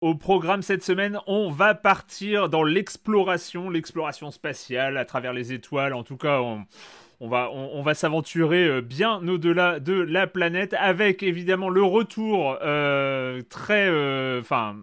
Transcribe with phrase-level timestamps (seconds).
[0.00, 5.92] Au programme cette semaine, on va partir dans l'exploration, l'exploration spatiale à travers les étoiles.
[5.92, 6.40] En tout cas,
[7.20, 13.88] on, va, s'aventurer euh, bien au-delà de la planète avec évidemment le retour euh, très...
[13.88, 14.76] euh, Enfin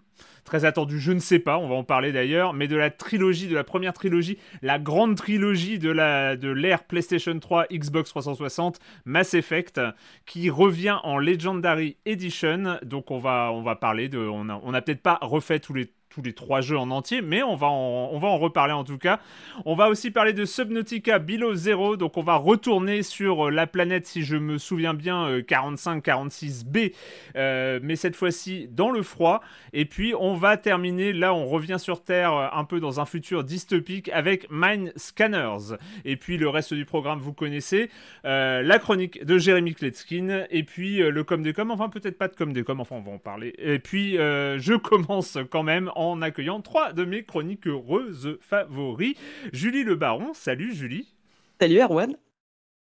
[0.45, 3.47] très attendu, je ne sais pas, on va en parler d'ailleurs, mais de la trilogie,
[3.47, 9.81] de la première trilogie, la grande trilogie de l'ère PlayStation 3, Xbox 360, Mass Effect,
[10.25, 12.77] qui revient en Legendary Edition.
[12.83, 15.73] Donc on va on va parler de, on a, on a peut-être pas refait tous
[15.73, 18.71] les tous les trois jeux en entier, mais on va en, on va en reparler
[18.71, 19.19] en tout cas.
[19.65, 23.67] On va aussi parler de Subnautica Below Zero, donc on va retourner sur euh, la
[23.67, 26.93] planète, si je me souviens bien, 45-46b,
[27.35, 29.41] euh, mais cette fois-ci dans le froid.
[29.73, 33.05] Et puis on va terminer, là on revient sur Terre euh, un peu dans un
[33.05, 35.75] futur dystopique avec Mine Scanners.
[36.05, 37.89] Et puis le reste du programme, vous connaissez,
[38.23, 42.17] euh, la chronique de Jérémy Kletskin, et puis euh, le com des com, enfin peut-être
[42.17, 43.53] pas de com des com, enfin on va en parler.
[43.57, 48.37] Et puis euh, je commence quand même en en accueillant trois de mes chroniques heureuses
[48.41, 49.15] favoris.
[49.53, 51.13] Julie Le Baron, salut Julie.
[51.59, 52.15] Salut Erwan.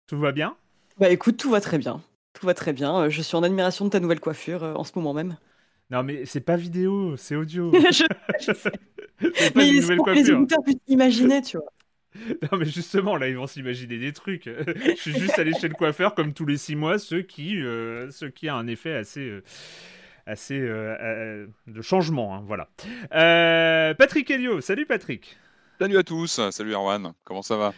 [0.07, 0.57] Tout va bien?
[0.97, 2.03] Bah écoute, tout va très bien.
[2.33, 3.03] Tout va très bien.
[3.03, 5.37] Euh, Je suis en admiration de ta nouvelle coiffure euh, en ce moment même.
[5.89, 7.85] Non mais c'est pas vidéo, c'est audio.
[7.91, 8.03] je,
[8.39, 8.71] je sais.
[9.53, 10.25] pas Mais une nouvelle pour les coiffure.
[10.25, 11.71] écouteurs puissent imaginer, tu vois.
[12.51, 14.45] Non mais justement là ils vont s'imaginer des trucs.
[14.47, 18.09] Je suis juste allé chez le coiffeur comme tous les six mois, ceux qui, euh,
[18.11, 19.43] ceux qui a un effet assez, euh,
[20.25, 22.69] assez euh, euh, de changement, hein, voilà.
[23.13, 25.37] Euh, Patrick Helio, salut Patrick.
[25.79, 27.73] Salut à tous, salut Erwan, comment ça va?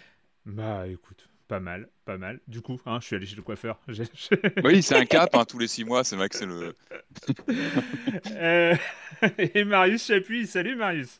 [0.46, 2.40] Bah écoute, pas mal, pas mal.
[2.47, 3.80] Du coup, hein, je suis allé chez le coiffeur.
[4.63, 6.74] Oui, c'est un cap, hein, tous les six mois, c'est vrai que c'est le...
[8.31, 8.75] Euh,
[9.38, 11.19] et Marius Chapuis, salut Marius.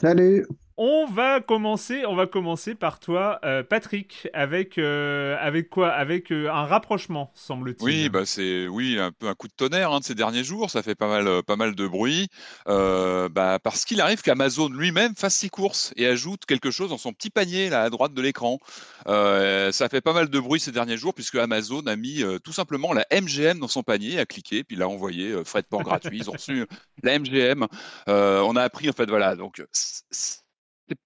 [0.00, 0.46] Salut.
[0.78, 6.32] On va commencer, on va commencer par toi, euh, Patrick, avec euh, avec quoi Avec
[6.32, 7.84] euh, un rapprochement, semble-t-il.
[7.84, 10.70] Oui, bah c'est oui un peu un coup de tonnerre hein, de ces derniers jours,
[10.70, 12.28] ça fait pas mal pas mal de bruit,
[12.66, 17.12] bah, parce qu'il arrive qu'Amazon lui-même fasse ses courses et ajoute quelque chose dans son
[17.12, 18.58] petit panier là à droite de l'écran.
[19.06, 22.94] Ça fait pas mal de bruit ces derniers jours puisque Amazon a mis tout simplement
[22.94, 26.30] la MGM dans son panier, a cliqué, puis l'a envoyé frais de port gratuit, ils
[26.30, 26.66] ont reçu
[27.02, 27.66] la MGM.
[28.06, 29.62] On a appris en fait voilà donc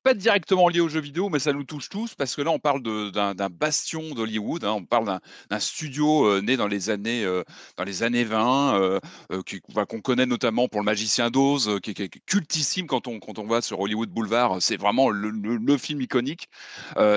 [0.03, 2.59] pas directement lié aux jeux vidéo, mais ça nous touche tous parce que là, on
[2.59, 4.65] parle d'un bastion d'Hollywood.
[4.65, 5.19] hein, on parle
[5.51, 7.43] d'un studio euh, né dans les années euh,
[7.77, 9.01] dans les années 20, euh,
[9.71, 13.47] enfin, qu'on connaît notamment pour le Magicien d'Oz, qui, est- cultissime quand on quand on
[13.47, 14.57] va sur Hollywood Boulevard.
[14.61, 16.49] C'est vraiment le, film iconique.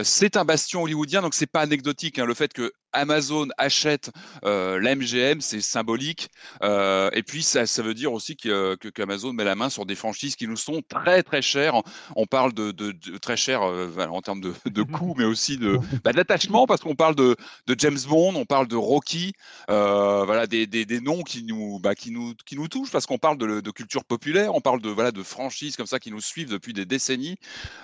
[0.04, 2.20] C'est un bastion hollywoodien, donc c'est pas anecdotique.
[2.20, 4.12] hein, le fait que Amazon achète
[4.46, 6.30] euh, la MGM, c'est symbolique.
[6.64, 9.86] Euh, et puis, ça, ça veut dire aussi que, que- qu'Amazon met la main sur
[9.86, 11.82] des franchises qui nous sont très, très chères.
[12.16, 15.58] On parle de, de- de très cher euh, en termes de, de coûts, mais aussi
[15.58, 17.36] de, bah, d'attachement, parce qu'on parle de,
[17.68, 19.34] de James Bond, on parle de Rocky,
[19.70, 23.06] euh, voilà, des, des- des noms qui nous, bah, qui nous, qui nous touchent, parce
[23.06, 26.12] qu'on parle de, de culture populaire, on parle de, voilà, de franchises comme ça qui
[26.12, 27.38] nous suivent depuis des décennies.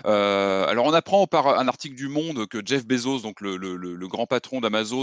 [0.03, 3.95] Alors, on apprend par un article du Monde que Jeff Bezos, donc le, le- le-
[3.95, 4.94] le grand patron d'Amazon,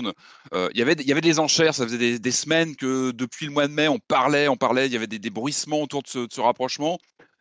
[0.54, 1.74] euh, il y avait, il y avait des enchères.
[1.74, 4.86] Ça faisait des, des semaines que depuis le mois de mai, on parlait, on parlait.
[4.86, 6.98] Il y avait des, des bruissements autour de ce, de ce rapprochement.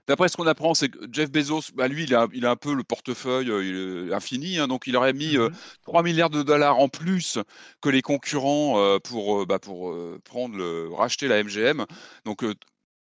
[0.07, 2.55] D'après ce qu'on apprend, c'est que Jeff Bezos, bah, lui, il a, il a un
[2.55, 5.55] peu le portefeuille euh, infini, hein, donc il aurait mis euh, Mhm.
[5.83, 7.37] 3 milliards de dollars en plus
[7.81, 9.95] que les concurrents euh, pour, bah, pour
[10.25, 11.85] prendre le, racheter la MGM.
[12.25, 12.43] Donc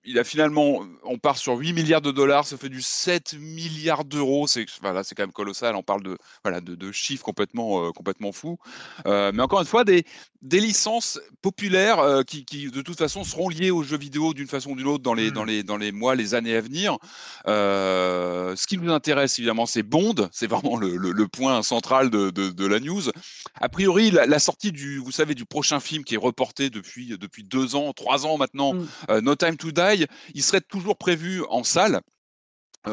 [0.08, 4.06] il a finalement, on part sur 8 milliards de dollars, ça fait du 7 milliards
[4.06, 4.48] d'euros.
[4.48, 5.76] C'est voilà, c'est quand même colossal.
[5.76, 8.58] On parle de voilà de, de chiffres complètement euh, complètement fous.
[9.06, 10.06] Euh, mais encore une fois, des,
[10.42, 14.48] des licences populaires euh, qui, qui, de toute façon seront liées aux jeux vidéo d'une
[14.48, 16.98] façon ou d'une autre dans les dans les dans les mois, les années à venir.
[17.46, 20.30] Ce qui nous intéresse évidemment, c'est Bond.
[20.32, 23.04] C'est vraiment le, le, le point central de, de, de la news.
[23.60, 27.18] A priori, la, la, sortie du, vous savez, du prochain film qui est reporté depuis
[27.18, 28.88] depuis deux ans, trois ans maintenant, Mm.
[29.10, 29.97] euh, No Time to Die,
[30.34, 32.02] il serait toujours prévu en salle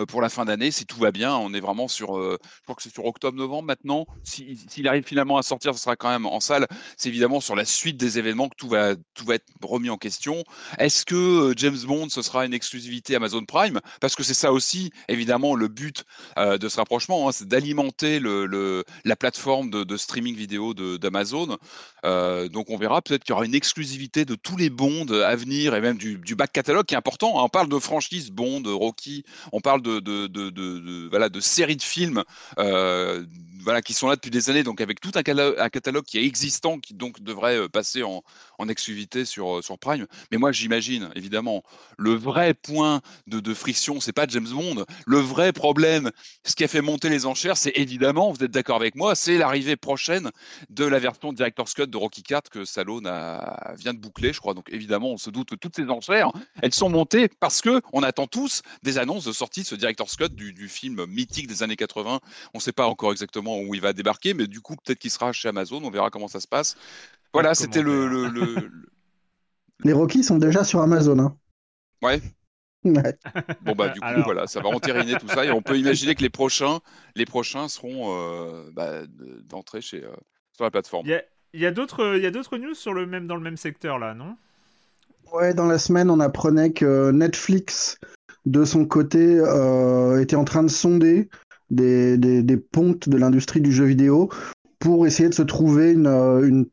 [0.07, 1.35] pour la fin d'année, si tout va bien.
[1.37, 4.07] On est vraiment sur, euh, je crois que c'est sur octobre-novembre maintenant.
[4.25, 6.67] Si- S'il arrive finalement à sortir, ce sera quand même en salle.
[6.97, 9.97] C'est évidemment sur la suite des événements que tout va, tout va être remis en
[9.99, 10.43] question.
[10.79, 13.81] Est-ce que euh, James Bond, ce sera une exclusivité Amazon Prime?
[14.01, 16.05] Parce que c'est ça aussi, évidemment, le but
[16.39, 21.57] euh, de ce rapprochement, hein, c'est d'alimenter le, la plateforme de, streaming vidéo d'Amazon.
[22.05, 25.37] Euh, donc on verra peut-être qu'il y aura une exclusivité de tous les Bonds à
[25.37, 27.43] venir et même du, du back catalogue qui est important.
[27.43, 32.23] On parle de franchise Bond, Rocky, on parle de, de, voilà, de séries de films
[32.59, 33.25] euh,
[33.65, 36.79] voilà, qui sont là depuis des années, donc avec tout un catalogue qui est existant,
[36.79, 38.23] qui donc devrait euh, passer en,
[38.59, 40.07] en exclusivité sur, euh, sur Prime.
[40.31, 41.63] Mais moi, j'imagine, évidemment,
[41.97, 44.85] le vrai point de, de friction, c'est pas James Bond.
[45.07, 46.11] Le vrai problème,
[46.45, 49.39] ce qui a fait monter les enchères, c'est évidemment, vous êtes d'accord avec moi, c'est
[49.39, 50.31] l'arrivée prochaine
[50.69, 54.41] de la version Director's Cut de Rocky 4 que Stallone a- vient de boucler, je
[54.41, 54.53] crois.
[54.53, 58.03] Donc évidemment, on se doute que toutes ces enchères, elles sont montées parce que on
[58.03, 61.63] attend tous des annonces de sortie de ce Director's Cut du, du film mythique des
[61.63, 62.21] années 80.
[62.55, 65.11] On ne sait pas encore exactement où il va débarquer, mais du coup, peut-être qu'il
[65.11, 65.83] sera chez Amazon.
[65.85, 66.77] On verra comment ça se passe.
[67.33, 68.33] Voilà, c'était le, le- commentaires.
[68.63, 68.89] le- le-
[69.85, 71.19] Les Rockies sont déjà sur Amazon.
[71.19, 71.37] Hein.
[72.03, 72.21] Ouais.
[72.85, 73.19] Ouais.
[73.63, 74.25] Bon bah du coup Alors.
[74.25, 76.81] voilà, ça va entériner tout ça et on peut imaginer que les prochains,
[77.17, 80.11] les prochains seront euh, bah, de- d'entrée chez euh,
[80.55, 81.07] sur la plateforme.
[81.07, 81.23] Il y a,
[81.55, 83.57] il y a d'autres il y a d'autres news sur le même dans le même
[83.57, 84.37] secteur là, non?
[85.33, 87.99] Ouais, dans la semaine, on apprenait que Netflix,
[88.47, 91.29] de son côté, euh, était en train de sonder
[91.71, 94.29] des, des, des pontes de l'industrie du jeu vidéo
[94.79, 96.65] pour essayer de se trouver une, euh,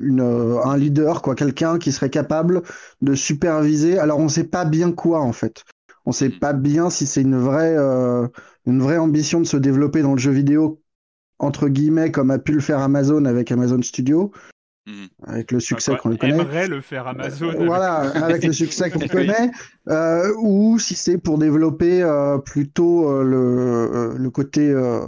[0.00, 2.62] une, euh, un leader, quoi, quelqu'un qui serait capable
[3.02, 3.98] de superviser.
[3.98, 5.64] Alors, on ne sait pas bien quoi, en fait.
[6.04, 7.74] On ne sait pas bien si c'est une vraie,
[8.64, 10.80] une vraie ambition de se développer dans le jeu vidéo,
[11.40, 14.30] entre guillemets, comme a pu le faire Amazon avec Amazon Studio,
[14.86, 15.08] Mhm.
[15.24, 16.32] avec le succès Enfin, qu'on le connaît.
[16.34, 17.48] Aimerait le faire Amazon.
[17.50, 19.50] Euh, Voilà, avec le succès qu'on connaît,
[19.88, 25.00] euh, ou si c'est pour développer euh, plutôt euh, le, euh, le côté euh,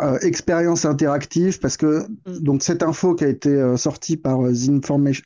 [0.00, 2.38] euh, expérience interactive, parce que Mm.
[2.40, 5.24] donc cette info qui a été euh, sortie par euh, The Information,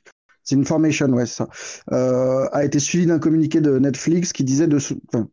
[0.49, 1.49] The Information, ouais, ça,
[1.93, 4.77] euh, a été suivie d'un communiqué de Netflix qui disait de,
[5.13, 5.29] enfin,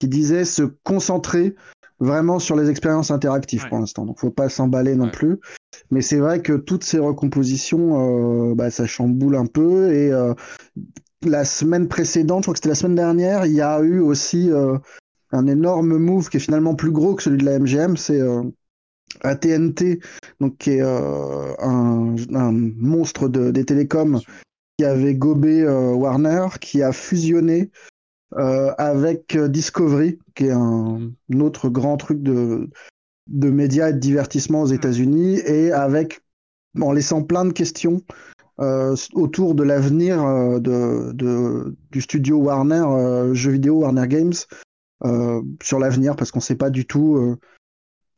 [0.00, 1.54] qui disait se concentrer
[1.98, 3.68] vraiment sur les expériences interactives Ouais.
[3.68, 4.04] pour l'instant.
[4.04, 5.10] Donc, faut pas s'emballer non Ouais.
[5.10, 5.38] plus.
[5.90, 9.92] Mais c'est vrai que toutes ces recompositions, euh, bah, ça chamboule un peu.
[9.92, 10.34] Et euh,
[11.22, 14.50] la semaine précédente, je crois que c'était la semaine dernière, il y a eu aussi
[14.50, 14.78] euh,
[15.32, 17.96] un énorme move qui est finalement plus gros que celui de la MGM.
[17.96, 18.20] C'est
[19.22, 20.00] AT&T,
[20.40, 24.20] donc qui est un, un monstre de, des télécoms
[24.78, 27.70] qui avait gobé Warner, qui a fusionné
[28.34, 32.68] euh, avec euh, Discovery, qui est un, un autre grand truc de,
[33.28, 36.20] de médias et de divertissement aux États-Unis, et avec
[36.80, 38.02] en laissant plein de questions
[38.60, 44.34] euh, autour de l'avenir euh, de, de- du studio Warner, euh, jeux vidéo Warner Games,
[45.62, 47.36] sur l'avenir, parce qu'on ne sait pas du tout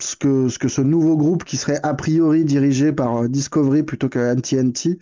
[0.00, 4.08] ce, que, ce que ce nouveau groupe, qui serait a priori dirigé par Discovery plutôt
[4.08, 4.98] que AT&T,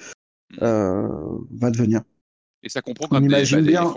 [0.63, 1.09] euh,
[1.53, 2.01] va devenir.
[2.63, 3.95] Et ça comprend quand même des- bah, bien.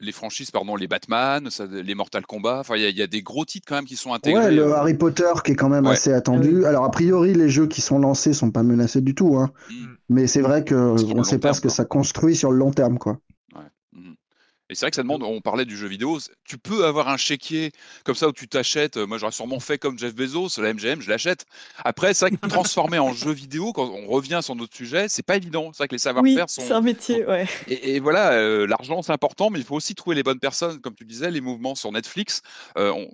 [0.00, 2.60] Les fran- les franchises, pardon, les Batman, ça- les Mortal Kombat.
[2.60, 4.44] Enfin, il y, a- il y a des gros titres quand même qui sont intégrés.
[4.44, 5.92] Ouais, le euh, Harry Potter qui est quand même Ouais.
[5.92, 6.64] assez attendu.
[6.64, 9.50] Alors a priori, les jeux qui sont lancés sont pas menacés du tout, hein.
[9.70, 9.74] mm,
[10.10, 11.74] Mais c'est vrai que Sur le on long ne sait pas terme, ce que quoi.
[11.76, 13.18] ça construit sur le long terme, quoi.
[14.70, 17.16] Et c'est vrai que ça demande, on parlait du jeu vidéo, tu peux avoir un
[17.16, 17.72] chéquier
[18.04, 21.10] comme ça où tu t'achètes, moi j'aurais sûrement fait comme Jeff Bezos, la MGM, je
[21.10, 21.44] l'achète.
[21.84, 25.24] Après, c'est vrai que transformer en jeu vidéo, quand on revient sur notre sujet, c'est
[25.24, 25.72] pas évident.
[25.72, 26.62] C'est vrai que les savoir-faire sont.
[26.62, 27.46] c'est un métier, ouais.
[27.66, 31.04] Et, voilà, l'argent c'est important, mais il faut aussi trouver les bonnes personnes, comme tu
[31.04, 32.40] disais, les mouvements sur Netflix.
[32.76, 33.08] on,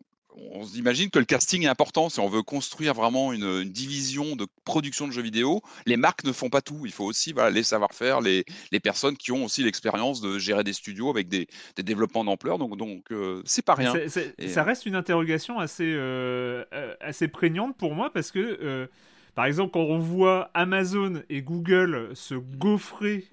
[0.52, 2.08] on imagine que le casting est important.
[2.08, 6.32] Si on veut construire vraiment une, division de production de jeux vidéo, les marques ne
[6.32, 6.82] font pas tout.
[6.84, 8.44] Il faut aussi les savoir-faire, les,
[8.82, 12.58] personnes qui ont aussi l'expérience de gérer des studios avec des, développements d'ampleur.
[12.58, 13.94] Donc, donc euh, c'est pas rien.
[14.08, 16.64] ça euh, reste une interrogation assez, euh,
[17.00, 18.88] assez prégnante pour moi parce que.
[19.34, 23.28] Par exemple, quand on voit Amazon et Google se gaufrer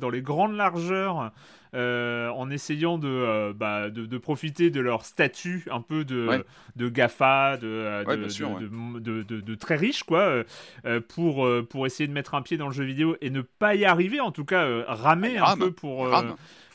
[0.00, 1.30] dans les grandes largeurs
[1.74, 6.44] euh, en essayant euh, bah, de, de, profiter de leur statut un peu de,
[6.76, 8.04] de GAFA, de,
[9.00, 10.44] de, très riche, quoi,
[10.84, 13.74] euh, pour, pour essayer de mettre un pied dans le jeu vidéo et ne pas
[13.74, 16.08] y arriver, en tout cas ramer un peu pour.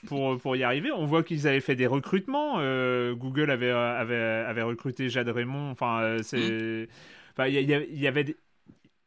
[0.06, 0.92] Pour, pour, y arriver.
[0.92, 2.60] On voit qu'ils avaient fait des recrutements.
[3.14, 5.72] Google avait, avait, avait recruté Jade Raymond.
[5.72, 6.88] Enfin, c'est.
[7.40, 8.24] Il y, y, avait.
[8.24, 8.38] Des...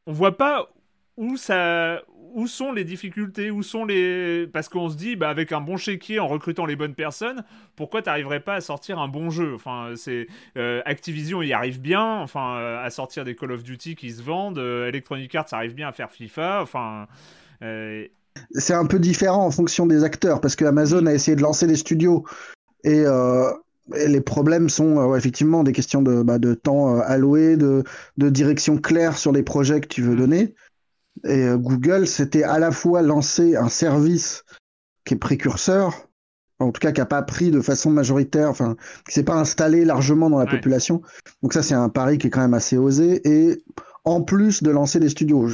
[0.07, 0.69] On voit pas
[1.17, 2.03] où ça,
[2.35, 5.77] où sont les difficultés Où sont les Parce qu'on se dit, bah, avec un bon
[5.77, 7.45] chéquier, en recrutant les bonnes personnes,
[7.77, 9.55] pourquoi t'arriverais pas à sortir un bon jeu?
[9.55, 13.97] Enfin, c'est euh, Activision y arrive bien, enfin, euh, à sortir des Call of Duty
[13.97, 14.59] qui se vendent.
[14.59, 16.63] Euh, Electronic Arts arrive bien à faire FIFA.
[16.63, 17.07] Enfin.
[18.53, 21.67] C'est un peu différent en fonction des acteurs, parce que Amazon a essayé de lancer
[21.67, 22.25] des studios
[22.85, 23.05] et
[23.93, 27.85] les problèmes sont effectivement des questions de, bah, de temps alloué, de,
[28.17, 30.19] de, direction claire sur les projets que tu veux mm.
[30.19, 30.55] donner.
[31.25, 34.45] Et euh, Google, c'était à la fois lancer un service
[35.05, 36.09] qui est précurseur,
[36.59, 39.85] en tout cas qui n'a pas pris de façon majoritaire, enfin, qui s'est pas installé
[39.85, 41.03] largement dans la population.
[41.43, 43.21] Donc ça, c'est un pari qui est quand même assez osé.
[43.29, 43.63] Et
[44.05, 45.49] en plus de lancer des studios,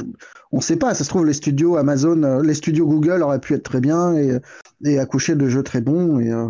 [0.51, 3.41] on ne sait pas, ça se trouve, les studios Amazon, euh, les studios Google auraient
[3.41, 4.39] pu être très bien et,
[4.83, 6.19] et accoucher de jeux très bons.
[6.19, 6.47] Et euh,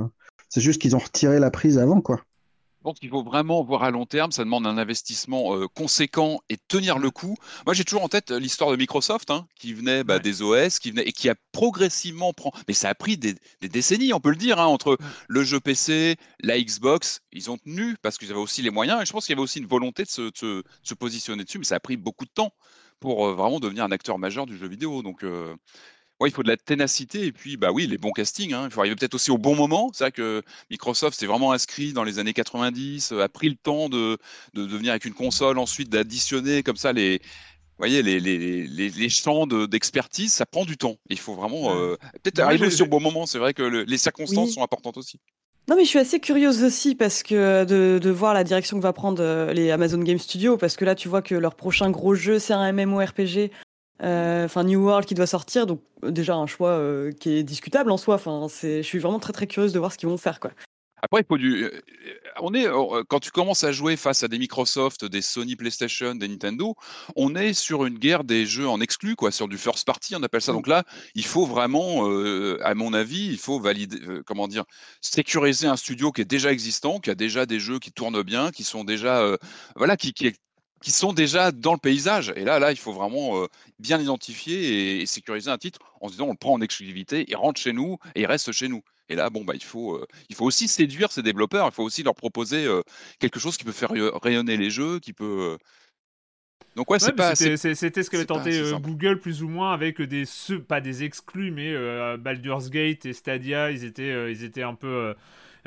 [0.50, 2.22] c'est juste qu'ils ont retiré la prise avant, quoi.
[2.88, 4.32] Pense qu'il faut vraiment voir à long terme.
[4.32, 7.36] Ça demande un investissement euh, conséquent et tenir le coup.
[7.66, 10.80] Moi, j'ai toujours en tête euh, l'histoire de Microsoft, hein, qui venait bah, des OS,
[10.80, 12.54] qui venait et qui a progressivement prend.
[12.70, 16.16] Mais ça a pris des, décennies, on peut le dire, hein, entre le jeu PC,
[16.40, 17.20] la Xbox.
[17.34, 19.02] Ils ont tenu parce qu'ils avaient aussi les moyens.
[19.02, 21.76] Et je pense qu'il y avait aussi une volonté de se, positionner dessus, mais ça
[21.76, 22.54] a pris beaucoup de temps
[23.02, 25.04] pour euh, vraiment devenir un acteur majeur du jeu vidéo.
[25.04, 25.26] Donc,
[26.20, 28.54] Ouais, il faut de la ténacité et puis, bah oui, les bons castings.
[28.54, 28.64] Hein.
[28.66, 29.92] Il faut arriver peut-être aussi au bon moment.
[29.94, 33.56] C'est vrai que Microsoft s'est vraiment inscrit dans les années 90, euh, a pris le
[33.56, 34.18] temps de,
[34.56, 37.22] de, venir avec une console, ensuite d'additionner comme ça les,
[37.78, 40.98] voyez, les, les, les, les champs d'expertise, ça prend du temps.
[41.10, 43.26] Il faut vraiment euh, peut-être arriver aussi au bon moment.
[43.26, 45.20] C'est vrai que les circonstances sont importantes aussi.
[45.70, 48.84] Non, mais je suis assez curieuse aussi parce que de, de voir la direction que
[48.84, 51.92] va prendre euh, les Amazon Game Studios, parce que là, tu vois que leur prochain
[51.92, 53.52] gros jeu, c'est un MMORPG
[54.00, 57.98] enfin New World qui doit sortir, donc déjà un choix euh, qui est discutable en
[57.98, 58.16] soi.
[58.16, 60.52] Enfin, c'est, je suis vraiment très très curieuse de voir ce qu'ils vont faire, quoi.
[61.04, 61.64] Après, il faut du.
[61.64, 61.82] Euh,
[62.42, 62.66] on est
[63.08, 66.76] quand tu commences à jouer face à des Microsoft, des Sony PlayStation, des Nintendo,
[67.16, 70.24] on est sur une guerre des jeux en exclu, quoi, sur du first party, on
[70.24, 70.54] appelle ça.
[70.54, 72.06] Donc là, il faut vraiment,
[72.62, 74.66] à mon avis, il faut valider, comment dire,
[75.02, 78.52] sécuriser un studio qui est déjà existant, qui a déjà des jeux qui tournent bien,
[78.52, 79.38] qui sont déjà,
[79.76, 80.40] voilà, qui, qui, est
[80.82, 82.34] qui sont déjà dans le paysage.
[82.36, 83.48] Et là, là, il faut vraiment euh,
[83.80, 87.36] bien identifier et, sécuriser un titre en se disant on le prend en exclusivité, il
[87.36, 88.82] rentre chez nous et il reste chez nous.
[89.10, 91.84] Et là, bon, bah, il, faut, euh, il faut aussi séduire ces développeurs, il faut
[91.84, 92.82] aussi leur proposer euh,
[93.20, 93.92] quelque chose qui peut faire
[94.22, 95.58] rayonner les jeux, qui peut.
[96.76, 97.34] Donc ouais, c'est pas.
[97.34, 100.26] C'était ce qu'avait tenté Google plus ou moins avec des
[100.68, 101.74] pas des exclus, mais
[102.18, 105.16] Baldur's Gate et Stadia, ils étaient, ils étaient un peu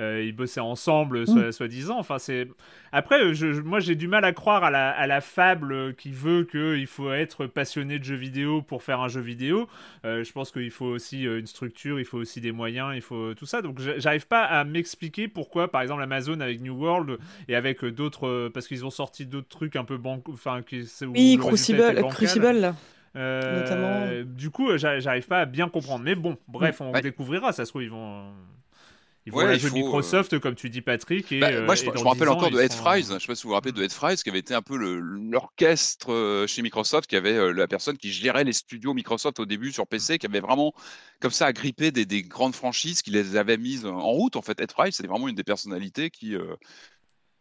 [0.00, 1.52] euh, ils bossaient ensemble, mm.
[1.52, 1.99] soi-disant.
[1.99, 2.49] enfin, c'est
[2.92, 6.45] après, je, moi, j'ai du mal à croire à la, à la fable qui veut
[6.45, 9.69] qu'il faut être passionné de jeux vidéo pour faire un jeu vidéo.
[10.04, 13.02] Euh, je pense qu'il faut aussi euh, une structure, il faut aussi des moyens, il
[13.02, 13.62] faut tout ça.
[13.62, 18.49] Donc, j'arrive pas à m'expliquer pourquoi, par exemple, Amazon avec New World et avec d'autres,
[18.49, 22.75] parce qu'ils ont sorti d'autres trucs un peu banc, enfin, qui oui, Crucible, Crucible là.
[23.16, 26.04] Euh, du coup, j'arrive pas à bien comprendre.
[26.04, 27.52] Mais bon, bref, on découvrira.
[27.52, 28.33] Ça se trouve, ils vont.
[29.27, 31.31] Ils vont jeu Microsoft, comme tu dis, Patrick.
[31.31, 33.05] Et, bah, moi, je, me rappelle encore de Ed Fries.
[33.09, 34.62] Je ne sais pas si vous vous rappelez de Ed Fries, qui avait été un
[34.62, 39.39] peu l'orchestre euh, chez Microsoft, qui avait euh, la personne qui gérait les studios Microsoft
[39.39, 40.73] au début sur PC, qui avait vraiment,
[41.21, 44.37] comme ça, agrippé des, des grandes franchises, qui les avait mises en route.
[44.37, 46.57] En fait, Ed Fries, c'était vraiment une des personnalités qui, euh,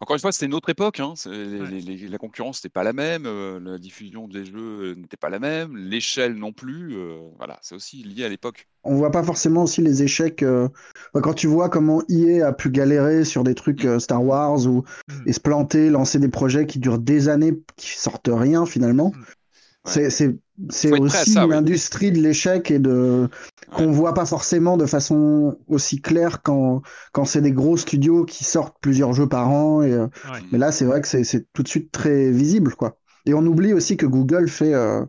[0.02, 1.02] encore une fois, c'était une autre époque.
[1.02, 1.14] Hein.
[1.26, 5.76] la concurrence n'était pas la même, euh, la diffusion des jeux n'était pas la même,
[5.76, 6.96] l'échelle non plus.
[6.96, 8.68] Euh, voilà, c'est aussi lié à l'époque.
[8.84, 10.42] On voit pas forcément aussi les échecs.
[10.42, 10.70] Euh,
[11.14, 15.14] quand tu vois comment EA a pu galérer sur des trucs Star Wars ou mmh.
[15.28, 19.12] et se planter, lancer des projets qui durent des années, qui sortent rien finalement.
[19.14, 19.24] Mmh.
[19.86, 20.38] C'est
[20.70, 21.56] c'est aussi ça, une oui.
[21.56, 23.30] industrie de l'échec et de
[23.72, 26.82] qu'on voit pas forcément de façon aussi claire quand
[27.14, 29.82] quand c'est des gros studios qui sortent plusieurs jeux par an.
[29.82, 30.40] Et, euh, Ouais.
[30.52, 32.98] mais là, c'est vrai que c'est c'est tout de suite très visible, quoi.
[33.26, 35.06] Et on oublie aussi que Google fait euh,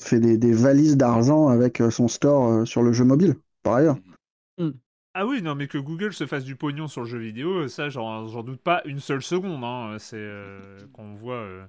[0.00, 3.96] fait des, des valises d'argent avec euh, son store sur le jeu mobile, par ailleurs.
[5.16, 7.88] Ah oui, non, mais que Google se fasse du pognon sur le jeu vidéo, ça,
[7.88, 9.62] j'en doute pas une seule seconde.
[9.62, 9.96] Hein.
[10.00, 11.36] C'est euh, quand on voit.
[11.36, 11.64] euh,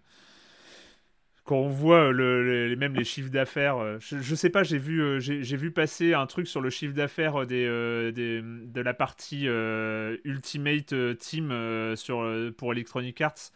[1.46, 5.20] Quand on voit les- même les chiffres d'affaires, euh, je, sais pas, j'ai vu, euh,
[5.20, 10.18] j'ai vu passer un truc sur le chiffre d'affaires des, euh, de la partie euh,
[10.24, 13.52] Ultimate euh, Team euh, sur, euh, pour Electronic Arts.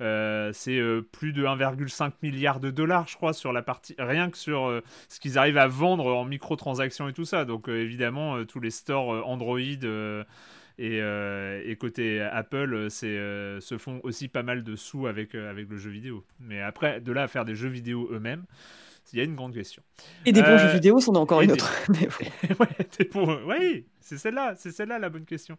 [0.00, 4.30] Euh, c'est euh, plus de 1,5 milliard de dollars, je crois, sur la partie rien
[4.30, 7.44] que sur euh, ce qu'ils arrivent à vendre en microtransactions et tout ça.
[7.44, 10.24] Donc euh, évidemment, euh, tous les stores euh, Android euh,
[10.78, 15.34] et, euh, et côté Apple, c'est euh, se font aussi pas mal de sous avec
[15.34, 16.24] euh, avec le jeu vidéo.
[16.40, 18.44] Mais après, de là à faire des jeux vidéo eux-mêmes,
[19.12, 19.82] il y a une grande question.
[20.26, 21.72] Et des bons Euh, jeux vidéo, c'en est encore une des- autre.
[22.60, 23.28] Ouais, pour...
[24.00, 25.56] C'est celle-là, c'est celle-là la bonne question.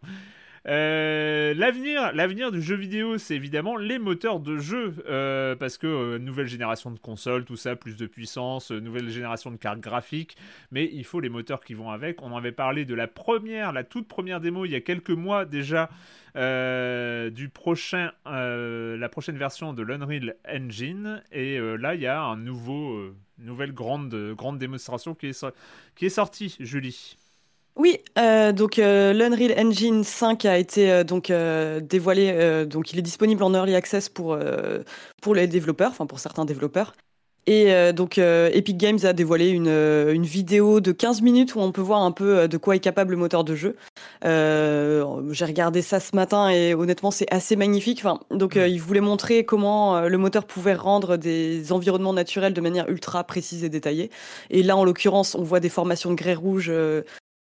[0.66, 5.86] Euh, l'avenir, l'avenir du jeu vidéo, c'est évidemment les moteurs de jeu, euh, parce que
[5.86, 10.36] euh, nouvelle génération de consoles, tout ça, plus de puissance, nouvelle génération de cartes graphiques,
[10.70, 12.20] mais il faut les moteurs qui vont avec.
[12.20, 15.44] On avait parlé de la première, la toute première démo il y a quelques mois
[15.46, 15.88] déjà,
[16.34, 23.12] du prochain, la prochaine version de l'Unreal Engine, et là il y a un nouveau,
[23.38, 27.16] nouvelle grande, grande démonstration qui est sortie, Julie.
[27.80, 31.32] Oui, euh, donc euh, l'Unreal Engine 5 a été euh, donc
[31.82, 34.38] dévoilé, donc il est disponible en early access pour
[35.22, 36.92] pour les développeurs, enfin pour certains développeurs.
[37.46, 41.80] Et donc Epic Games a dévoilé une, une vidéo de 15 minutes où on peut
[41.80, 43.76] voir un peu de quoi est capable le moteur de jeu.
[44.22, 48.00] J'ai regardé ça ce matin et honnêtement c'est assez magnifique.
[48.00, 52.60] Enfin, donc euh, il voulait montrer comment le moteur pouvait rendre des environnements naturels de
[52.60, 54.10] manière ultra précise et détaillée.
[54.50, 56.70] Et là en l'occurrence on voit des formations de grès rouge.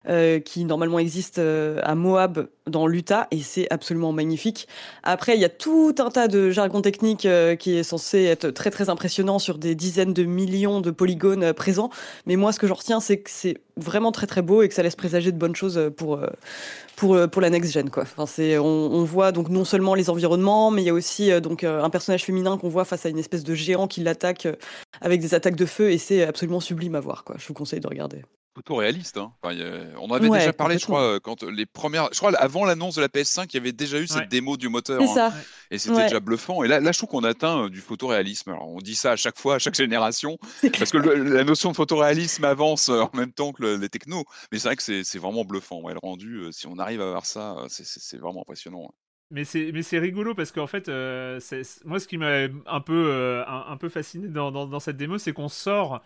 [0.08, 4.68] Euh, qui normalement existe euh, à Moab dans l'Utah et c'est absolument magnifique.
[5.02, 8.52] Après, il y a tout un tas de jargon technique euh, qui est censé être
[8.52, 11.90] très très impressionnant sur des dizaines de millions de polygones présents.
[12.28, 14.76] Mais moi, ce que j'en retiens, c'est que c'est vraiment très très beau et que
[14.76, 16.20] ça laisse présager de bonnes choses pour
[16.96, 18.04] pour la next gen quoi.
[18.04, 21.30] Enfin, c'est on, on voit donc non seulement les environnements, mais il y a aussi
[21.42, 24.48] donc un personnage féminin qu'on voit face à une espèce de géant qui l'attaque
[25.02, 27.36] avec des attaques de feu et c'est absolument sublime à voir quoi.
[27.40, 28.22] Je vous conseille de regarder.
[28.58, 29.32] Hein.
[29.42, 31.66] Enfin, il y a- on en avait Ouais, déjà parlé, je crois, euh, quand les
[31.66, 32.08] premières.
[32.14, 34.28] Je crois avant l'annonce de la PS5, il y avait déjà eu cette Ouais.
[34.28, 35.02] démo du moteur.
[35.02, 35.34] C'est hein, ça.
[35.72, 36.04] et c'était Ouais.
[36.04, 36.64] déjà bluffant.
[36.64, 38.52] Et là, là, je trouve qu'on atteint euh, du photoréalisme.
[38.52, 40.38] Alors, on dit ça à chaque fois, à chaque génération,
[40.88, 43.90] parce que le- la notion de photoréalisme avance euh, en même temps que le- les
[43.90, 44.24] technos.
[44.52, 45.82] Mais c'est vrai que c'est vraiment bluffant.
[45.82, 48.88] Ouais, le rendu, si on arrive à avoir ça, c'est- vraiment impressionnant.
[48.90, 48.94] hein.
[49.32, 51.40] Mais c'est mais c'est rigolo parce qu'en fait, euh,
[51.84, 54.98] moi ce qui m'a un peu euh, un, un peu fasciné dans, dans, dans cette
[54.98, 56.04] démo, c'est qu'on sort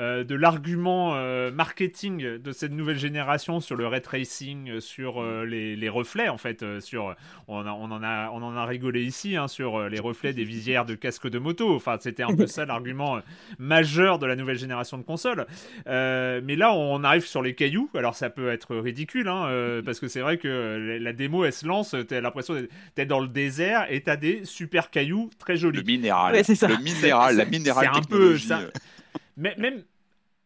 [0.00, 5.22] euh, de l'argument euh, marketing de cette nouvelle génération sur le ray tracing, euh, sur
[5.22, 7.14] euh, les, les reflets en fait, euh, sur
[7.46, 10.32] on, a- on en a on en a rigolé ici hein, sur euh, les reflets
[10.32, 11.74] des visières de casque de moto.
[11.74, 13.20] Enfin, c'était un peu ça l'argument euh,
[13.58, 15.46] majeur de la nouvelle génération de consoles.
[15.86, 17.90] Euh, mais là, on arrive sur les cailloux.
[17.94, 21.44] Alors, ça peut être ridicule, hein, euh, parce que c'est vrai que la, la démo,
[21.44, 21.94] elle se lance.
[22.08, 22.54] T'as l'impression
[22.96, 25.78] d'être dans le désert et t'as des super cailloux très jolis.
[25.78, 26.32] Le minéral.
[26.34, 26.68] Ouais, c'est ça.
[26.68, 28.60] Le minéral, la minérale c'est un peu ça.
[29.36, 29.82] Mais même.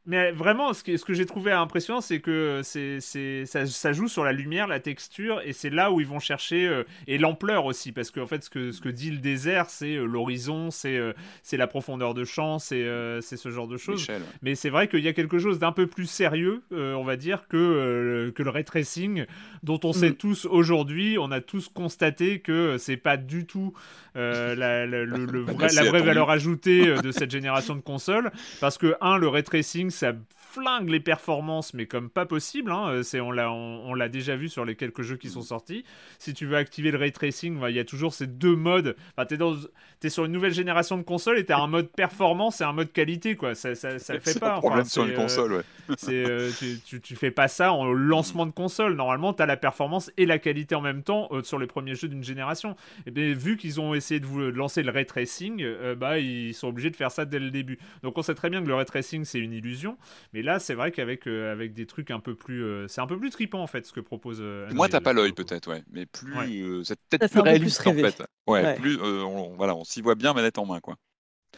[0.07, 3.93] Mais vraiment, ce que, ce que j'ai trouvé impressionnant, c'est que c'est, c'est, ça, ça
[3.95, 7.17] joue sur la lumière, la texture, et c'est là où ils vont chercher, euh, et
[7.17, 10.71] l'ampleur aussi, parce qu'en fait, ce que, ce que dit le désert, c'est euh, l'horizon,
[10.71, 12.87] c'est, euh, c'est la profondeur de champ, c'est,
[13.23, 14.01] c'est ce genre de choses.
[14.01, 14.23] Michel.
[14.43, 17.49] Mais c'est vrai qu'il y a quelque chose d'un peu plus sérieux, on va dire,
[17.49, 19.25] que, que le ray tracing,
[19.63, 20.15] dont on sait Mm.
[20.17, 23.73] tous aujourd'hui, on a tous constaté que c'est pas du tout
[24.15, 27.81] la, la- le- le vrai- Merci la à vraie valeur ajoutée de cette génération de
[27.81, 28.31] consoles.
[28.61, 30.13] Parce que, un, le ray tracing, ça
[30.55, 32.71] flingue les performances, mais comme pas possible.
[32.71, 35.29] hein, euh, c'est, on, l'a, on, on l'a déjà vu sur les quelques jeux qui
[35.29, 35.85] sont sortis.
[36.19, 38.97] Si tu veux activer le ray tracing, bah, il y a toujours ces deux modes.
[39.17, 39.55] Enfin, t'es, dans,
[40.01, 42.93] t'es sur une nouvelle génération de consoles et t'as un mode performance et un mode
[42.93, 43.37] qualité.
[43.37, 43.55] Quoi.
[43.55, 44.57] Ça, ça, ça le fait C'est pas.
[44.57, 45.63] un problème Enfin, sur une euh, console, ouais.
[45.99, 48.95] c'est, euh, tu, tu, tu fais pas ça en lancement de console.
[48.95, 51.95] Normalement, tu as la performance et la qualité en même temps euh, sur les premiers
[51.95, 52.77] jeux d'une génération.
[53.07, 56.19] Et bien, vu qu'ils ont essayé de, vous, de lancer le ray tracing, euh, bah,
[56.19, 57.79] ils sont obligés de faire ça dès le début.
[58.03, 59.97] Donc, on sait très bien que le ray tracing, c'est une illusion.
[60.33, 62.63] Mais là, c'est vrai qu'avec euh, avec des trucs un peu plus.
[62.65, 64.39] euh, c'est un peu plus tripant, en fait, ce que propose.
[64.41, 66.51] Euh, Moi, t'as pas l'œil peut-être, ouais, mais plus, Ouais.
[66.63, 68.23] euh, c'est peut-être plus un peu plus réaliste en fait.
[68.47, 68.75] Ouais, Ouais.
[68.75, 70.97] plus, euh, on, voilà, on s'y voit bien manette en main, quoi.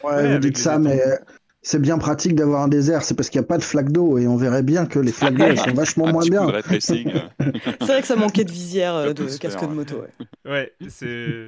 [0.03, 0.99] Ouais, Ouais, vous avec dites ça, mais
[1.69, 4.17] c'est bien pratique d'avoir un désert, c'est parce qu'il n'y a pas de flaque d'eau
[4.17, 6.47] et on verrait bien que les flaques d'eau elles sont vachement moins bien.
[6.47, 6.61] euh.
[6.79, 7.03] C'est
[7.83, 9.95] vrai que ça manquait de visière euh, de casque faire, de moto.
[9.95, 10.27] ouais.
[10.49, 11.47] Ouais, c'est.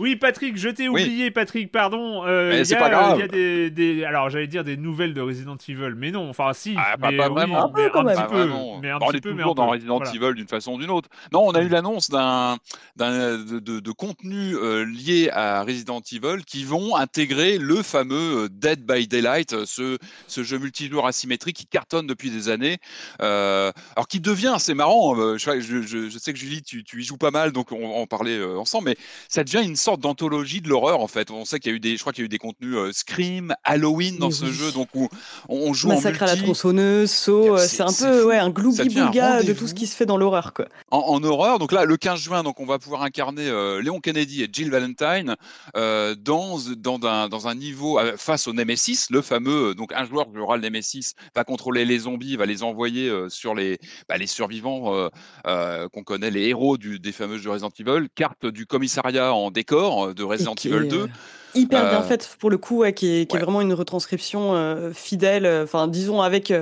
[0.00, 1.02] Oui, Patrick, je t'ai Oui.
[1.04, 2.24] oublié, Patrick, pardon.
[2.26, 3.12] Euh, il y c'est a, pas grave.
[3.16, 6.28] Il y a des, des- alors j'allais dire des nouvelles de Resident Evil, mais non,
[6.28, 6.74] enfin si.
[6.76, 7.66] Ah, mais, pas oui, vraiment.
[7.66, 8.78] Un peu, mais quand un petit peu, vraiment.
[8.82, 9.68] mais un Bah, on petit est peu, toujours dans.
[9.68, 10.12] Resident Voilà.
[10.14, 11.08] Evil d'une façon ou d'une autre.
[11.32, 12.56] Non, on a eu l'annonce d'un
[12.96, 18.48] d'un de, de- de contenu euh, lié à Resident Evil qui vont intégrer le fameux
[18.50, 22.78] Dead by Daylight, euh, ce, ce jeu multijoueur asymétrique qui cartonne depuis des années.
[23.20, 25.18] Euh, alors qui devient, c'est marrant.
[25.18, 27.72] euh, je, je- je- je sais que Julie, tu, tu y joues pas mal, donc
[27.72, 28.96] on va en parler euh, ensemble, mais
[29.28, 31.30] ça devient une sorte d'anthologie de l'horreur en fait.
[31.30, 32.74] On sait qu'il y a eu des, je crois qu'il y a eu des contenus
[32.76, 34.52] euh, Scream, Halloween dans ce oui.
[34.52, 35.08] jeu, donc où
[35.48, 36.44] on, on joue Massacre en à la multi.
[36.44, 40.06] tronçonneuse, saut, euh, C'est- un peu ouais, un gloubi-boulga de tout ce qui se fait
[40.06, 40.52] dans l'horreur.
[40.52, 40.66] quoi.
[40.90, 41.58] en, en horreur.
[41.58, 44.70] Donc là, le 15 juin, donc on va pouvoir incarner euh, Léon Kennedy et Jill
[44.70, 45.36] Valentine
[45.74, 49.74] dans, dans, un, dans un niveau face au Nemesis, le fameux.
[49.74, 53.78] Donc un joueur jouera le Nemesis, va contrôler les zombies, va les envoyer sur les,
[54.08, 55.08] bah, les survivants
[55.44, 58.08] qu'on connaît, les héros du, des fameux jeux Resident Evil.
[58.14, 60.96] Carte du commissariat en décor de Resident Evil est, 2.
[61.02, 61.06] euh,
[61.54, 64.54] hyper bien Euh, faite pour le coup, ouais, qui, est, qui est vraiment une retranscription
[64.54, 66.52] euh, fidèle, euh, enfin disons avec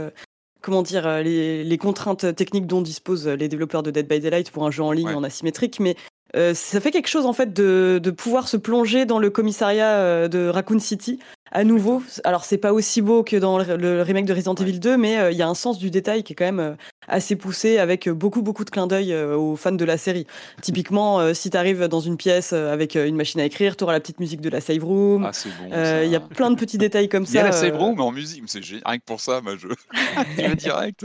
[0.62, 4.64] comment dire les, les contraintes techniques dont disposent les développeurs de Dead by Daylight pour
[4.66, 5.14] un jeu en ligne Ouais.
[5.14, 5.94] en asymétrique, mais
[6.34, 10.48] ça fait quelque chose en fait de, de pouvoir se plonger dans le commissariat de
[10.48, 11.18] Raccoon City
[11.52, 12.02] à nouveau.
[12.24, 14.62] Alors c'est pas aussi beau que dans le, le remake de Resident Ouais.
[14.68, 16.61] Evil 2, mais euh, il y a un sens du détail qui est quand même
[16.61, 16.74] euh,
[17.09, 20.26] assez poussé avec beaucoup beaucoup de clins d'œil euh, aux fans de la série.
[20.62, 23.76] Typiquement, euh, si tu arrives dans une pièce euh, avec euh, une machine à écrire,
[23.76, 25.24] tu auras la petite musique de la save room.
[25.26, 25.70] Ah, c'est bon.
[25.72, 26.26] Euh, Il y a ça.
[26.35, 27.46] plein de petits détails comme Il y a ça.
[27.46, 27.78] la save euh.
[27.78, 28.42] room, mais en musique.
[28.46, 28.82] C'est génial.
[28.87, 29.68] Rien que pour ça, moi, je.
[30.37, 31.04] je vais direct.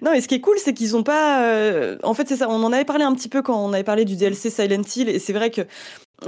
[0.00, 1.44] Non, et ce qui est cool, c'est qu'ils ont pas.
[1.44, 2.48] euh, En fait, c'est ça.
[2.48, 5.08] On en avait parlé un petit peu quand on avait parlé du DLC Silent Hill,
[5.08, 5.62] et c'est vrai que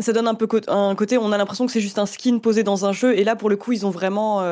[0.00, 1.18] ça donne un peu un côté.
[1.18, 3.50] On a l'impression que c'est juste un skin posé dans un jeu, et là, pour
[3.50, 4.42] le coup, ils ont vraiment.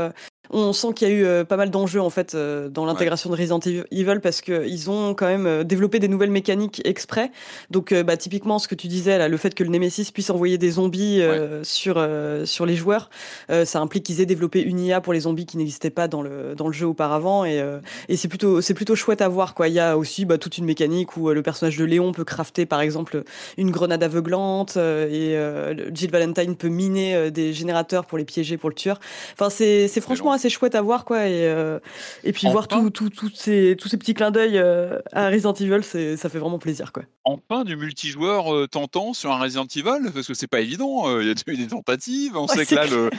[0.51, 3.31] On sent qu'il y a eu euh, pas mal d'enjeux en fait euh, dans l'intégration
[3.31, 7.31] de Resident Evil parce qu'ils ont quand même euh, développé des nouvelles mécaniques exprès.
[7.71, 10.31] Donc, euh, bah, typiquement, ce que tu disais là, le fait que le Nemesis puisse
[10.31, 13.09] envoyer des zombies euh, sur euh, sur les joueurs,
[13.51, 16.23] euh, ça implique qu'ils aient développé une IA pour les zombies qui n'existaient pas dans
[16.23, 17.79] le dans le jeu auparavant et euh,
[18.09, 19.69] et c'est plutôt c'est plutôt chouette à voir quoi.
[19.69, 22.67] Il y a aussi bah, toute une mécanique où le personnage de Léon peut crafter
[22.67, 23.23] par exemple
[23.59, 28.59] une grenade aveuglante euh, et euh, Jill Valentine peut miner des générateurs pour les piéger
[28.59, 28.99] pour le tueur.
[29.35, 31.79] Enfin c'est c'est franchement assez chouette à voir quoi et euh,
[32.25, 35.53] et puis voir tout, tout, tout ces tous ces petits clins d'œil euh, à Resident
[35.55, 37.05] Evil, c'est ça fait vraiment plaisir quoi.
[37.25, 41.21] enfin du multijoueur euh, tentant sur un Resident Evil parce que c'est pas évident.
[41.21, 42.37] Il y a déjà eu des tentatives.
[42.37, 43.11] On Ouais, sait que c'est là, le,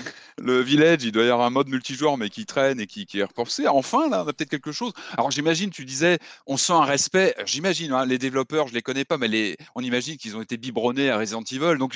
[0.42, 3.20] le Village, il doit y avoir un mode multijoueur mais qui traîne et qui, qui
[3.20, 3.68] est repoussé.
[3.68, 4.92] Enfin, là, on a peut-être quelque chose.
[5.18, 7.36] Alors, j'imagine, tu disais, on sent un respect.
[7.46, 10.58] J'imagine, hein, les développeurs, je les connais pas, mais les, on imagine qu'ils ont été
[10.58, 11.78] biberonnés à Resident Evil.
[11.78, 11.96] Donc,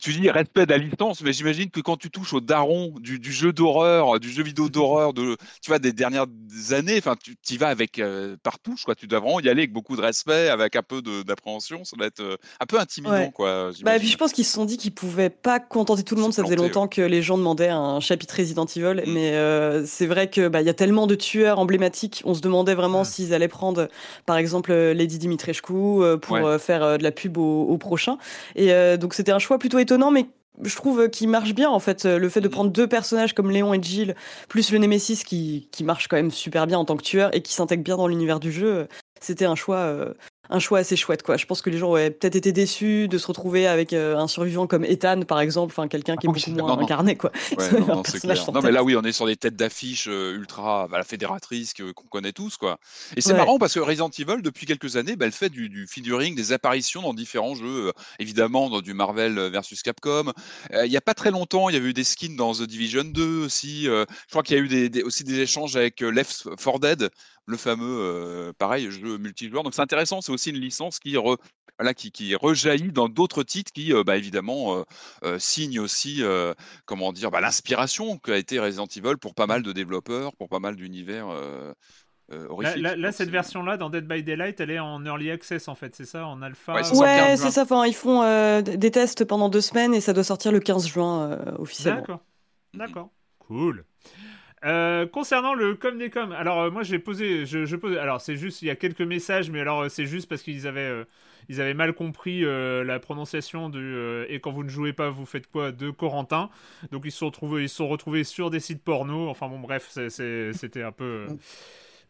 [0.00, 3.18] tu dis respect de la licence, mais j'imagine que quand tu touches au daron du,
[3.18, 6.26] du jeu d'horreur, du jeu vidéo d'horreur, de, tu vois, des dernières
[6.72, 8.94] années, enfin, tu y vas avec euh, par touche, quoi.
[8.94, 11.84] Tu dois vraiment y aller avec beaucoup de respect, avec un peu d'appréhension.
[11.84, 13.30] Ça doit être euh, un peu intimidant, Ouais.
[13.34, 13.70] quoi.
[13.82, 16.20] Bah, et puis je pense qu'ils se sont dit qu'ils pouvaient pas contenter tout le
[16.20, 16.32] monde.
[16.34, 19.12] Ça faisait planter, longtemps que les gens demandaient un chapitre Resident Evil, Mm.
[19.12, 22.22] mais euh, c'est vrai que bah y a tellement de tueurs emblématiques.
[22.26, 23.06] On se demandait vraiment Mm.
[23.06, 23.88] s'ils allaient prendre,
[24.26, 25.72] par exemple, euh, Lady Dimitrescu
[26.20, 26.58] pour Ouais.
[26.58, 28.18] faire de la pub au, au prochain.
[28.54, 30.26] Et donc c'était un choix plutôt étonnant, mais
[30.62, 32.04] je trouve euh, qu'il marche bien en fait.
[32.06, 32.50] Euh, Le fait de Mm.
[32.50, 34.14] prendre deux personnages comme Léon et Jill,
[34.48, 37.42] plus le Nemesis qui, qui marche quand même super bien en tant que tueur et
[37.42, 38.86] qui s'intègre bien dans l'univers du jeu, euh,
[39.20, 40.12] c'était un choix.
[40.50, 41.36] Euh, un choix assez chouette quoi.
[41.36, 44.28] Je pense que les gens auraient peut-être été déçus de se retrouver avec euh, un
[44.28, 46.82] survivant comme Ethan par exemple, enfin quelqu'un qui est Ah beaucoup moins non.
[46.82, 47.30] incarné quoi.
[47.56, 48.02] Ouais, non,
[48.52, 51.74] non, mais là, oui, on est sur des têtes d'affiche euh, ultra, bah, la fédératrice
[51.74, 52.78] qu'on connaît tous, quoi.
[53.16, 53.36] Et c'est Ouais.
[53.38, 56.52] marrant parce que Resident Evil, depuis quelques années, bah, elle fait du, du featuring, des
[56.52, 60.32] apparitions dans différents jeux, euh, évidemment, dans du Marvel euh, versus Capcom.
[60.72, 62.62] Euh, Il y a pas très longtemps, il y avait eu des skins dans The
[62.62, 63.88] Division 2 aussi.
[63.88, 66.48] euh, je crois qu'il y a eu des, des- aussi des échanges avec euh, Left
[66.56, 67.10] 4 Dead,
[67.48, 69.62] le fameux, euh, pareil, jeu multijoueur.
[69.64, 71.38] Donc c'est intéressant, c'est aussi une licence qui, re-
[71.78, 74.82] voilà, qui, qui rejaillit dans d'autres titres qui, euh, bah, évidemment, euh,
[75.24, 76.52] euh, signent aussi euh,
[76.84, 80.58] comment dire, bah, l'inspiration qu'a été Resident Evil pour pas mal de développeurs, pour pas
[80.60, 81.72] mal d'univers euh,
[82.30, 82.82] euh, Là, horrifiques.
[82.82, 86.04] là- cette version-là, dans Dead by Daylight, elle est en early access en fait, c'est
[86.04, 87.62] ça En alpha Ouais, c'est ça, le Ouais, 15 c'est ça.
[87.62, 90.86] Enfin, ils font euh, des tests pendant deux semaines et ça doit sortir le 15
[90.86, 92.00] juin euh, officiellement.
[92.00, 92.20] D'accord.
[92.74, 93.08] D'accord.
[93.38, 93.84] Cool.
[94.64, 98.36] Euh, concernant le com des com, alors euh, moi j'ai posé, je, pose, alors c'est
[98.36, 101.04] juste, il y a quelques messages, mais alors euh, c'est juste parce qu'ils avaient,
[101.48, 103.96] ils avaient mal compris la prononciation du
[104.28, 106.50] et quand vous ne jouez pas, vous faites quoi de Corentin?
[106.90, 109.28] Donc ils se sont retrouvés, ils se sont retrouvés sur des sites porno.
[109.28, 111.26] Enfin bon, bref, c'était un peu.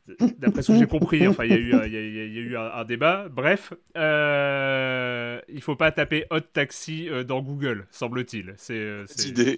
[0.09, 2.35] Euh, d'après ce que j'ai compris, enfin, il y a eu, il y a, il
[2.35, 3.27] y a eu un, un, débat.
[3.31, 8.55] Bref, euh, il faut pas taper hot taxi euh, dans Google, semble-t-il.
[8.57, 9.57] C'est euh, idée.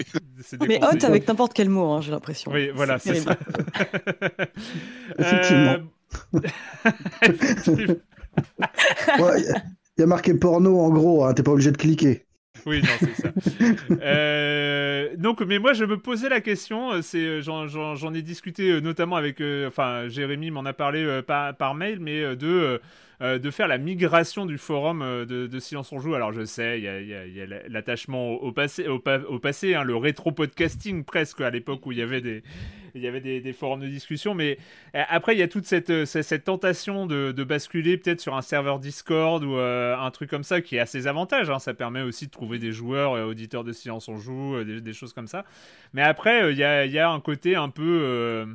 [0.66, 2.50] Mais hot avec n'importe quel mot, hein, j'ai l'impression.
[2.52, 3.36] Oui, voilà, c'est ça.
[5.18, 5.76] Effectivement.
[7.22, 7.94] Effectivement.
[9.38, 12.26] Il y a marqué porno en gros, hein, t'es pas obligé de cliquer.
[12.66, 13.32] Oui, non, c'est ça.
[14.02, 17.02] euh, donc, mais moi, je me posais la question.
[17.02, 21.74] C'est, j'en, ai discuté notamment avec, euh, enfin, Jérémy m'en a parlé euh, par, par,
[21.74, 22.80] mail, mais de
[23.22, 26.14] euh, de faire la migration du forum euh, de, Silence on Joue.
[26.14, 31.42] Alors je sais, il y a, l'attachement au, passé, au, passé hein, le rétro-podcasting presque
[31.42, 34.32] à l'époque où il y avait des, forums de discussion.
[34.32, 34.56] Mais
[34.94, 35.92] euh, après, il y a toute cette,
[36.44, 40.86] tentation de, basculer peut-être sur un serveur Discord ou un truc comme ça qui a
[40.86, 41.50] ses avantages.
[41.50, 41.58] Hein.
[41.58, 45.26] Ça permet aussi de trouver des joueurs, auditeurs de Silence on Joue, des, choses comme
[45.26, 45.44] ça.
[45.92, 48.46] Mais après, il y a, y, a, un côté un peu...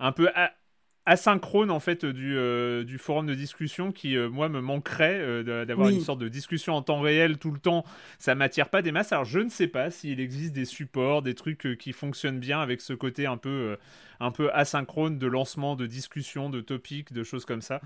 [0.00, 0.28] un peu
[1.06, 5.64] asynchrone en fait du, euh, du forum de discussion qui euh, moi me manquerait euh,
[5.64, 7.84] d'avoir une sorte de discussion en temps réel tout le temps.
[8.18, 9.12] Ça m'attire pas des masses.
[9.12, 12.80] Alors je ne sais pas s'il existe des supports des trucs qui fonctionnent bien avec
[12.80, 13.76] ce côté un peu
[14.20, 17.80] un peu asynchrone de lancement de discussion de topics de choses comme ça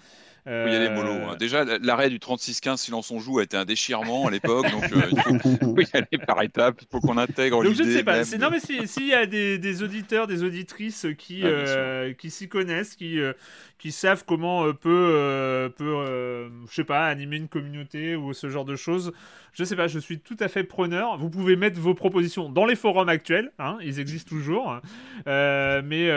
[0.46, 1.36] il y a les mollos hein.
[1.38, 5.40] déjà l'arrêt du 36-15 silence on joue a été un déchirement à l'époque donc il
[5.40, 8.50] faut, y aller par étapes il faut qu'on intègre donc je ne sais pas non
[8.50, 13.10] mais s'il y a des, des, auditeurs des auditrices qui, ah, qui s'y connaissent qui
[13.18, 13.32] euh,
[13.78, 18.50] qui, savent comment euh, peut, euh, peut je sais pas, animer une communauté ou ce
[18.50, 19.12] genre de choses.
[19.54, 21.16] Je sais pas, je suis tout à fait preneur.
[21.16, 24.80] Vous pouvez mettre vos propositions dans les forums actuels, hein, ils existent toujours.
[25.26, 26.10] mais,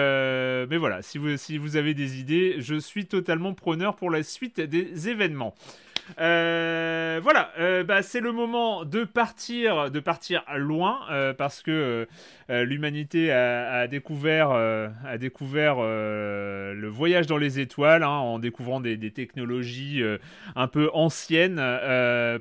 [0.70, 5.10] mais voilà, si vous, avez des idées, je suis totalement preneur pour la suite des
[5.10, 5.56] événements.
[6.20, 12.08] Euh, voilà, euh, bah, c'est le moment de partir, de partir loin euh, parce que
[12.50, 20.02] l'humanité a, découvert, a découvert le voyage dans les étoiles hein, en découvrant des, technologies
[20.56, 21.62] un peu anciennes,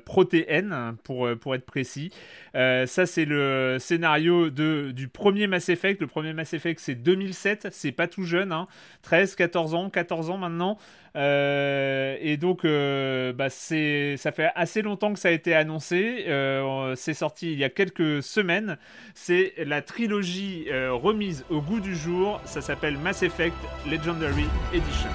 [0.05, 2.11] protéines pour, pour être précis.
[2.53, 6.01] ça, c'est le scénario de, du premier Mass Effect.
[6.01, 8.67] Le premier Mass Effect, c'est 2007, c'est pas tout jeune, hein,
[9.03, 10.77] 13, 14 ans, 14 ans maintenant.
[11.15, 16.25] Euh, et donc, euh, bah, ça fait assez longtemps que ça a été annoncé.
[16.27, 18.77] Euh, c'est sorti il y a quelques semaines.
[19.13, 22.41] C'est la trilogie remise au goût du jour.
[22.45, 25.09] Ça s'appelle Mass Effect Legendary Edition.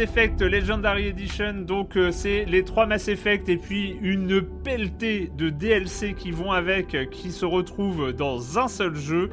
[0.00, 5.50] Effect Legendary Edition, donc euh, c'est les trois Mass Effect et puis une pelletée de
[5.50, 9.28] DLC qui vont avec, euh, qui se retrouvent dans un seul jeu.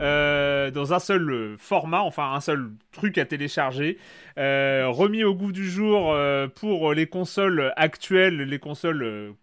[0.00, 3.98] Euh, dans un seul format, enfin un seul truc à télécharger,
[4.36, 6.16] remis au goût du jour
[6.54, 9.34] pour les consoles actuelles, les consoles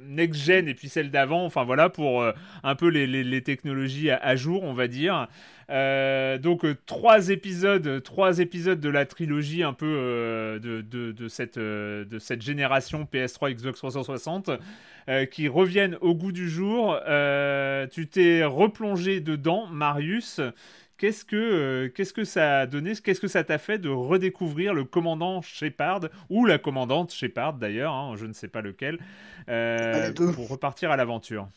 [0.00, 2.24] next-gen et puis celles d'avant, enfin voilà, pour
[2.62, 5.26] un peu les, technologies à, jour, on va dire.
[5.70, 11.28] Euh, donc euh, trois épisodes, trois épisodes de la trilogie un peu euh, de, de,
[11.28, 14.50] cette, de cette génération PS3 Xbox 360
[15.30, 16.98] qui reviennent au goût du jour.
[17.90, 20.40] tu t'es replongé dedans, Marius.
[20.98, 22.92] Qu'est-ce que, qu'est-ce que ça a donné?
[22.94, 27.94] Qu'est-ce que ça t'a fait de redécouvrir le commandant Shepard ou la commandante Shepard d'ailleurs,
[27.94, 28.98] hein, je ne sais pas lequel,
[29.46, 31.48] pour repartir à l'aventure?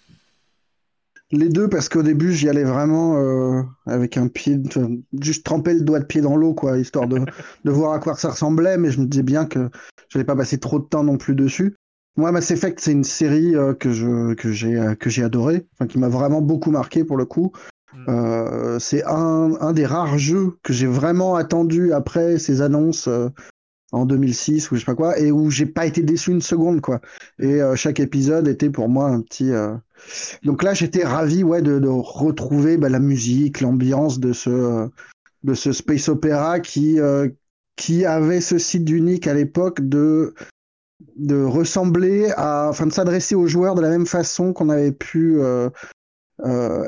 [1.31, 4.59] Les deux, parce qu'au début, j'y allais vraiment euh, avec un pied,
[5.19, 7.19] juste tremper le doigt de pied dans l'eau, quoi, histoire de,
[7.65, 9.69] de voir à quoi ça ressemblait, mais je me disais bien que
[10.09, 11.75] j'allais pas passer trop de temps non plus dessus.
[12.17, 15.65] Moi, Mass Effect, c'est une série euh, que je que j'ai euh, que j'ai adoré,
[15.73, 17.51] enfin qui m'a vraiment beaucoup marqué pour le coup.
[18.07, 18.79] Mm.
[18.79, 23.09] c'est un, un des rares jeux que j'ai vraiment attendu après ces annonces
[23.91, 26.81] en 2006 ou je sais pas quoi, et où j'ai pas été déçu une seconde,
[26.81, 27.01] quoi.
[27.39, 29.51] Et euh, chaque épisode était pour moi un petit.
[29.51, 29.75] Euh,
[30.43, 34.89] donc là, j'étais ravi, ouais, de, de retrouver bah, la musique, l'ambiance de ce
[35.43, 37.29] de ce space opéra qui euh,
[37.75, 40.33] qui avait ce site unique à l'époque de
[41.15, 45.39] de ressembler à, enfin, de s'adresser aux joueurs de la même façon qu'on avait pu
[45.39, 45.69] euh,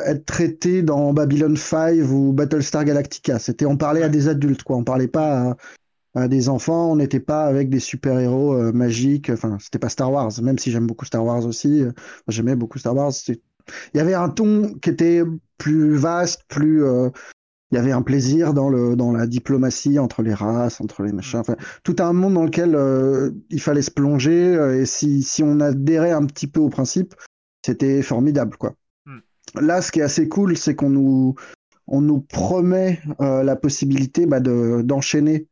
[0.06, 3.40] être traité dans Babylon 5 ou Battlestar Galactica.
[3.40, 4.78] C'était on parlait à des adultes, quoi.
[4.78, 5.58] On parlait pas à,
[6.16, 6.92] des enfants.
[6.92, 9.30] On n'était pas avec des super héros euh, magiques.
[9.30, 10.32] Enfin, c'était pas Star Wars.
[10.42, 11.84] Même si j'aime beaucoup Star Wars aussi,
[12.28, 13.14] j'aimais beaucoup Star Wars.
[13.28, 15.24] Il y avait un ton qui était
[15.58, 16.84] plus vaste, plus
[17.74, 21.12] il y avait un plaisir dans le dans la diplomatie entre les races, entre les
[21.12, 21.40] machins.
[21.40, 24.56] Enfin, tout un monde dans lequel euh, il fallait se plonger.
[24.56, 27.16] Euh, et si, si on adhérait un petit peu au principe,
[27.66, 28.76] c'était formidable, quoi.
[29.08, 29.22] Hmm.
[29.60, 31.34] Là, ce qui est assez cool, c'est qu'on nous
[31.88, 35.48] on nous promet euh, la possibilité bah, de d'enchaîner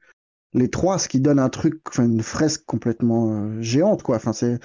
[0.53, 4.17] les trois, ce qui donne un truc, enfin une fresque complètement géante, quoi.
[4.17, 4.59] Enfin, c'est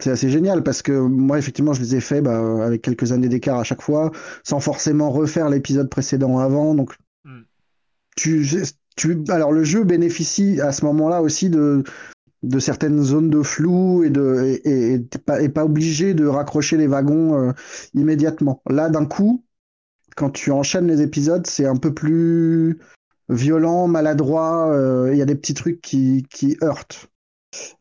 [0.00, 3.28] c'est assez génial parce que moi, effectivement, je les ai faits bah, avec quelques années
[3.28, 4.10] d'écart à chaque fois,
[4.44, 6.74] sans forcément refaire l'épisode précédent avant.
[6.74, 7.42] Donc, hmm.
[8.16, 8.46] tu,
[8.96, 11.84] tu, alors le jeu bénéficie à ce moment-là aussi de,
[12.42, 17.48] de certaines zones de flou et de et, pas, pas, obligé de raccrocher les wagons
[17.48, 17.52] euh,
[17.94, 18.62] immédiatement.
[18.68, 19.44] Là, d'un coup,
[20.16, 22.78] quand tu enchaînes les épisodes, c'est un peu plus
[23.30, 24.70] violent, maladroit.
[24.72, 27.10] Euh, il y a des petits trucs qui, qui heurtent.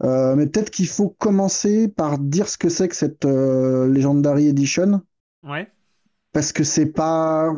[0.03, 4.47] Euh, mais peut-être qu'il faut commencer par dire ce que c'est que cette euh, Legendary
[4.47, 5.01] Edition.
[5.43, 5.67] Ouais.
[6.31, 7.53] Parce que c'est pas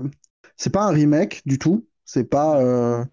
[0.57, 1.85] c'est pas un remake du tout.
[2.05, 3.03] C'est pas euh,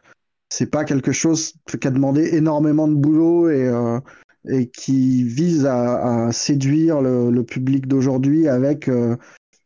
[0.48, 3.70] c'est pas quelque chose qui a demandé énormément de boulot et
[4.48, 8.88] et qui vise à, séduire le, public d'aujourd'hui avec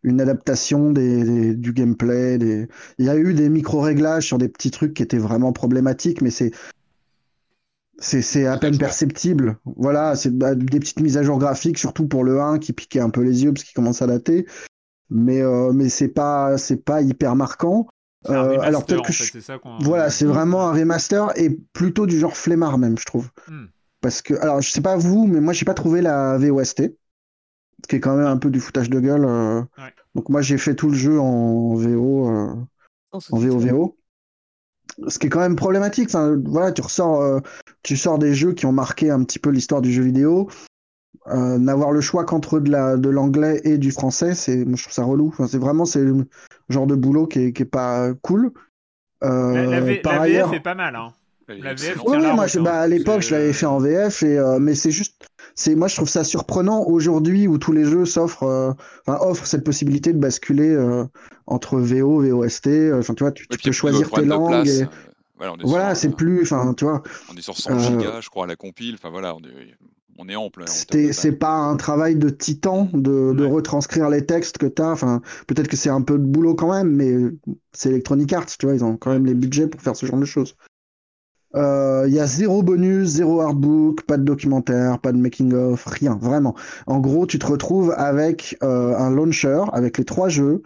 [0.02, 2.38] une adaptation des, du gameplay.
[2.38, 2.68] Des...
[2.98, 6.30] Il y a eu des micro-réglages sur des petits trucs qui étaient vraiment problématiques, mais
[6.30, 6.52] c'est
[8.02, 9.58] c'est à peine perceptible.
[9.76, 13.00] Voilà, c'est bah, des petites mises à jour graphiques, surtout pour le 1 qui piquait
[13.00, 14.46] un peu les yeux parce qu'il commence à dater.
[15.08, 17.86] Mais, euh, mais c'est pas, pas hyper marquant.
[18.30, 22.98] Euh, alors peut-être que voilà, c'est vraiment un remaster et plutôt du genre flemmard même,
[22.98, 23.30] je trouve.
[23.48, 23.66] Hmm.
[24.00, 26.94] Parce que, alors je sais pas vous, mais moi j'ai pas trouvé la VOST,
[27.86, 29.24] qui est quand même un peu du foutage de gueule.
[29.24, 29.62] Euh.
[30.14, 32.26] Donc moi j'ai fait tout le jeu en VO,
[33.12, 33.96] en VO VO
[35.08, 36.08] ce qui est quand même problématique.
[36.08, 37.40] Enfin, voilà, tu ressors, euh,
[37.82, 40.48] tu sors des jeux qui ont marqué un petit peu l'histoire du jeu vidéo.
[41.28, 44.82] Euh, n'avoir le choix qu'entre de la de l'anglais et du français, c'est, moi je
[44.82, 45.28] trouve ça relou.
[45.28, 46.26] Enfin, c'est vraiment c'est le
[46.68, 48.52] genre de boulot qui est, qui est pas cool.
[49.22, 50.96] Euh, la, VF est pas mal.
[50.96, 51.12] Hein.
[51.48, 54.90] La VF, oui, moi, bah, à l'époque, je l'avais fait en VF, et, mais c'est
[54.90, 58.74] juste, c'est, moi, je trouve ça surprenant aujourd'hui où tous les jeux s'offrent,
[59.06, 60.76] offrent cette possibilité de basculer
[61.46, 62.66] entre VO, VOST.
[62.66, 64.66] Euh, enfin, tu vois, tu, peux choisir tes langues.
[64.66, 64.86] Et...
[65.64, 67.02] Voilà, c'est plus, enfin, tu vois.
[67.32, 68.94] On est sur 100 gigas, je crois, à la compile.
[68.94, 69.76] Enfin voilà, on est,
[70.18, 70.64] on est ample.
[70.66, 74.90] C'est pas un travail de titan de, de retranscrire les textes que tu as.
[74.90, 77.16] Enfin, peut-être que c'est un peu de boulot quand même, mais
[77.72, 80.20] c'est Electronic Arts, tu vois, ils ont quand même les budgets pour faire ce genre
[80.20, 80.56] de choses.
[81.54, 86.16] Il euh, y a zéro bonus, zéro artbook, pas de documentaire, pas de making-of, rien,
[86.16, 86.54] vraiment.
[86.86, 90.62] En gros, tu te retrouves avec euh, un launcher, avec les trois jeux,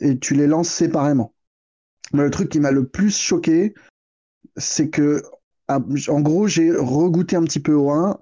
[0.00, 1.34] et tu les lances séparément.
[2.14, 3.74] Mais le truc qui m'a le plus choqué,
[4.56, 5.22] c'est que,
[5.68, 8.18] ah, en gros, j'ai regoûté un petit peu au 1,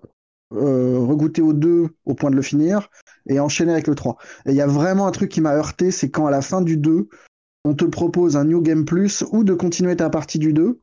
[0.55, 2.91] euh, regoûté au 2 au point de le finir,
[3.29, 4.17] et enchaîné avec le 3.
[4.47, 6.63] Et il y a vraiment un truc qui m'a heurté, c'est quand à la fin
[6.63, 7.09] du 2,
[7.65, 10.81] on te propose un New Game Plus ou de continuer ta partie du 2,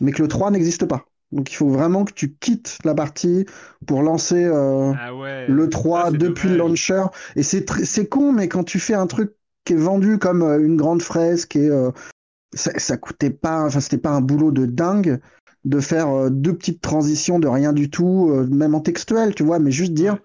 [0.00, 1.06] mais que le 3 n'existe pas.
[1.32, 3.46] Donc il faut vraiment que tu quittes la partie
[3.86, 5.10] pour lancer euh, ah
[5.48, 7.04] le 3 ah, depuis le launcher.
[7.34, 9.32] Et c'est con, mais quand tu fais un truc
[9.64, 11.90] qui est vendu comme euh, une grande fresque et euh,
[12.54, 15.20] ça, ça, coûtait pas, enfin c'était pas un boulot de dingue
[15.64, 19.72] de faire deux petites transitions de rien du tout, même en textuel, tu vois, mais
[19.72, 20.16] juste dire,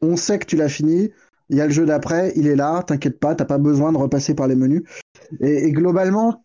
[0.00, 1.12] on sait que tu l'as fini,
[1.52, 3.98] il y a le jeu d'après, il est là, t'inquiète pas, t'as pas besoin de
[3.98, 4.82] repasser par les menus.
[5.40, 6.44] Et, globalement,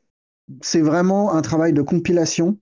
[0.62, 2.58] c'est vraiment un travail de compilation.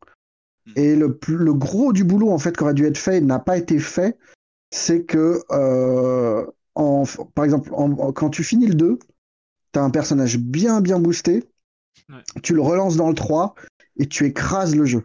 [0.65, 0.71] Hmm.
[0.75, 3.57] Et le, le gros du boulot en fait qui aurait dû être fait n'a pas
[3.57, 4.17] été fait,
[4.71, 5.41] c'est que
[6.75, 7.71] en, par exemple
[8.13, 8.99] quand tu finis le 2,
[9.71, 11.43] t'as un personnage bien bien boosté,
[12.43, 13.55] tu le relances dans le 3
[13.97, 15.03] et tu écrases le jeu.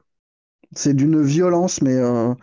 [0.74, 2.34] C'est d'une violence, mais euh,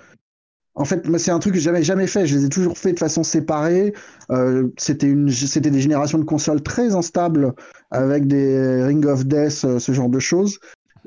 [0.78, 2.28] en fait, c'est un truc que j'avais jamais fait.
[2.28, 3.94] Je les ai toujours fait de façon séparée.
[4.30, 7.54] Euh, c'était une, c'était des générations de consoles très instables
[7.90, 10.60] avec des Ring of Death, euh, ce genre de choses.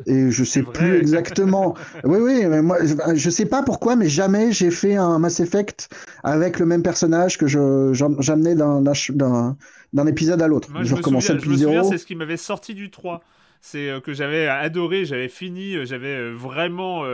[0.06, 1.76] Et je sais plus exactement.
[2.04, 2.78] oui, oui, mais moi,
[3.14, 5.88] je sais pas pourquoi, mais jamais j'ai fait un Mass Effect
[6.24, 10.68] avec le même personnage que je, j'amenais d'un, épisode à l'autre.
[10.82, 11.88] je, recommençais depuis zéro.
[11.88, 13.22] C'est ce qui m'avait sorti du 3
[13.62, 17.04] c'est euh, que j'avais adoré, j'avais fini, euh, j'avais vraiment,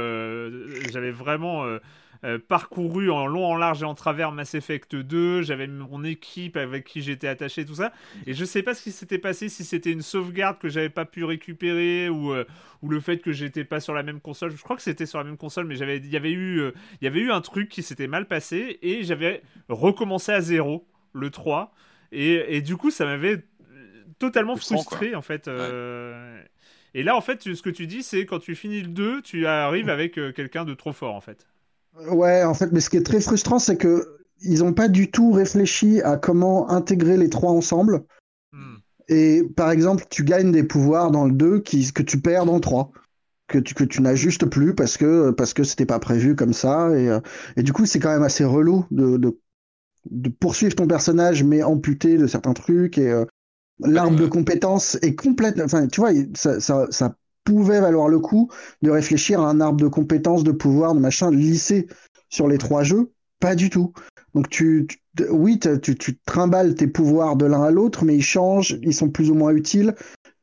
[0.92, 1.10] j'avais
[2.26, 5.42] vraiment parcouru en long, en large et en travers Mass Effect 2.
[5.42, 7.92] J'avais mon équipe avec qui j'étais attaché, tout ça.
[8.26, 11.04] Et je sais pas ce qui s'était passé, si c'était une sauvegarde que j'avais pas
[11.04, 12.32] pu récupérer ou,
[12.82, 14.50] ou le fait que j'étais pas sur la même console.
[14.56, 16.60] Je crois que c'était sur la même console, mais j'avais, il y avait eu,
[17.00, 20.86] il y avait eu un truc qui s'était mal passé et j'avais recommencé à zéro
[21.12, 21.72] le 3.
[22.12, 23.44] Et, et du coup, ça m'avait
[24.18, 25.48] totalement frustré en fait.
[25.48, 26.42] euh,
[26.94, 29.46] Et là, en fait, ce que tu dis, c'est quand tu finis le 2, tu
[29.46, 31.46] arrives avec euh, quelqu'un de trop fort en fait.
[32.10, 35.10] Ouais, en fait, mais ce qui est très frustrant, c'est que ils ont pas du
[35.10, 38.04] tout réfléchi à comment intégrer les trois ensemble.
[38.52, 38.76] Hmm.
[39.08, 42.56] Et par exemple, tu gagnes des pouvoirs dans le 2 qui, que tu perds dans
[42.56, 42.90] le 3.
[43.48, 46.90] Que tu, que tu n'ajustes plus parce que parce que c'était pas prévu comme ça.
[46.98, 47.20] Et, euh,
[47.56, 49.38] et du coup, c'est quand même assez relou de, de,
[50.10, 52.98] de poursuivre ton personnage, mais amputé de certains trucs.
[52.98, 53.24] Et euh,
[53.78, 55.60] l'arbre de compétences est complète.
[55.60, 57.16] Enfin, tu vois, ça, ça, ça
[57.46, 58.50] pouvait valoir le coup
[58.82, 61.86] de réfléchir à un arbre de compétences, de pouvoir, de machin lissé
[62.28, 63.12] sur les trois jeux?
[63.40, 63.92] Pas du tout.
[64.34, 68.22] Donc tu, tu- oui, tu, tu trimbales tes pouvoirs de l'un à l'autre, mais ils
[68.22, 69.94] changent, ils sont plus ou moins utiles.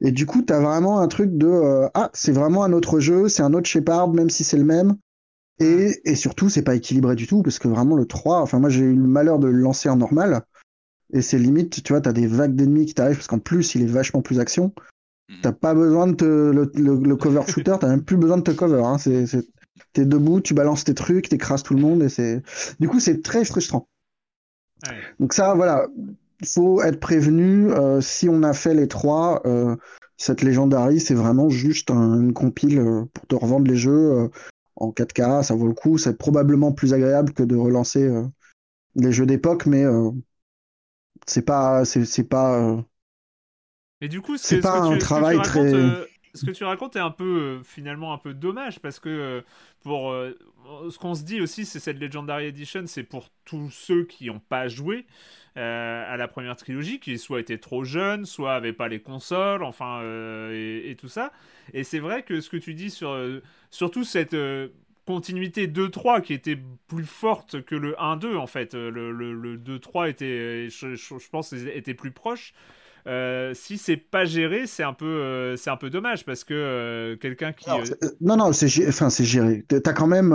[0.01, 2.99] Et du coup, tu as vraiment un truc de euh, ah, c'est vraiment un autre
[2.99, 4.95] jeu, c'est un autre Shepard, même si c'est le même.
[5.59, 8.69] Et, et surtout, c'est pas équilibré du tout, parce que vraiment le 3, enfin moi
[8.69, 10.41] j'ai eu le malheur de le lancer en normal.
[11.13, 13.83] Et c'est limite, tu vois, t'as des vagues d'ennemis qui t'arrivent, parce qu'en plus, il
[13.83, 14.73] est vachement plus action.
[15.29, 15.37] Mhm.
[15.41, 18.43] T'as pas besoin de te, le, le, le cover shooter, t'as même plus besoin de
[18.43, 18.83] te cover.
[18.83, 18.97] Hein.
[18.97, 19.25] C'est,
[19.93, 22.41] t'es debout, tu balances tes trucs, t'écrases tout le monde, et c'est.
[22.79, 23.87] Du coup, c'est très frustrant.
[24.87, 24.95] Ouais.
[25.19, 25.87] Donc ça, voilà,
[26.41, 27.71] il faut être prévenu.
[27.71, 29.75] euh, si on a fait les trois, euh,
[30.17, 34.27] cette Legendary, c'est vraiment juste un- une compile euh, pour te revendre les jeux euh,
[34.75, 35.41] en 4K.
[35.43, 35.97] Ça vaut le coup.
[35.97, 38.23] C'est probablement plus agréable que de relancer euh,
[38.95, 40.11] les jeux d'époque, mais euh,
[41.27, 42.83] c'est pas, c'est pas.
[44.03, 45.51] Mais du coup, ce C'est pas ce que un tu, ce que tu travail racontes,
[45.51, 48.99] très- euh, ce que tu racontes est un peu euh, finalement un peu dommage parce
[48.99, 49.41] que euh,
[49.81, 50.13] pour
[50.89, 54.39] ce qu'on se dit aussi, c'est cette Legendary Edition, c'est pour tous ceux qui n'ont
[54.39, 55.05] pas joué
[55.55, 60.01] à la première trilogie, qui soit étaient trop jeunes, soit avaient pas les consoles, enfin
[60.51, 61.31] et, et tout ça.
[61.73, 63.17] Et c'est vrai que ce que tu dis sur
[63.69, 64.35] surtout cette
[65.05, 68.73] continuité 2-3 qui était plus forte que le 1-2 en fait.
[68.73, 72.53] Le, le, le 2-3 était, je, je- je pense, était plus proche.
[73.07, 76.53] Euh, si c'est pas géré, c'est un peu, euh, c'est un peu dommage parce que
[76.53, 77.69] euh, quelqu'un qui,
[78.21, 79.65] non, non, c'est gé- enfin, c'est géré.
[79.67, 80.33] T'as quand même.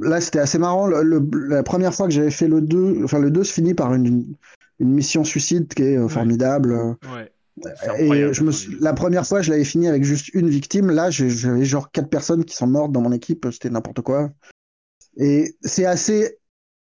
[0.00, 0.86] Là, c'était assez marrant.
[0.86, 3.74] Le- le- la première fois que j'avais fait le 2, enfin, le 2 se finit
[3.74, 4.24] par une,
[4.78, 6.74] une mission suicide qui est formidable.
[7.14, 7.30] ouais,
[7.98, 10.48] Et je me la suis- fin la première fois, je l'avais fini avec juste une
[10.48, 10.90] victime.
[10.90, 13.46] Là, j'avais genre quatre personnes qui sont mortes dans mon équipe.
[13.52, 14.30] C'était n'importe quoi.
[15.18, 16.38] Et c'est assez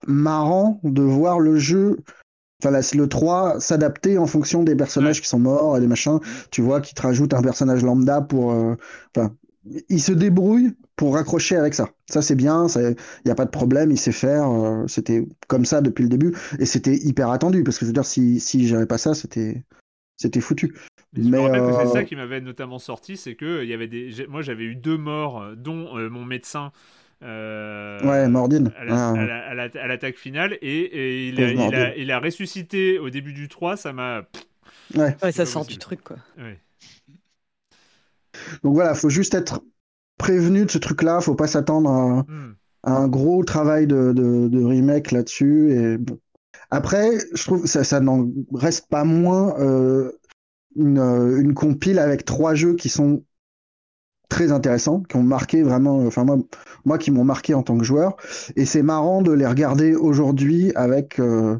[0.08, 1.98] marrant de voir le jeu,
[2.64, 6.20] enfin le 3, s'adapter en fonction des personnages qui sont morts et des machins.
[6.52, 8.52] Tu vois, qui te rajoute un personnage lambda pour.
[8.54, 8.76] euh,
[9.16, 9.36] Enfin,
[9.90, 11.90] il se débrouille pour raccrocher avec ça.
[12.10, 12.68] Ça, c'est bien.
[12.76, 12.96] Il
[13.26, 13.92] n'y a pas de problème.
[13.92, 14.50] Il sait faire.
[14.50, 16.34] euh, c'était comme ça depuis le début.
[16.60, 17.64] Et c'était hyper attendu.
[17.64, 19.64] Parce que je veux dire, si, si j'avais pas ça, c'était.
[20.18, 20.74] C'était foutu.
[21.14, 23.64] Mais je me Mais, rappelle que c'est euh, ça qui m'avait notamment sorti, c'est que
[23.64, 26.72] il y avait des, moi j'avais eu deux morts, dont mon médecin.
[27.26, 28.72] Euh, Ouais, Mordine.
[28.78, 29.12] à la- Ah.
[29.14, 31.80] à la- à la- à l'attaque finale et, et il, a, il, Mordine.
[31.80, 34.24] a, il a ressuscité au début du 3, ça m'a.
[34.96, 35.16] Ouais.
[35.32, 35.74] Ça sort possible.
[35.74, 36.18] du truc, quoi.
[36.38, 36.60] Ouais.
[38.64, 39.64] Donc voilà, faut juste être
[40.18, 41.22] prévenu de ce truc-là.
[41.22, 42.56] Faut pas s'attendre à, Hmm.
[42.84, 45.72] à un gros travail de, de, de remake là-dessus.
[45.72, 46.20] Et bon.
[46.72, 50.12] Après, je trouve que ça, ça n'en reste pas moins euh,
[50.76, 53.24] une, euh, une compile avec trois jeux qui sont
[54.30, 56.38] très intéressants, qui ont marqué vraiment, enfin moi,
[56.86, 58.18] moi qui m'ont marqué en tant que joueur.
[58.56, 61.58] Et c'est marrant de les regarder aujourd'hui avec euh,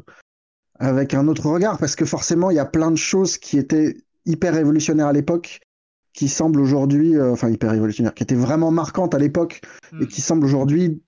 [0.78, 3.96] avec un autre regard, parce que forcément, il y a plein de choses qui étaient
[4.26, 5.60] hyper révolutionnaires à l'époque,
[6.12, 9.60] qui semblent aujourd'hui, euh, enfin hyper révolutionnaires, qui étaient vraiment marquantes à l'époque,
[9.92, 10.02] Hmm.
[10.02, 11.00] et qui semblent aujourd'hui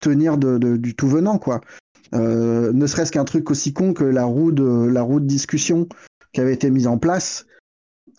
[0.00, 1.60] tenir de, de- du tout venant, quoi.
[2.14, 5.86] Euh, ne serait-ce qu'un truc aussi con que la roue de la roue de discussion
[6.32, 7.46] qui avait été mise en place.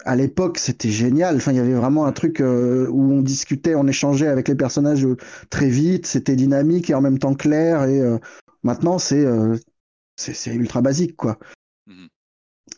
[0.05, 1.37] À l'époque, c'était génial.
[1.37, 4.55] Enfin, il y avait vraiment un truc euh, où on discutait, on échangeait avec les
[4.55, 5.17] personnages euh,
[5.49, 6.05] très vite.
[6.05, 7.83] C'était dynamique et en même temps clair.
[7.83, 8.17] Et euh,
[8.63, 9.55] maintenant, c'est euh,
[10.47, 11.37] ultra basique, quoi.
[11.87, 12.07] Mhm.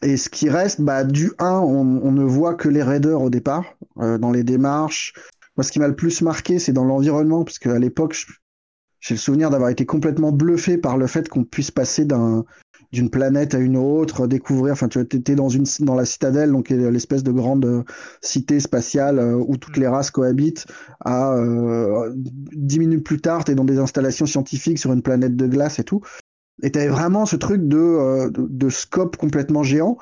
[0.01, 3.29] Et ce qui reste, bah, du 1, on, on ne voit que les raiders au
[3.29, 5.13] départ, dans les démarches.
[5.55, 8.15] Moi, ce qui m'a le plus marqué, c'est dans l'environnement, parce qu'à l'époque,
[8.99, 12.43] j'ai le souvenir d'avoir été complètement bluffé par le fait qu'on puisse passer d'un
[12.95, 14.73] d'une planète à une autre, découvrir.
[14.73, 17.83] Enfin, tu étais dans une dans la citadelle, donc l'espèce de grande euh,
[18.21, 20.65] cité spatiale euh, où toutes les races cohabitent.
[21.03, 25.35] À euh, dix minutes plus tard, tu es dans des installations scientifiques sur une planète
[25.35, 26.01] de glace et tout.
[26.63, 29.97] Et tu avais vraiment ce truc de, euh, de, de scope complètement géant.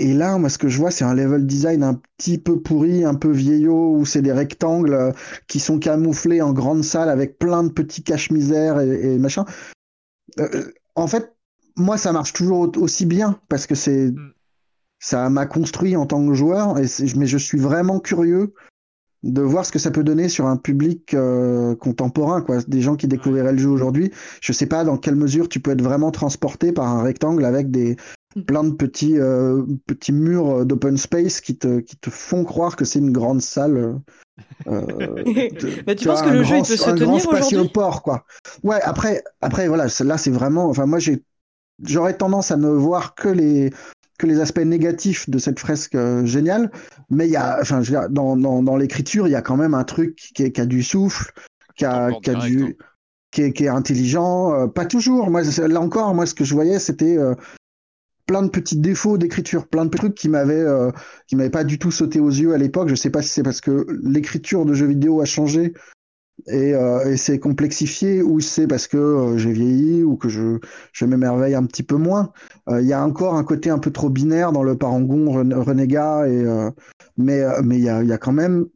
[0.00, 3.04] Et là, moi, ce que je vois, c'est un level design un petit peu pourri,
[3.04, 5.12] un peu vieillot, où c'est des rectangles euh,
[5.48, 9.44] qui sont camouflés en grande salle avec plein de petits caches-misères et, et machin.
[10.38, 11.32] Euh, en fait,
[11.78, 14.32] moi, ça marche toujours au- aussi bien parce que c'est Mm.
[15.00, 18.52] ça m'a construit en tant que joueur, et mais je suis vraiment curieux
[19.22, 22.58] de voir ce que ça peut donner sur un public euh, contemporain, quoi.
[22.68, 24.12] Des gens qui découvriraient le jeu aujourd'hui.
[24.40, 27.70] Je sais pas dans quelle mesure tu peux être vraiment transporté par un rectangle avec
[27.70, 27.96] des,
[28.46, 32.84] plein de petits, euh, petits murs d'open space qui te, qui te font croire que
[32.84, 34.00] c'est une grande salle.
[34.68, 35.24] Euh,
[35.86, 37.68] Mais tu, penses que le jeu il peut se tenir aujourd'hui?
[37.68, 38.24] port, quoi.
[38.62, 40.68] Ouais, après, après voilà, là c'est vraiment.
[40.68, 41.22] Enfin, moi j'ai,
[41.84, 43.70] j'aurais tendance à ne voir que les
[44.18, 46.72] que les aspects négatifs de cette fresque euh, géniale,
[47.08, 49.42] mais il y a, enfin, je veux dire, dans, dans, dans l'écriture, il y a
[49.42, 51.32] quand même un truc qui, qui a du souffle,
[51.76, 52.84] qui a, qui a du, hein.
[53.30, 54.52] qui, est, qui est, intelligent.
[54.52, 55.30] Euh, pas toujours.
[55.30, 57.36] Moi, là encore, moi, ce que je voyais, c'était euh,
[58.26, 60.66] plein de petits défauts d'écriture, plein de trucs qui m'avaient,
[61.28, 62.88] qui m'avaient pas du tout sauté aux yeux à l'époque.
[62.88, 65.74] Je sais pas si c'est parce que l'écriture de jeux vidéo a changé
[66.46, 70.58] et, euh, et c'est complexifié ou c'est parce que euh, j'ai vieilli ou que je,
[70.92, 72.32] je m'émerveille un petit peu moins.
[72.68, 76.28] Euh, il y a encore un côté un peu trop binaire dans le parangon renégat,
[76.28, 76.44] et,
[77.16, 78.66] mais mais il y a, y a quand même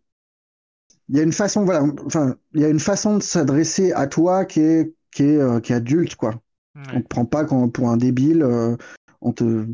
[1.09, 4.07] il y a une façon voilà enfin il y a une façon de s'adresser à
[4.07, 6.35] toi qui est qui est qui est adulte quoi.
[6.95, 8.45] On te prend pas pour un débile.
[9.21, 9.67] on te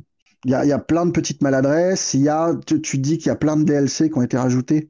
[0.44, 2.14] il y a, y a plein de petites maladresses.
[2.14, 4.36] Il y a tu, tu dis qu'il y a plein de DLC qui ont été
[4.36, 4.88] rajoutés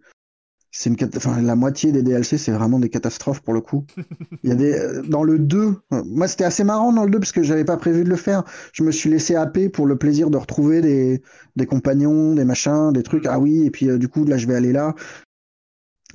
[0.70, 3.84] c'est une enfin, la moitié des DLC c'est vraiment des catastrophes pour le coup.
[4.42, 7.18] Il y a des euh, dans le 2, moi c'était assez marrant dans le 2
[7.18, 8.44] parce que j'avais pas prévu de le faire.
[8.72, 11.22] Je me suis laissé happer pour le plaisir de retrouver des,
[11.56, 13.26] des compagnons, des machins, des trucs.
[13.26, 14.94] Ah oui, et puis euh, du coup là je vais aller là.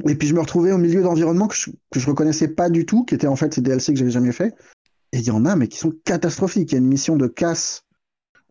[0.08, 2.86] Et puis je me retrouvais au milieu d'environnements que je, que je reconnaissais pas du
[2.86, 4.54] tout, qui étaient en fait ces DLC que j'avais jamais fait.
[5.12, 6.72] Et il y en a mais qui sont catastrophiques.
[6.72, 7.84] Il y a une mission de casse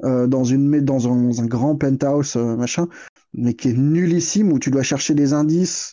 [0.05, 2.88] euh, dans une dans un, dans un grand penthouse machin
[3.34, 5.92] mais qui est nullissime, où tu dois chercher des indices.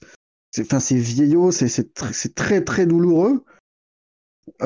[0.59, 1.93] Enfin, c'est vieillot, c'est
[2.35, 3.43] très très douloureux.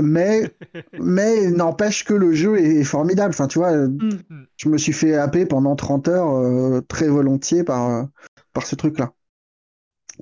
[0.01, 0.55] Mais,
[0.99, 3.33] mais n'empêche que le jeu est, formidable.
[3.33, 4.21] Enfin, tu vois, mm.
[4.57, 8.07] je me suis fait happer pendant 30 heures euh, très volontiers par,
[8.53, 9.13] par ce truc-là.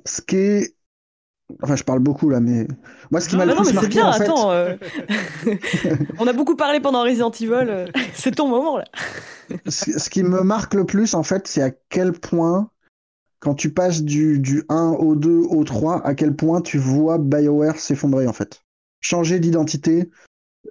[0.04, 0.76] Ce qui est
[1.62, 2.66] Enfin, je parle beaucoup là, mais
[3.10, 4.24] moi, ce qui m'a le plus marqué, bien, en fait...
[4.24, 4.76] attends, euh,
[6.18, 7.66] on a beaucoup parlé pendant Resident Evil.
[7.68, 8.84] Euh, c'est ton moment là.
[9.68, 12.70] ce qui me marque le plus, en fait, c'est à quel point,
[13.40, 17.18] quand tu passes du, du 1 au 2 au 3, à quel point tu vois
[17.18, 18.62] BioWare s'effondrer, en fait.
[19.00, 20.10] Changer d'identité,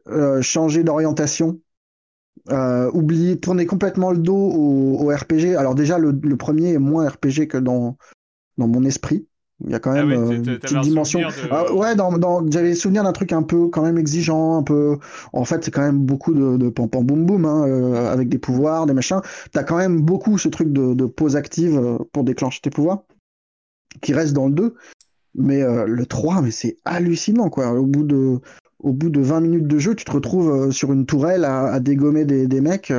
[0.08, 1.60] euh, changer d'orientation,
[2.48, 5.56] oublier, tourner complètement le dos au, RPG.
[5.58, 7.98] Alors déjà, le, le, premier est moins RPG que dans,
[8.58, 9.28] dans mon esprit.
[9.66, 11.22] Il y a quand ah même euh, une petite dimension.
[11.52, 12.50] Ah, ouais, dans, dans...
[12.50, 14.98] j'avais souvenir d'un truc un peu quand même exigeant, un peu.
[15.34, 18.30] En fait, c'est quand même beaucoup de, de pam pam boum boum, hein, euh, avec
[18.30, 19.22] des pouvoirs, des machins.
[19.52, 23.04] T'as quand même beaucoup ce truc de, de pause active euh, pour déclencher tes pouvoirs,
[24.02, 24.76] qui reste dans le 2.
[25.34, 27.72] Mais le 3, mais c'est hallucinant, quoi.
[27.72, 28.40] Au bout de,
[28.80, 31.80] au bout de 20 minutes de jeu, tu te retrouves sur une tourelle à, à
[31.80, 32.92] dégommer des, des mecs.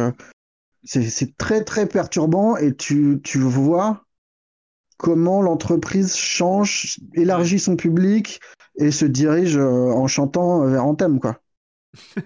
[0.82, 4.06] c'est très très perturbant et tu, tu vois
[5.03, 8.40] comment l'entreprise change, élargit son public
[8.76, 11.38] et se dirige euh, en chantant vers Anthem, quoi.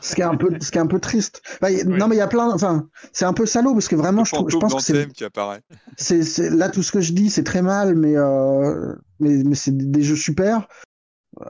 [0.00, 1.42] Ce qui est un peu, ce qui est un peu triste.
[1.86, 2.50] Non, mais il y a plein.
[2.52, 5.12] Enfin, c'est un peu salaud parce que vraiment, je, je, pense que c'est.
[5.12, 5.62] qui apparaît.
[5.96, 9.76] C'est là tout ce que je dis, c'est très mal, mais euh, mais, mais c'est
[9.76, 10.68] des jeux super.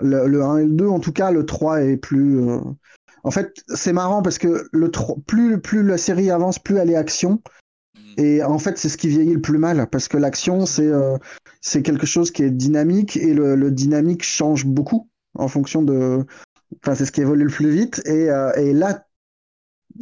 [0.00, 2.48] Le, 1 et le 2, en tout cas, le 3 est plus.
[2.48, 2.60] Euh,
[3.24, 6.90] en fait, c'est marrant parce que le 3, plus plus la série avance, plus elle
[6.90, 7.42] est action.
[8.16, 11.16] Et en fait, c'est ce qui vieillit le plus mal, parce que l'action, c'est euh,
[11.60, 16.24] c'est quelque chose qui est dynamique, et le, le, dynamique change beaucoup en fonction de...
[16.82, 18.02] Enfin, c'est ce qui évolue le plus vite.
[18.06, 19.06] Et, euh, et là,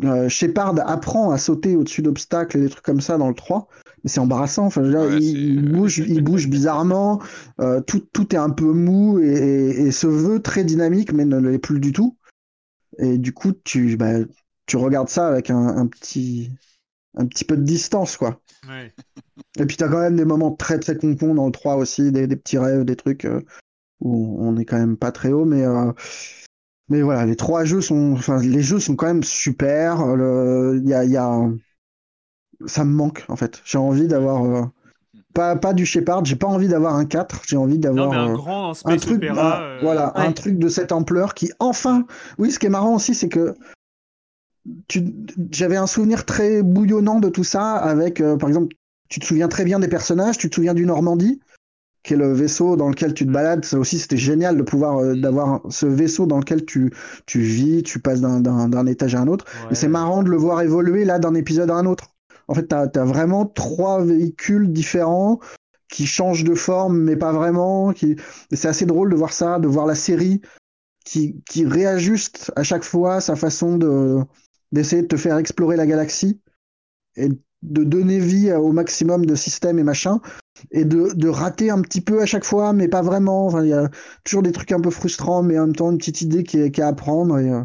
[0.05, 3.69] euh, Shepard apprend à sauter au-dessus d'obstacles et des trucs comme ça dans le 3.
[4.03, 4.67] Mais c'est embarrassant.
[4.67, 4.83] Enfin,
[5.21, 7.21] il, bouge, il bouge bizarrement.
[7.61, 11.25] Euh, tout, tout est un peu mou et, et, et, se veut très dynamique, mais
[11.25, 12.17] ne l'est plus du tout.
[12.99, 14.15] Et du coup, tu, bah,
[14.67, 16.51] tu regardes ça avec un, un petit
[17.17, 18.41] un petit peu de distance, quoi.
[19.59, 22.13] Et puis, tu as quand même des moments très, très concons dans le 3 aussi,
[22.13, 23.41] des, petits rêves, des trucs euh,
[24.01, 25.65] où on est quand même pas très haut, mais.
[25.65, 25.93] Euh,
[26.89, 30.05] mais voilà, les trois jeux sont, enfin, les jeux sont quand même super.
[30.75, 31.49] Il y a, y a,
[32.67, 33.63] ça me manque en fait.
[33.65, 34.63] J'ai envie d'avoir euh,
[35.33, 38.75] pas, pas du Shepard, j'ai pas envie d'avoir un 4, j'ai envie d'avoir un, grand
[38.87, 42.05] un truc, voilà, un truc de cette ampleur qui enfin,
[42.37, 43.55] oui, ce qui est marrant aussi, c'est que
[45.51, 48.75] j'avais un souvenir très bouillonnant de tout ça avec, euh, par exemple,
[49.09, 51.41] tu te souviens très bien des personnages, tu te souviens du Normandie,
[52.03, 53.65] qui est le vaisseau dans lequel tu te balades.
[53.65, 56.93] Ça aussi, c'était génial de pouvoir euh, d'avoir ce vaisseau dans lequel tu,
[57.27, 59.45] tu vis, tu passes d'un étage à un autre.
[59.71, 62.15] Et c'est marrant de le voir évoluer là d'un épisode à un autre.
[62.49, 65.41] En fait, tu as, vraiment trois véhicules différents
[65.89, 67.93] qui changent de forme, mais pas vraiment.
[67.93, 68.17] Qui...
[68.53, 70.41] C'est assez drôle de voir ça, de voir la série
[71.05, 74.19] qui, qui réajuste à chaque fois sa façon de,
[74.73, 76.41] d'essayer de te faire explorer la galaxie
[77.17, 77.29] et
[77.63, 80.21] de donner vie au maximum de systèmes et machin,
[80.71, 83.61] et de, de rater un petit peu à chaque fois, mais pas vraiment.
[83.61, 83.89] Il y a
[84.25, 86.71] toujours des trucs un peu frustrants, mais en même temps une petite idée qui est,
[86.71, 87.37] qui à apprendre.
[87.37, 87.63] Euh,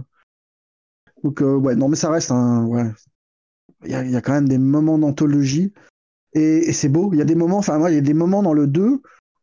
[1.24, 2.66] Donc, ouais, non, mais ça reste un.
[2.66, 2.86] Ouais.
[3.86, 5.74] Il y a, y a, quand même des moments d'anthologie.
[6.34, 7.12] Et, c'est beau.
[7.14, 9.02] Il y a des moments, enfin, moi, il y a des moments dans le 2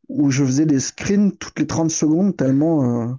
[0.09, 3.09] où je faisais des screens toutes les 30 secondes tellement.
[3.09, 3.12] Euh,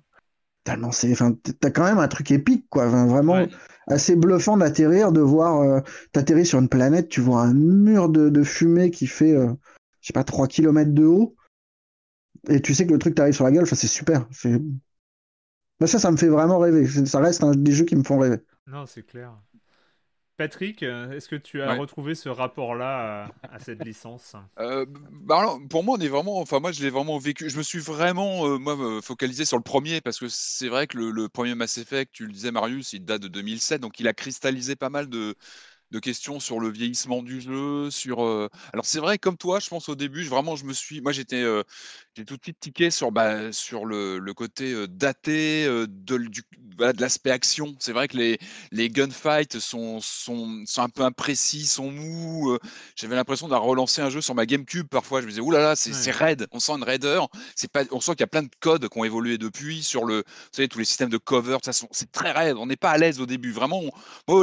[0.63, 1.11] tellement c'est.
[1.11, 2.87] Enfin, t'as quand même un truc épique, quoi.
[2.87, 3.45] Vraiment
[3.87, 5.61] assez bluffant d'atterrir, de voir.
[5.61, 5.81] Euh,
[6.11, 9.53] T'atterris sur une planète, tu vois un mur de, fumée qui fait, euh,
[10.01, 11.35] je sais pas, 3 km de haut.
[12.49, 14.27] Et tu sais que le truc t'arrive sur la gueule, enfin, c'est super.
[15.79, 16.87] Bah, ça, ça me fait vraiment rêver.
[17.05, 18.37] Ça reste un des jeux qui me font rêver.
[18.67, 19.33] Non, c'est clair.
[20.37, 24.35] Patrick, euh, est-ce que tu as retrouvé ce rapport-là à, cette licence?
[24.59, 27.49] Euh, bah Pour moi, on est vraiment, enfin moi, je l'ai vraiment vécu.
[27.49, 30.97] Je me suis vraiment, euh, moi, focalisé sur le premier parce que c'est vrai que
[30.97, 34.13] le, premier Mass Effect, tu le disais, Marius, il date de 2007, donc il a
[34.13, 35.35] cristallisé pas mal de,
[35.95, 38.19] de questions sur le vieillissement du jeu, sur.
[38.73, 41.43] Alors c'est vrai, comme toi, je pense au début, vraiment, je me suis, moi, j'étais,
[42.15, 46.41] j'ai tout de suite tiqué sur, bah, sur le, le côté daté de, du,
[46.77, 47.75] de l'aspect action.
[47.79, 48.37] C'est vrai que les,
[48.71, 52.57] les gunfights sont, sont, sont un peu imprécis, sont mous.
[52.97, 55.21] J'avais l'impression d'avoir relancé un jeu sur ma GameCube parfois.
[55.21, 56.47] Je me disais, oulala, là c'est raid.
[56.51, 57.29] On sent une raideur.
[57.55, 60.03] C'est pas, on sent qu'il y a plein de codes qui ont évolué depuis sur
[60.03, 61.57] le, vous savez, tous les systèmes de cover.
[61.63, 62.57] C'est très raid.
[62.57, 63.53] On n'est pas à l'aise au début.
[63.53, 63.81] Vraiment,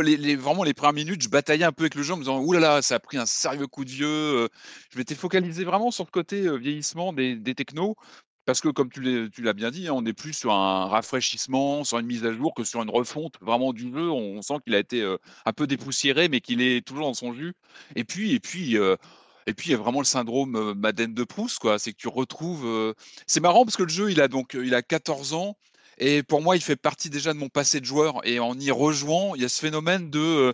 [0.03, 2.23] les, les, vraiment les premières minutes, je bataillais un peu avec le jeu en me
[2.23, 4.49] disant, oulala, là ça a pris un sérieux coup de vieux.
[4.91, 7.97] Je m'étais focalisé vraiment sur le côté vieillissement des, des technos.
[8.45, 11.99] Parce que comme tu l'as bien dit, hein, on est plus sur un rafraîchissement, sur
[11.99, 14.11] une mise à jour que sur une refonte vraiment du jeu.
[14.11, 17.55] On sent qu'il a été un peu dépoussiéré, mais qu'il est toujours dans son jus.
[17.95, 21.61] Et puis, et puis, et puis il y a vraiment le syndrome Madeleine de Proust,
[21.61, 21.79] quoi.
[21.79, 22.95] C'est que tu retrouves.
[23.29, 25.57] C'est marrant parce que le jeu, il a donc, il a 14 ans.
[25.99, 28.27] Et pour moi, il fait partie déjà de mon passé de joueur.
[28.27, 30.53] Et en y rejoignant, il y a ce phénomène de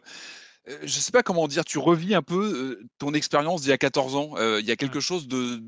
[0.82, 4.16] je sais pas comment dire, tu revis un peu ton expérience d'il y a 14
[4.16, 4.34] ans.
[4.58, 5.62] Il y a quelque chose de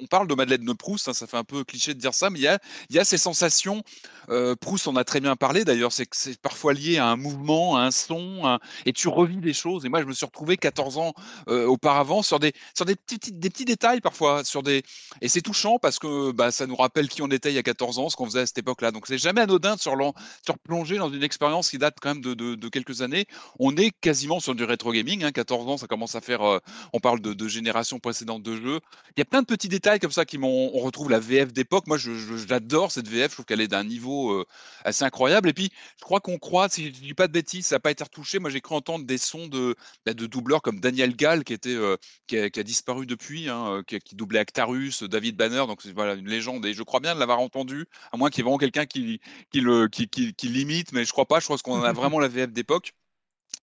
[0.00, 2.30] on parle de Madeleine de Proust, hein, ça fait un peu cliché de dire ça,
[2.30, 2.58] mais il y a,
[2.90, 3.82] y a ces sensations.
[4.30, 7.76] Euh, Proust en a très bien parlé d'ailleurs, c'est c'est parfois lié à un mouvement,
[7.76, 9.84] à un son, et tu revis des choses.
[9.84, 11.14] Et moi, je me suis retrouvé 14 ans
[11.48, 14.82] euh, auparavant sur des, sur des petits, détails parfois, sur des,
[15.20, 17.62] et c'est touchant parce que bah, ça nous rappelle qui on était il y a
[17.62, 18.90] 14 ans, ce qu'on faisait à cette époque-là.
[18.90, 22.68] Donc c'est jamais anodin de se replonger dans une expérience qui date quand même de,
[22.68, 23.26] quelques années.
[23.58, 26.42] On est quasiment sur du rétro gaming, hein, 14 ans, ça commence à faire.
[26.42, 26.58] Euh,
[26.92, 28.80] on parle de, de générations précédentes de jeux.
[29.16, 30.70] Il y a plein de petits détails comme ça qui m'ont.
[30.74, 31.86] On retrouve la VF d'époque.
[31.86, 33.30] Moi, j'adore cette VF.
[33.30, 34.44] Je trouve qu'elle est d'un niveau euh,
[34.84, 35.48] assez incroyable.
[35.48, 37.90] Et puis, je crois qu'on croit, si je dis pas de bêtises, ça n'a pas
[37.90, 38.38] été retouché.
[38.38, 39.74] Moi, j'ai cru entendre des sons de,
[40.04, 43.82] bah, de doubleurs comme Daniel Gall, qui, était, euh, qui, a, disparu depuis, hein, euh,
[43.82, 45.64] qui, qui, doublait Actarus, David Banner.
[45.66, 46.66] Donc, c'est voilà, une légende.
[46.66, 49.20] Et je crois bien de l'avoir entendu, à moins qu'il y ait vraiment quelqu'un qui,
[49.50, 50.92] qui, le, qui, qui, l'imite.
[50.92, 51.40] Mais je crois pas.
[51.40, 52.92] Je pense qu'on a vraiment la VF d'époque.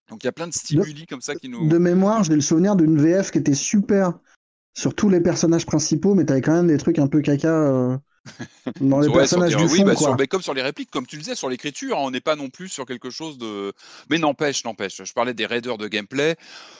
[0.09, 1.67] Donc il y a plein de stimuli comme ça qui nous.
[1.67, 4.13] De mémoire, j'ai le souvenir d'une VF qui était super
[4.76, 7.97] sur tous les personnages principaux, mais t'avais quand même des trucs un peu caca euh,
[8.82, 9.73] dans les personnages du fond.
[9.73, 12.11] Oui, bah, Sur, comme sur les répliques, comme tu le disais, sur l'écriture, hein, on
[12.11, 13.73] n'est pas non plus sur quelque chose de.
[14.09, 15.01] Mais n'empêche, n'empêche.
[15.03, 16.36] Je parlais des raiders de gameplay.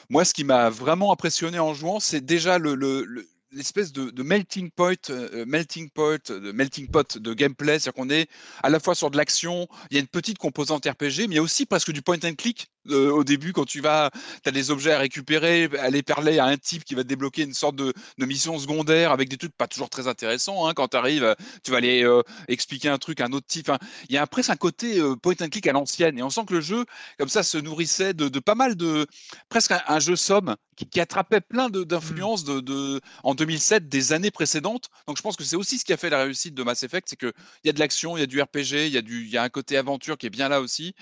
[0.10, 4.24] Moi, ce qui m'a vraiment impressionné en jouant, c'est déjà le, le, l'espèce de, de,
[4.24, 8.30] melting point, euh, melting pot, de melting pot de gameplay, c'est-à-dire qu'on est
[8.62, 11.36] à la fois sur de l'action, il y a une petite composante RPG, mais il
[11.36, 14.12] y a aussi presque du point and click euh, au début quand tu vas,
[14.44, 17.44] tu as des objets à récupérer, aller parler à un type qui va te débloquer
[17.44, 20.68] une sorte de, de mission secondaire avec des trucs pas toujours très intéressants.
[20.68, 20.74] Hein.
[20.74, 23.72] Quand tu arrives, tu vas aller euh, expliquer un truc à un autre type.
[24.10, 26.54] il y a presque un côté point and click à l'ancienne, et on sent que
[26.54, 26.86] le jeu,
[27.18, 29.08] comme ça, se nourrissait de, de pas mal de,
[29.50, 31.86] presque un, jeu somme qui, qui attrapait plein mmh.
[31.86, 34.90] d'influences de, de, en 2007 des années précédentes.
[35.08, 37.08] Donc je pense que c'est aussi ce qui a fait la réussite de Mass Effect,
[37.10, 37.34] c'est qu'il
[37.64, 39.38] y a de l'action, il y a du RPG, il y, a du, il y
[39.38, 40.96] a un côté aventure qui est bien là aussi.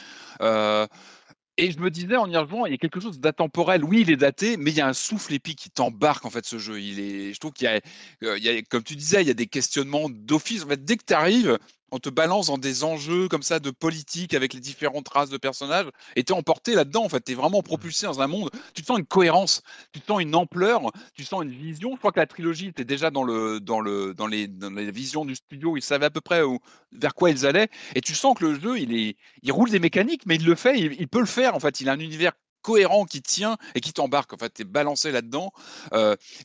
[1.59, 3.83] Euh, et je me disais en y rejoignant, il y a quelque chose d'atemporel.
[3.83, 6.45] Oui, il est daté, mais il y a un souffle épique qui t'embarque en fait
[6.45, 6.79] ce jeu.
[6.81, 9.47] Il est, je trouve qu'il y, euh, a, comme tu disais, il y a des
[9.47, 10.63] questionnements d'office.
[10.63, 11.57] En fait, dès que tu arrives,
[11.93, 15.37] on te balance dans des enjeux comme ça de politique avec les différentes races de
[15.37, 15.85] personnages
[16.15, 17.03] et tu es emporté là-dedans.
[17.05, 18.49] En fait, tu es vraiment propulsé dans un monde.
[18.73, 20.81] Tu sens une cohérence, tu sens une ampleur,
[21.13, 21.91] tu sens une vision.
[21.93, 24.89] Je crois que la trilogie était déjà dans, le, dans, le, dans, les, dans les
[24.89, 25.77] visions du studio.
[25.77, 26.57] Ils savaient à peu près où,
[26.93, 27.69] vers quoi ils allaient.
[27.93, 30.55] Et tu sens que le jeu, il, est, il roule des mécaniques, mais il le
[30.55, 31.53] fait, il, il peut le faire.
[31.53, 32.33] En fait, il a un univers
[32.63, 34.33] cohérent qui tient et qui t'embarque.
[34.33, 35.51] En fait, tu es balancé là-dedans.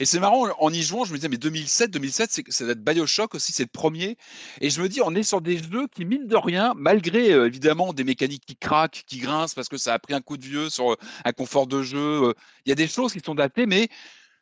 [0.01, 2.85] Et c'est marrant, en y jouant, je me disais, mais 2007, 2007, c'est, ça être
[2.85, 4.19] Bioshock aussi, c'est le premier.
[4.61, 7.93] Et je me dis, on est sur des jeux qui, mine de rien, malgré évidemment
[7.93, 10.69] des mécaniques qui craquent, qui grincent parce que ça a pris un coup de vieux
[10.69, 12.35] sur un confort de jeu,
[12.67, 13.89] il y a des choses qui sont datées, mais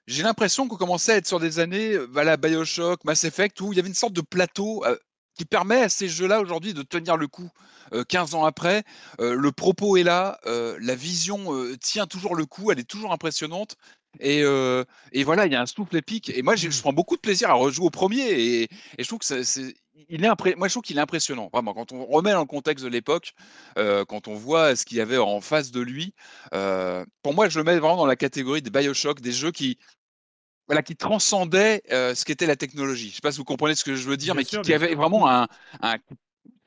[0.07, 3.77] j'ai l'impression qu'on commençait à être sur des années, voilà, Bioshock, Mass Effect, où il
[3.77, 4.85] y avait une sorte de plateau
[5.37, 7.51] qui permet à ces jeux-là aujourd'hui de tenir le coup.
[8.09, 8.83] 15 ans après,
[9.21, 13.77] le propos est là, la vision tient toujours le coup, elle est toujours impressionnante.
[14.19, 14.41] Et,
[15.13, 16.31] et voilà, il y a un souffle épique.
[16.31, 16.81] Et moi, je mmh.
[16.81, 18.23] prends beaucoup de plaisir à rejouer au premier.
[18.23, 18.69] Et, et
[18.99, 19.75] je trouve que c'est
[20.09, 21.75] il est moi je trouve qu'il est impressionnant, vraiment.
[21.75, 23.33] Quand on remet dans le contexte de l'époque,
[23.79, 26.15] euh, quand on voit ce qu'il y avait en face de lui,
[26.55, 29.79] euh, pour moi je le mets vraiment dans la catégorie des Bioshock, des jeux qui,
[30.67, 33.07] voilà, qui transcendaient euh, ce qu'était la technologie.
[33.07, 34.95] Je ne sais pas si vous comprenez ce que je veux dire, mais qui, avait
[34.95, 35.47] vraiment un,
[35.81, 35.97] un,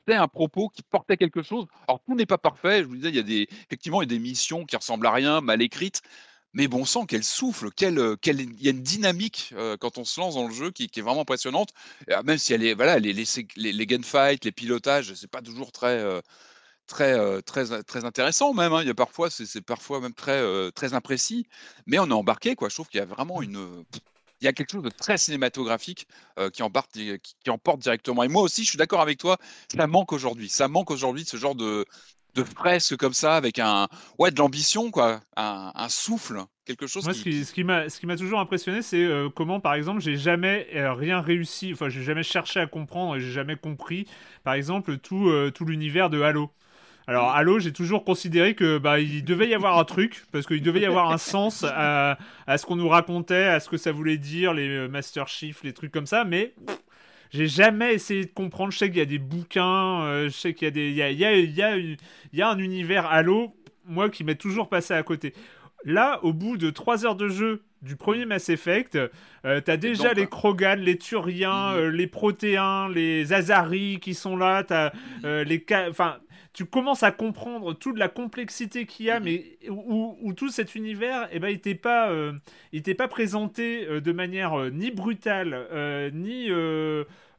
[0.08, 1.66] un propos qui portait quelque chose.
[1.86, 2.82] Alors tout n'est pas parfait.
[2.82, 5.06] Je vous disais, il y a des, effectivement, il y a des missions qui ressemblent
[5.06, 6.02] à rien, mal écrites,
[6.52, 9.98] mais bon sang, quel souffle, quelle, euh, quelle, il y a une dynamique euh, quand
[9.98, 11.70] on se lance dans le jeu qui, est vraiment impressionnante.
[12.10, 15.72] Euh, même si elle est, voilà, les, les, les, gunfights, les pilotages, c'est pas toujours
[15.72, 16.02] très,
[16.90, 18.72] très, très, très intéressant même.
[18.72, 18.82] Hein.
[18.82, 21.46] Il y a parfois, c'est parfois même très, très imprécis,
[21.86, 22.68] mais on est embarqué, quoi.
[22.68, 23.44] Je trouve qu'il y a vraiment mmh.
[23.44, 23.84] une,
[24.40, 26.06] il y a quelque chose de très cinématographique
[26.52, 28.22] qui, embarque, qui, qui, emporte directement.
[28.22, 29.38] Et moi aussi, je suis d'accord avec toi,
[29.74, 30.48] ça manque aujourd'hui.
[30.48, 31.86] Ça manque aujourd'hui de ce genre de,
[32.34, 33.88] de fresque comme ça, avec un,
[34.18, 37.04] ouais, de l'ambition, quoi, un, souffle, quelque chose.
[37.04, 37.44] Moi, qui...
[37.44, 40.68] ce qui m'a, ce qui m'a toujours impressionné, c'est euh, comment, par exemple, j'ai jamais
[40.74, 44.06] euh, rien réussi, enfin, j'ai jamais cherché à comprendre, et j'ai jamais compris,
[44.44, 46.50] par exemple, tout, euh, tout l'univers de Halo.
[47.06, 47.36] Alors, mmh.
[47.36, 50.80] Halo, j'ai toujours considéré que bah, il devait y avoir un truc, parce qu'il devait
[50.80, 54.18] y avoir un sens à, à ce qu'on nous racontait, à ce que ça voulait
[54.18, 56.54] dire, les Master Chief, les trucs comme ça, mais
[57.30, 58.72] j'ai jamais essayé de comprendre.
[58.72, 60.96] Je sais qu'il y a des bouquins, euh, je sais qu'il y a des, il
[60.96, 61.98] y a, il y a, il y a, il
[62.32, 65.34] y a un univers Halo, moi qui m'est toujours passé à côté.
[65.84, 68.98] Là, au bout de 3 heures de jeu du premier Mass Effect,
[69.44, 71.78] euh, t'as déjà les Krogan, les Turiens, mhm.
[71.78, 74.92] euh, les Protéins, les Azari qui sont là, t'as
[75.24, 75.64] euh, les...
[75.88, 76.18] Enfin,
[76.52, 79.24] tu commences à comprendre toute la complexité qu'il y a, mhm.
[79.24, 82.12] mais où, tout cet univers, eh ben, il n'était pas,
[82.98, 86.50] pas présenté de manière ni brutale, ni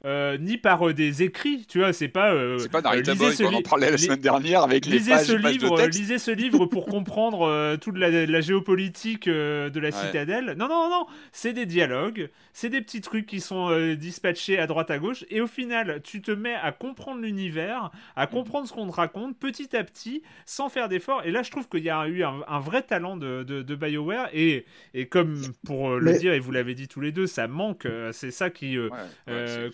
[0.04, 2.34] euh, ni par euh, des écrits, tu vois, c'est pas.
[2.34, 5.34] Euh, c'est pas Narita Boy, on en parlait la semaine dernière avec les pages, ce
[5.34, 6.00] livre, de texte.
[6.00, 10.56] Lisez ce livre pour comprendre toute la, géopolitique de la citadelle.
[10.58, 14.90] Non, non, non, c'est des dialogues, c'est des petits trucs qui sont dispatchés à droite
[14.90, 18.88] à gauche, et au final, tu te mets à comprendre l'univers, à comprendre ce qu'on
[18.88, 21.22] te raconte petit à petit, sans faire d'efforts.
[21.26, 24.66] Et là, je trouve qu'il y a eu un, vrai talent de, de, BioWare, et,
[24.96, 27.88] et comme pour le dire, et vous l'avez dit tous les deux, ça manque.
[28.14, 28.78] c'est ça qui.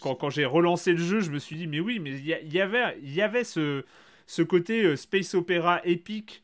[0.02, 2.62] quand quand j'ai relancé le jeu, je me suis dit, mais oui, mais il y,
[2.62, 3.84] avait, ce,
[4.44, 6.44] côté euh, space opéra épique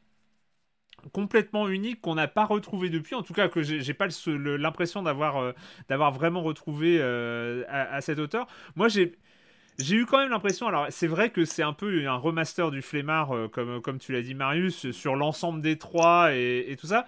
[1.11, 5.35] complètement unique qu'on n'a pas retrouvé depuis, en tout cas que j'ai pas l'impression d'avoir
[5.35, 5.51] euh,
[5.89, 8.47] d'avoir vraiment retrouvé euh, à, cette hauteur.
[8.77, 9.11] Moi j'ai
[9.89, 13.49] eu quand même l'impression, alors c'est vrai que c'est un peu un remaster du flemmard,
[13.51, 17.05] comme, comme tu l'as dit Marius, sur l'ensemble des trois et, tout ça.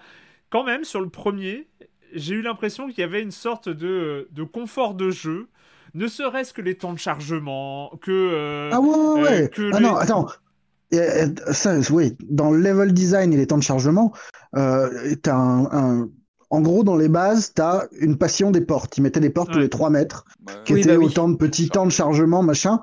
[0.50, 1.66] Quand même, sur le premier,
[2.12, 5.48] j'ai eu l'impression qu'il y avait une sorte de confort de jeu
[5.96, 8.10] ne serait-ce que les temps de chargement, que.
[8.10, 9.50] Euh, ah ouais, ouais.
[9.58, 10.26] Euh, ah non, attends.
[11.52, 14.12] Ça, oui, dans le level design et les temps de chargement,
[14.56, 16.08] euh, t'as un,
[16.50, 18.96] En gros, dans les bases, tu as une passion des portes.
[18.96, 20.24] Ils mettaient des portes tous les 3 mètres,
[20.64, 22.80] qui étaient bah autant de petits temps de chargement, machin,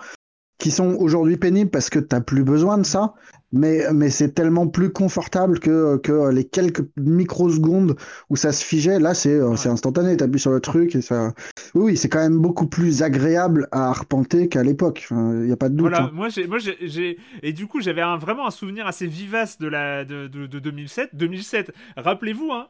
[0.57, 3.13] qui sont aujourd'hui pénibles parce que tu plus besoin de ça
[3.53, 7.95] mais, mais c'est tellement plus confortable que, que les quelques microsecondes
[8.29, 8.99] où ça se figeait.
[8.99, 10.17] Là, c'est euh, c'est instantané.
[10.17, 11.33] Tu appuies sur le truc et ça.
[11.75, 15.07] Oui, c'est quand même beaucoup plus agréable à arpenter qu'à l'époque.
[15.11, 15.89] Il n'y a pas de doute.
[15.89, 16.11] Voilà, hein.
[16.13, 17.17] moi, j'ai.
[17.43, 21.11] Et du coup, j'avais vraiment un souvenir assez vivace de, la, de, de, de 2007.
[21.13, 22.67] 2007, rappelez-vous, hein,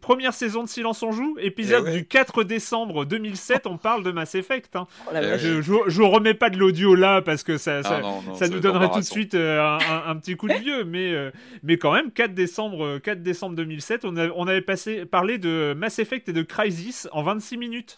[0.00, 4.10] Première saison de Silence on joue, épisode eh du 4 décembre 2007, on parle de
[4.10, 4.74] Mass Effect.
[4.74, 4.86] Hein.
[5.06, 8.90] Oh je, je, remets pas de l'audio là parce que ça, ça, ah nous donnerait
[8.90, 11.30] tout de suite euh, un, petit coup de vieux, mais, euh,
[11.62, 15.98] mais quand même, 4 décembre, 4 décembre 2007, on, on avait passé, parlé de Mass
[15.98, 17.96] Effect et de Crisis en 26 minutes.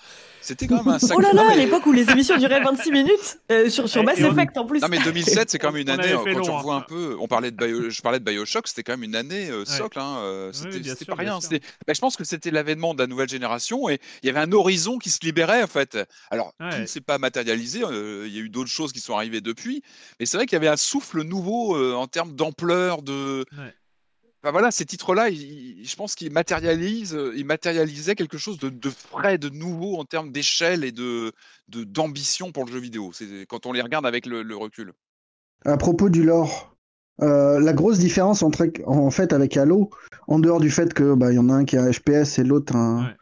[0.48, 1.16] C'était quand même un sacré.
[1.16, 4.18] Oh là là, à l'époque où les émissions duraient 26 minutes euh, sur, sur Mass
[4.18, 4.80] Effect en plus.
[4.80, 6.12] Non mais 2007, c'est quand même une année.
[6.12, 9.04] Quand tu revois un peu, on parlait de je parlais de Bioshock, c'était quand même
[9.04, 9.98] une année socle.
[9.98, 11.38] Hein, c'était pas rien.
[11.86, 14.52] Bah, je pense que c'était l'avènement de la nouvelle génération et il y avait un
[14.52, 15.98] horizon qui se libérait en fait.
[16.30, 19.14] Alors, tout ne s'est pas matérialisé, euh, il y a eu d'autres choses qui sont
[19.14, 19.82] arrivées depuis,
[20.18, 23.44] mais c'est vrai qu'il y avait un souffle nouveau euh, en termes d'ampleur, de...
[24.42, 29.48] voilà, ces titres-là, je pense qu'ils matérialisent, euh, ils matérialisaient quelque chose de, frais, de
[29.48, 31.32] nouveau en termes d'échelle et de
[31.68, 33.10] d'ambition pour le jeu vidéo.
[33.12, 34.92] C'est quand on les regarde avec le, le recul.
[35.64, 36.74] À propos du lore,
[37.20, 39.90] euh, la grosse différence entre, en fait avec Halo,
[40.28, 42.44] en dehors du fait que bah, y en a un qui est un FPS et
[42.44, 43.12] l'autre un,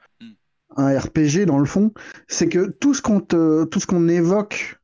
[0.77, 1.93] un, RPG dans le fond,
[2.29, 4.79] c'est que tout ce qu'on tout ce qu'on évoque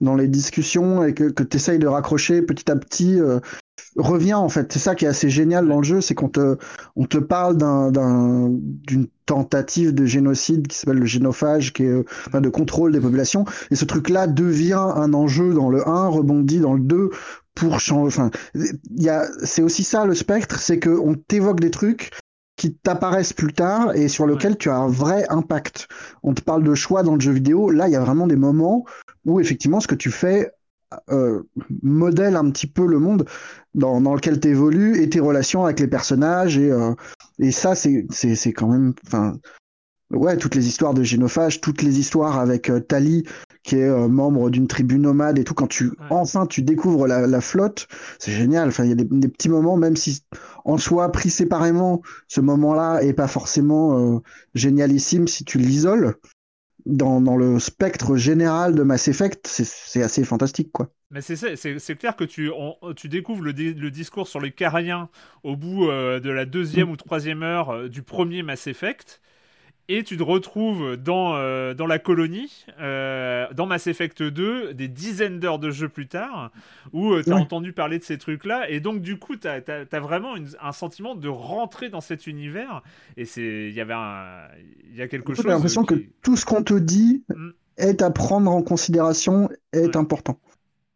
[0.00, 3.40] dans les discussions et que, que tu essayes de raccrocher petit à petit euh,
[3.96, 4.72] revient en fait.
[4.72, 6.56] C'est ça qui est assez génial dans le jeu, c'est qu'on te,
[6.96, 12.40] on te parle d'une tentative de génocide qui s'appelle le génophage, qui est euh, enfin,
[12.40, 13.44] de contrôle des populations.
[13.70, 17.10] Et ce truc-là devient un enjeu dans le 1, rebondit dans le 2
[17.54, 18.06] pour changer.
[18.06, 18.30] Enfin,
[19.42, 22.10] c'est aussi ça le spectre, c'est qu'on t'évoque des trucs
[22.56, 25.88] qui t'apparaissent plus tard et sur lequel tu as un vrai impact.
[26.24, 27.70] On te parle de choix dans le jeu vidéo.
[27.70, 28.84] Là, il y a vraiment des moments
[29.24, 30.52] où effectivement ce que tu fais
[31.10, 31.42] euh,
[31.82, 33.26] modèle un petit peu le monde
[33.74, 36.56] dans, dans lequel tu évolues et tes relations avec les personnages.
[36.56, 36.94] Et, euh,
[37.38, 38.06] et ça, c'est
[38.54, 38.94] quand même.
[39.06, 39.38] Enfin,
[40.10, 43.24] ouais, toutes les histoires de génophage, toutes les histoires avec euh, Tali,
[43.64, 45.52] qui est membre d'une tribu nomade et tout.
[45.52, 47.86] Quand tu enfin tu découvres la, la flotte,
[48.18, 48.68] c'est génial.
[48.68, 50.22] Enfin, il y a des, des, petits moments, même si
[50.64, 54.22] en soi pris séparément, ce moment-là est pas forcément
[54.54, 56.14] génialissime si tu l'isoles
[56.88, 60.90] dans, dans, le spectre général de Mass Effect, c'est assez fantastique, quoi.
[61.10, 65.08] Mais c'est clair que tu, on, tu découvres le, le, discours sur les Cariens
[65.42, 69.20] au bout euh, de la deuxième ou troisième heure euh, du premier Mass Effect
[69.88, 74.88] et tu te retrouves dans, euh, dans la colonie, euh, dans Mass Effect 2, des
[74.88, 76.52] dizaines d'heures de jeu plus tard,
[76.92, 79.62] où euh, tu as entendu parler de ces trucs-là, et donc du coup, tu as,
[79.66, 82.82] as, vraiment une, un sentiment de rentrer dans cet univers,
[83.16, 83.94] et il y avait
[84.90, 85.44] il y a quelque chose...
[85.44, 85.94] J'ai l'impression qui...
[85.94, 87.48] que tout ce qu'on te dit mm.
[87.78, 89.96] est à prendre en considération, est ouais.
[89.96, 90.38] important.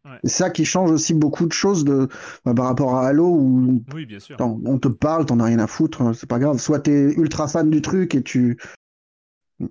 [0.05, 0.19] Ouais.
[0.25, 2.09] C'est ça qui change aussi beaucoup de choses de,
[2.45, 4.35] bah, par rapport à Halo où oui, bien sûr.
[4.39, 6.57] on te parle, t'en as rien à foutre, c'est pas grave.
[6.57, 8.57] Soit t'es ultra fan du truc et tu,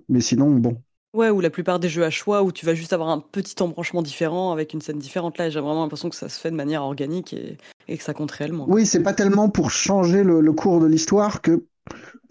[0.09, 0.81] mais sinon, bon.
[1.13, 3.61] Ouais, ou la plupart des jeux à choix où tu vas juste avoir un petit
[3.61, 5.37] embranchement différent avec une scène différente.
[5.37, 7.57] Là, j'ai vraiment l'impression que ça se fait de manière organique et,
[7.87, 8.65] et que ça compte réellement.
[8.67, 11.65] Oui, c'est pas tellement pour changer le, le cours de l'histoire que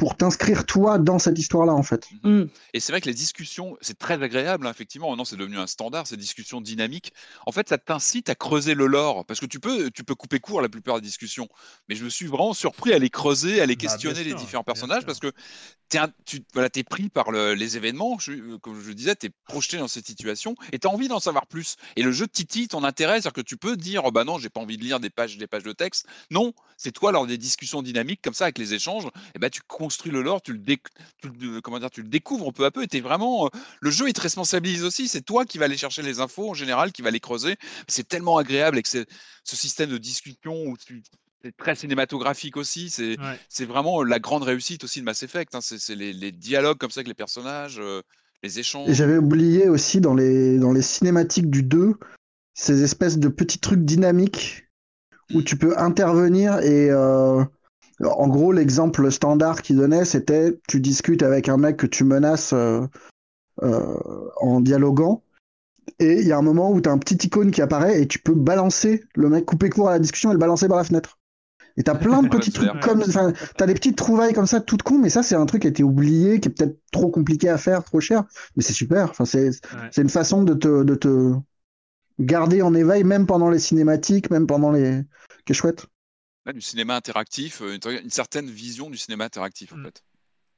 [0.03, 2.09] pour t'inscrire toi dans cette histoire-là en fait.
[2.25, 2.47] Mm.
[2.75, 5.11] Et c'est vrai que les discussions, c'est très agréable, hein, effectivement.
[5.11, 7.13] Maintenant, c'est devenu un standard, ces discussions dynamiques.
[7.47, 10.41] En fait, ça t'incite à creuser le lore, parce que tu peux, tu peux couper
[10.41, 11.49] court la plupart des discussions.
[11.89, 14.65] Mais je me suis vraiment surpris à les creuser, à les questionner bah, les différents
[14.65, 15.31] personnages, parce que
[15.89, 18.19] tu es, tu, voilà, es pris par le, les événements.
[18.19, 21.21] Je, comme je disais, tu es projeté dans cette situation et tu as envie d'en
[21.21, 21.77] savoir plus.
[21.95, 24.49] Et le jeu titille ton intérêt, c'est-à-dire que tu peux dire, oh, bah non, j'ai
[24.49, 26.07] pas envie de lire des pages, des pages de texte.
[26.33, 29.05] Non, c'est toi lors des discussions dynamiques comme ça avec les échanges,
[29.37, 30.79] et ben tu construis le lore, tu le, dé,
[31.21, 32.83] tu le, comment dire, tu le découvres peu à peu.
[32.83, 35.09] Et es vraiment, le jeu il te responsabilise aussi.
[35.09, 37.57] C'est toi qui vas aller chercher les infos en général, qui va les creuser.
[37.89, 39.05] C'est tellement agréable avec ce,
[39.45, 41.03] ce système de discussion où tu
[41.45, 42.89] c'est très cinématographique aussi.
[42.89, 43.67] C'est ouais.
[43.67, 45.55] vraiment la grande réussite aussi de Mass Effect.
[45.55, 45.61] Hein.
[45.61, 48.01] C'est les, les, dialogues comme ça avec les personnages, euh,
[48.43, 48.89] les échanges.
[48.89, 51.95] Et j'avais oublié aussi dans les, dans les cinématiques du 2,
[52.55, 54.69] ces espèces de petits trucs dynamiques
[55.35, 56.91] où tu peux intervenir et.
[56.91, 57.45] Euh,
[58.03, 62.53] en gros, l'exemple standard qu'il donnait, c'était tu discutes avec un mec que tu menaces
[62.53, 62.87] euh,
[64.41, 65.23] en dialoguant.
[65.99, 68.07] Et il y a un moment où tu as un petit icône qui apparaît et
[68.07, 70.85] tu peux balancer le mec, couper court à la discussion et le balancer par la
[70.85, 71.19] fenêtre.
[71.77, 74.83] Et t'as plein de petits trucs comme, enfin, t'as des petites trouvailles comme ça, toutes
[74.83, 77.49] con, mais ça, c'est un truc qui a été oublié, qui est peut-être trop compliqué
[77.49, 78.25] à faire, trop cher,
[78.57, 79.11] mais c'est super.
[79.11, 79.89] Enfin, c'est, Ouais.
[79.91, 81.35] c'est une façon de te, de te
[82.21, 85.03] garder en éveil, même pendant les cinématiques, même pendant les,
[85.45, 85.87] qui est chouette.
[86.45, 89.85] Là, du cinéma interactif, euh, une, une certaine vision du cinéma interactif, en Mm.
[89.85, 90.03] fait.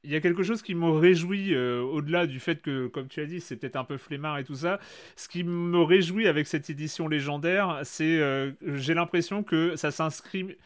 [0.07, 3.21] Il y a quelque chose qui me réjouit, euh, au-delà du fait que, comme tu
[3.21, 4.79] as dit, c'est peut-être un peu flemmard et tout ça.
[5.17, 10.57] Ce qui me réjouit avec cette édition légendaire, c'est euh, j'ai l'impression que ça s'inscrit.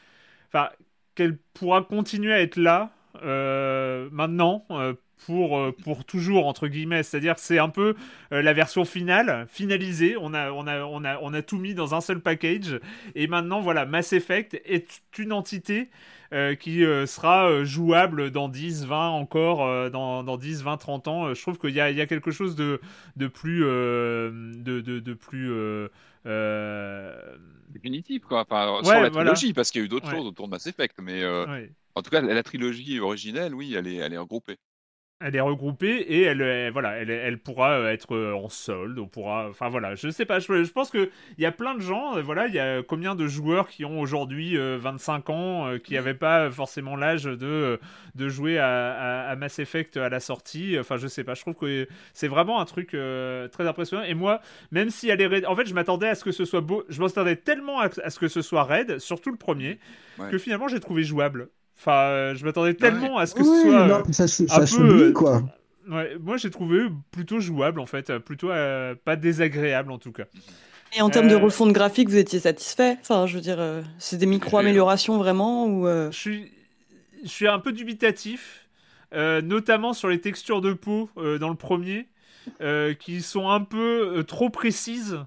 [0.48, 0.70] Enfin,
[1.14, 2.92] qu'elle pourra continuer à être là
[3.22, 4.66] euh, maintenant.
[5.26, 7.94] Pour, euh, pour toujours entre guillemets c'est à dire que c'est un peu
[8.32, 11.74] euh, la version finale finalisée on a, on, a, on, a, on a tout mis
[11.74, 12.80] dans un seul package
[13.14, 15.88] et maintenant voilà Mass Effect est une entité
[16.34, 20.76] euh, qui euh, sera euh, jouable dans 10, 20 encore, euh, dans, dans 10, 20,
[20.76, 21.32] 30 ans.
[21.32, 22.82] Je trouve qu'il y a, il y a quelque chose de,
[23.16, 23.60] de plus.
[23.60, 25.50] de, de, de plus.
[27.68, 28.42] Définitif, quoi.
[28.42, 29.32] Enfin, Ouais, sans la voilà.
[29.32, 30.16] trilogie, parce qu'il y a eu d'autres Ouais.
[30.16, 30.96] choses autour de Mass Effect.
[31.02, 31.72] Mais ouais.
[31.94, 34.56] en tout cas, la, la trilogie originelle, oui, elle est, elle est regroupée.
[35.20, 39.00] Elle est regroupée et elle, elle- voilà, elle, elle pourra euh, être euh, en solde.
[39.00, 40.38] On pourra, enfin voilà, je sais pas.
[40.38, 42.16] Je, je pense que il y a plein de gens.
[42.16, 45.78] euh, Voilà, il y a combien de joueurs qui ont aujourd'hui euh, 25 ans, euh,
[45.78, 47.76] qui n'avaient pas forcément l'âge de euh,
[48.14, 50.76] de jouer à, à- à Mass Effect à la sortie.
[50.78, 51.34] Enfin, je sais pas.
[51.34, 54.04] Je trouve que c'est vraiment un truc euh, très impressionnant.
[54.04, 54.40] Et moi,
[54.70, 56.84] même si elle est en fait, je m'attendais à ce que ce soit beau.
[56.88, 59.80] Je m'attendais tellement à, à ce que ce soit raid, surtout le premier,
[60.18, 60.30] Ouais.
[60.30, 61.48] que finalement j'ai trouvé jouable.
[61.78, 63.86] Enfin, euh, je m'attendais tellement à ce que ce Oui, soit.
[63.86, 65.42] non, euh, ça, se- un ça peu, euh, quoi.
[65.88, 70.24] Ouais, moi j'ai trouvé plutôt jouable en fait, plutôt euh, pas désagréable en tout cas.
[70.96, 72.96] Et en termes de refonte graphique, vous étiez satisfait?
[73.00, 76.52] Enfin, je veux dire, euh, c'est des micro-améliorations vraiment ou euh, Je suis,
[77.22, 78.68] je suis un peu dubitatif,
[79.14, 82.08] euh, notamment sur les textures de peau euh, dans le premier,
[82.60, 85.18] euh, qui sont un peu euh, trop précises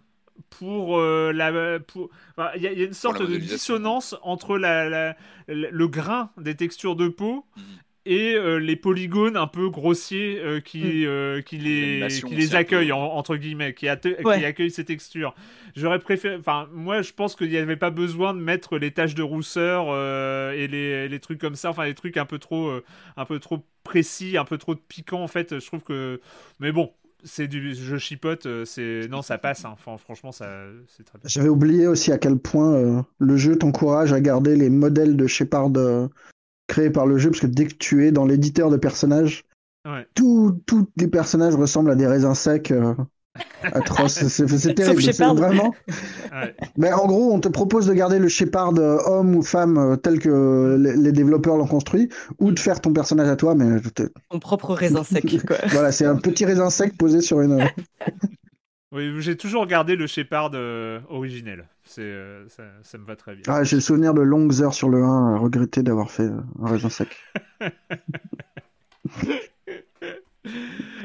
[0.49, 1.79] pour euh, la.
[1.79, 5.15] pour- enfin, Il y, a- il y a une sorte de dissonance entre la, la-
[5.47, 7.45] la- le grain des textures de peau.
[7.57, 7.63] Mhm.
[8.07, 12.97] Et euh, les polygones un peu grossiers euh, qui, euh, qui, les, qui accueillent, en-
[12.99, 14.39] entre guillemets, qui, atte- Ouais.
[14.39, 15.35] qui accueillent ces textures.
[15.75, 16.35] J'aurais préféré.
[16.35, 19.85] Enfin, moi, je pense qu'il n'y avait pas besoin de mettre les taches de rousseur
[19.89, 21.69] euh, et les, les trucs comme ça.
[21.69, 22.83] Enfin, les trucs un peu trop, euh,
[23.17, 25.59] un peu trop précis, un peu trop piquants, en fait.
[25.59, 26.19] Je trouve que.
[26.59, 26.91] Mais bon.
[27.24, 29.65] C'est du je chipote, euh, c'est non ça passe.
[29.65, 29.72] Hein.
[29.74, 30.47] Enfin, franchement, ça
[30.88, 31.28] c'est très bien.
[31.28, 35.28] J'avais oublié aussi à quel point euh, le jeu t'encourage à garder les modèles de
[35.28, 36.07] Shepard euh,
[36.67, 39.43] créés par le jeu, parce que dès que tu es dans l'éditeur de personnages,
[39.84, 40.07] Ouais.
[40.13, 42.93] tous tous les personnages ressemblent à des raisins secs euh,
[43.63, 44.27] atroces.
[44.27, 45.01] C'est terrible.
[45.36, 45.73] Vraiment.
[46.34, 46.55] Ouais.
[46.77, 49.95] Mais en gros, on te propose de garder le Shepard euh, homme ou femme euh,
[49.97, 52.07] tel que les, les développeurs l'ont construit,
[52.39, 53.82] ou de faire ton personnage à toi, mais
[54.29, 55.57] Ton propre raisin sec, quoi.
[55.71, 57.67] voilà, c'est un petit raisin sec posé sur une.
[58.93, 61.65] Oui, j'ai toujours gardé le Shepard euh, originel.
[61.86, 63.43] C'est euh, ça, ça me va très bien.
[63.47, 66.41] Ah, j'ai le souvenir de longues heures sur le 1 à regretter d'avoir fait euh,
[66.61, 67.07] un raisin sec.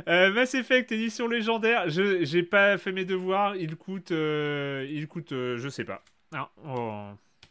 [0.08, 1.88] Euh, Mass Effect édition légendaire.
[1.88, 3.56] Je j'ai pas fait mes devoirs.
[3.56, 6.02] Il coûte euh, il coûte euh, je sais pas.
[6.32, 7.02] Ah, oh.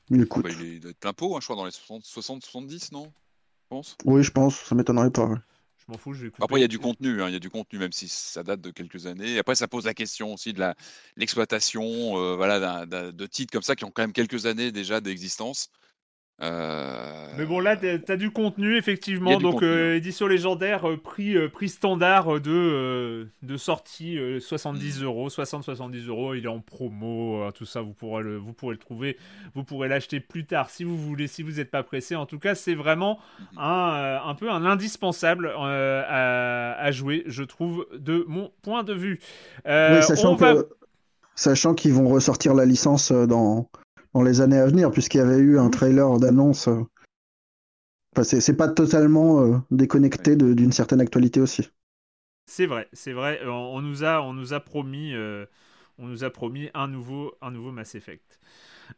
[0.09, 0.45] Il Bah, coûte.
[0.59, 2.91] il, est, il doit être plein pot, hein, je crois, dans les 60, 60 70,
[2.91, 3.05] non?
[3.05, 3.97] Je pense.
[4.05, 5.25] Oui, je pense, ça m'étonnerait pas.
[5.25, 5.37] ouais.
[5.79, 6.31] Je m'en fous, je vais.
[6.39, 8.43] Après, il y a du contenu, hein, il y a du contenu, même si ça
[8.43, 9.37] date de quelques années.
[9.39, 10.75] Après, ça pose la question aussi de la-
[11.17, 11.83] l'exploitation
[12.17, 15.69] euh, voilà, de titres comme ça qui ont quand même quelques années déjà d'existence.
[16.41, 19.37] Euh, Mais bon, là, t'as du contenu, effectivement.
[19.37, 19.95] du Donc, contenu, euh, hein.
[19.95, 25.05] édition légendaire, euh, prix, euh, prix standard de, euh, de sortie euh, 70 Mm.
[25.05, 26.33] euros, 60-70 euros.
[26.33, 29.17] Il est en promo, euh, tout ça, vous pourrez, le, vous pourrez le trouver.
[29.53, 32.15] Vous pourrez l'acheter plus tard si vous voulez, si vous n'êtes pas pressé.
[32.17, 33.19] En tout cas, c'est vraiment
[33.53, 33.59] Mhm.
[33.59, 38.83] un, euh, un peu un indispensable euh, à, à jouer, je trouve, de mon point
[38.83, 39.19] de vue.
[39.67, 40.67] Euh, Oui, sachant on va- que
[41.35, 43.69] sachant qu'ils vont ressortir la licence dans,
[44.15, 46.69] dans les années à venir, puisqu'il y avait eu un trailer d'annonce.
[46.69, 46.81] euh.
[48.13, 51.69] Enfin, c'est c'est pas totalement euh, déconnecté de- d'une certaine actualité aussi.
[52.45, 53.41] C'est vrai, c'est vrai.
[53.43, 55.45] Euh, On, on nous a, on nous a promis, euh,
[55.97, 58.39] on nous a promis un nouveau, un nouveau Mass Effect.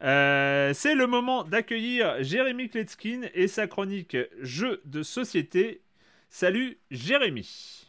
[0.02, 5.82] Euh, c'est le moment d'accueillir Jérémy Kletskin et sa chronique Jeux de société.
[6.30, 7.87] Salut Jérémy.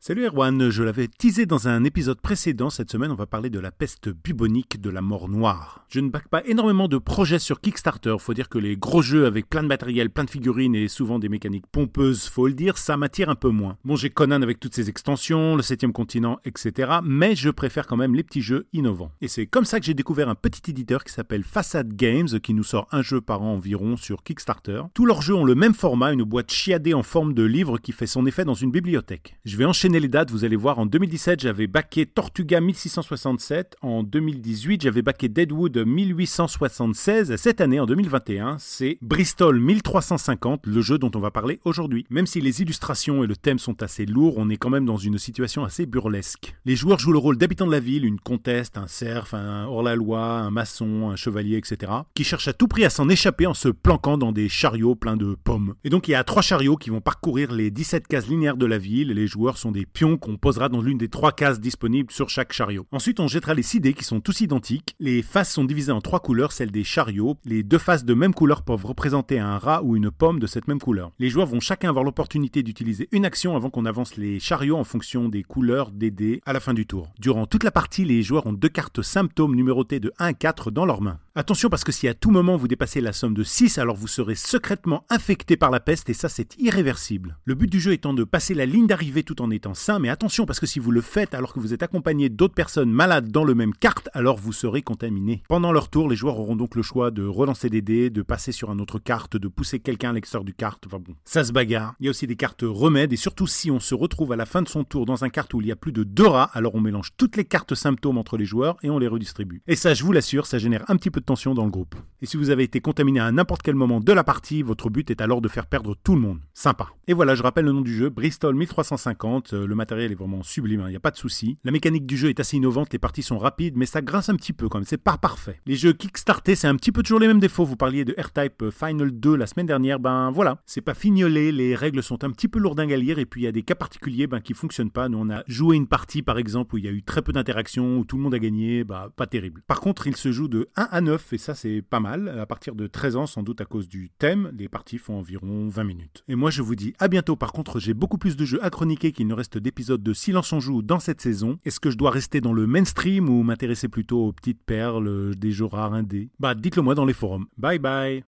[0.00, 3.58] Salut Erwan, je l'avais teasé dans un épisode précédent, cette semaine on va parler de
[3.58, 5.84] la peste bubonique de la mort noire.
[5.88, 9.26] Je ne back pas énormément de projets sur Kickstarter, faut dire que les gros jeux
[9.26, 12.78] avec plein de matériel, plein de figurines et souvent des mécaniques pompeuses, faut le dire,
[12.78, 13.76] ça m'attire un peu moins.
[13.84, 16.98] Bon j'ai Conan avec toutes ses extensions, le 7 continent, etc.
[17.02, 19.10] Mais je préfère quand même les petits jeux innovants.
[19.20, 22.54] Et c'est comme ça que j'ai découvert un petit éditeur qui s'appelle Facade Games, qui
[22.54, 24.82] nous sort un jeu par an environ sur Kickstarter.
[24.94, 27.90] Tous leurs jeux ont le même format, une boîte chiadée en forme de livre qui
[27.90, 29.36] fait son effet dans une bibliothèque.
[29.44, 29.64] Je vais
[29.96, 35.30] les dates, vous allez voir, en 2017 j'avais backé Tortuga 1667, en 2018 j'avais backé
[35.30, 41.30] Deadwood 1876, et cette année en 2021 c'est Bristol 1350, le jeu dont on va
[41.30, 42.04] parler aujourd'hui.
[42.10, 44.98] Même si les illustrations et le thème sont assez lourds, on est quand même dans
[44.98, 46.54] une situation assez burlesque.
[46.66, 50.20] Les joueurs jouent le rôle d'habitants de la ville, une comtesse, un serf, un hors-la-loi,
[50.20, 53.68] un maçon, un chevalier, etc., qui cherchent à tout prix à s'en échapper en se
[53.68, 55.74] planquant dans des chariots pleins de pommes.
[55.84, 58.66] Et donc il y a trois chariots qui vont parcourir les 17 cases linéaires de
[58.66, 62.12] la ville, les joueurs sont des pions qu'on posera dans l'une des trois cases disponibles
[62.12, 62.86] sur chaque chariot.
[62.92, 64.94] Ensuite, on jettera les 6 dés qui sont tous identiques.
[65.00, 67.38] Les faces sont divisées en trois couleurs, celles des chariots.
[67.44, 70.68] Les deux faces de même couleur peuvent représenter un rat ou une pomme de cette
[70.68, 71.12] même couleur.
[71.18, 74.84] Les joueurs vont chacun avoir l'opportunité d'utiliser une action avant qu'on avance les chariots en
[74.84, 77.08] fonction des couleurs des dés à la fin du tour.
[77.18, 80.70] Durant toute la partie, les joueurs ont deux cartes symptômes numérotées de 1 à 4
[80.70, 81.18] dans leurs mains.
[81.34, 84.08] Attention parce que si à tout moment vous dépassez la somme de 6, alors vous
[84.08, 87.38] serez secrètement infecté par la peste et ça c'est irréversible.
[87.44, 89.67] Le but du jeu étant de passer la ligne d'arrivée tout en étant
[90.00, 92.90] mais attention parce que si vous le faites alors que vous êtes accompagné d'autres personnes
[92.90, 95.42] malades dans le même carte, alors vous serez contaminé.
[95.48, 98.52] Pendant leur tour, les joueurs auront donc le choix de relancer des dés, de passer
[98.52, 101.52] sur une autre carte, de pousser quelqu'un à l'extérieur du carte, enfin bon, ça se
[101.52, 101.94] bagarre.
[102.00, 104.46] Il y a aussi des cartes remèdes et surtout si on se retrouve à la
[104.46, 106.50] fin de son tour dans un carte où il y a plus de deux rats,
[106.52, 109.62] alors on mélange toutes les cartes symptômes entre les joueurs et on les redistribue.
[109.66, 111.94] Et ça, je vous l'assure, ça génère un petit peu de tension dans le groupe.
[112.20, 115.10] Et si vous avez été contaminé à n'importe quel moment de la partie, votre but
[115.10, 116.40] est alors de faire perdre tout le monde.
[116.52, 116.88] Sympa.
[117.06, 119.54] Et voilà, je rappelle le nom du jeu, Bristol 1350.
[119.58, 121.58] Euh, le matériel est vraiment sublime, il n'y a pas de souci.
[121.64, 124.36] La mécanique du jeu est assez innovante, les parties sont rapides, mais ça grince un
[124.36, 125.60] petit peu quand même, c'est pas parfait.
[125.66, 127.64] Les jeux Kickstarter, c'est un petit peu toujours les mêmes défauts.
[127.64, 131.52] Vous parliez de R-Type euh, Final 2 la semaine dernière, ben voilà, c'est pas fignolé,
[131.52, 133.62] les règles sont un petit peu lourdingues à lire, et puis il y a des
[133.62, 135.08] cas particuliers ben, qui fonctionnent pas.
[135.08, 137.32] Nous, on a joué une partie par exemple où il y a eu très peu
[137.32, 139.62] d'interactions, où tout le monde a gagné, bah pas terrible.
[139.66, 142.28] Par contre, il se joue de 1 à 9, et ça c'est pas mal.
[142.28, 145.68] À partir de 13 ans, sans doute à cause du thème, les parties font environ
[145.68, 146.24] 20 minutes.
[146.28, 148.70] Et moi je vous dis à bientôt, par contre j'ai beaucoup plus de jeux à
[148.70, 151.58] chroniquer qu'il ne reste d'épisodes de Silence on joue dans cette saison.
[151.64, 155.52] Est-ce que je dois rester dans le mainstream ou m'intéresser plutôt aux petites perles, des
[155.52, 156.28] jeux rares indés?
[156.38, 157.46] Bah dites-le moi dans les forums.
[157.56, 158.24] Bye bye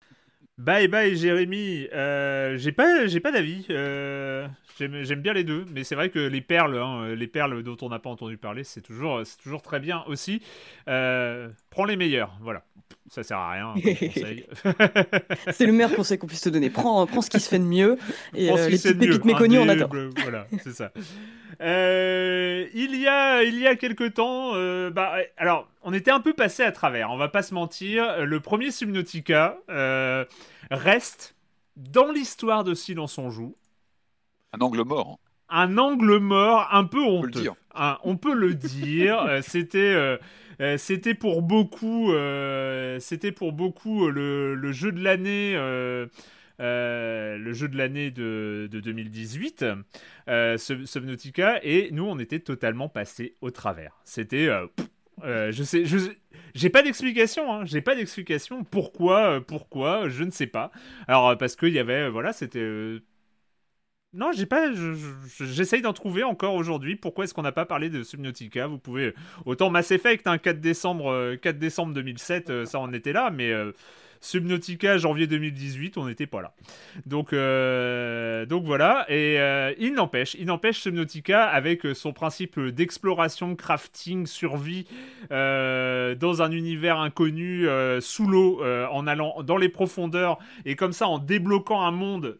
[0.58, 1.86] Bye bye Jérémy.
[1.92, 3.66] Euh, j'ai pas, j'ai pas d'avis.
[3.68, 4.48] Euh,
[4.78, 7.76] j'aime, j'aime bien les deux, mais c'est vrai que les perles, hein, les perles dont
[7.82, 10.40] on n'a pas entendu parler, c'est toujours, c'est toujours très bien aussi.
[10.88, 12.62] Euh, prends les meilleurs, voilà.
[13.08, 13.74] Ça sert à rien.
[15.52, 16.70] C'est le meilleur conseil qu'on puisse te donner.
[16.70, 17.98] Prends, prends ce qui se fait de mieux
[18.34, 20.90] et euh, les petites pépites méconnues, on double, Voilà, c'est ça.
[21.60, 26.20] Euh, il y a il y a quelque temps, euh, bah alors on était un
[26.20, 27.10] peu passé à travers.
[27.10, 28.24] On va pas se mentir.
[28.26, 30.24] Le premier Subnautica euh,
[30.70, 31.34] reste
[31.76, 33.54] dans l'histoire de Silence on joue
[34.52, 35.18] Un angle mort.
[35.48, 37.40] un angle mort un peu On peut le honteux.
[37.40, 37.54] dire.
[37.74, 39.38] Un- on peut le dire.
[39.42, 40.18] C'était
[40.60, 45.54] euh, c'était pour beaucoup euh, c'était pour beaucoup le, le jeu de l'année.
[46.60, 49.64] Euh, le jeu de l'année de, de 2018,
[50.28, 53.96] euh, Sub- Subnautica, et nous on était totalement passé au travers.
[54.04, 54.48] C'était,
[55.24, 55.84] euh, je sais,
[56.54, 58.64] j'ai pas d'explication, hein, j'ai pas d'explication.
[58.64, 60.70] Pourquoi, pourquoi, je ne sais pas.
[61.08, 63.00] Alors parce qu'il y avait, voilà, c'était
[64.12, 64.72] non, j'ai pas.
[64.72, 66.96] je- je- J'essaye d'en trouver encore aujourd'hui.
[66.96, 68.66] Pourquoi est-ce qu'on n'a pas parlé de Subnautica?
[68.66, 72.92] Vous pouvez autant Mass Effect, hein, 4 décembre, euh, 4 décembre 2007, euh, ça on
[72.94, 73.52] était là, mais
[74.20, 76.52] Subnautica janvier 2018, on n'était pas là.
[77.06, 79.04] Donc, euh, donc voilà.
[79.08, 84.86] Et euh, il n'empêche, il n'empêche Subnautica avec euh, son principe d'exploration, crafting, survie
[85.30, 87.66] dans un univers inconnu,
[88.00, 92.38] sous l'eau, en allant dans les profondeurs et comme ça en débloquant un monde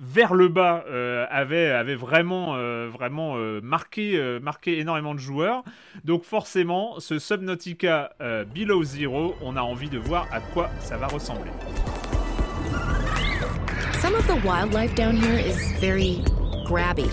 [0.00, 5.20] vers le bas euh, avait, avait vraiment, euh, vraiment euh, marqué, euh, marqué énormément de
[5.20, 5.62] joueurs.
[6.04, 10.96] Donc forcément, ce Subnautica euh, Below Zero, on a envie de voir à quoi ça
[10.96, 11.50] va ressembler.
[14.00, 16.24] Some of the wildlife down here is very
[16.64, 17.10] grabby.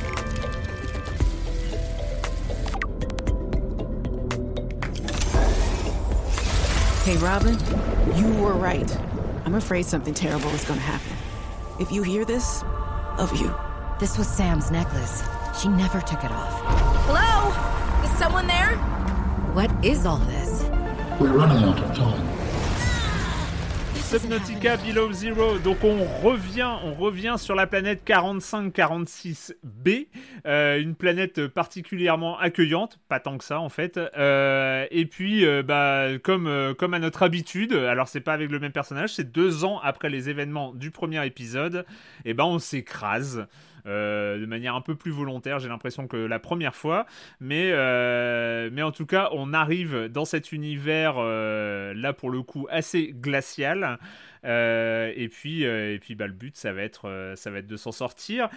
[7.03, 7.57] Hey, Robin,
[8.15, 8.89] you were right.
[9.45, 11.16] I'm afraid something terrible is gonna happen.
[11.79, 12.63] If you hear this,
[13.19, 13.53] of you.
[13.99, 15.23] This was Sam's necklace.
[15.59, 16.59] She never took it off.
[17.05, 18.03] Hello?
[18.03, 18.75] Is someone there?
[19.53, 20.63] What is all this?
[21.19, 22.26] We're running out of time.
[24.09, 25.59] Subnautica Below Zero.
[25.59, 30.07] Donc on revient, on revient sur la planète 4546b,
[30.45, 33.97] euh, une planète particulièrement accueillante, pas tant que ça en fait.
[33.97, 38.59] Euh, et puis, euh, bah, comme comme à notre habitude, alors c'est pas avec le
[38.59, 41.85] même personnage, c'est deux ans après les événements du premier épisode,
[42.23, 43.45] et ben on s'écrase.
[43.87, 47.05] Euh, de manière un peu plus volontaire, j'ai l'impression que la première fois,
[47.39, 52.67] mais, euh, en tout cas, on arrive dans cet univers euh, là pour le coup
[52.69, 53.99] assez glacial.
[54.45, 57.59] Euh, et puis, euh, et puis bah, le but, ça va être, euh, ça va
[57.59, 58.49] être de s'en sortir.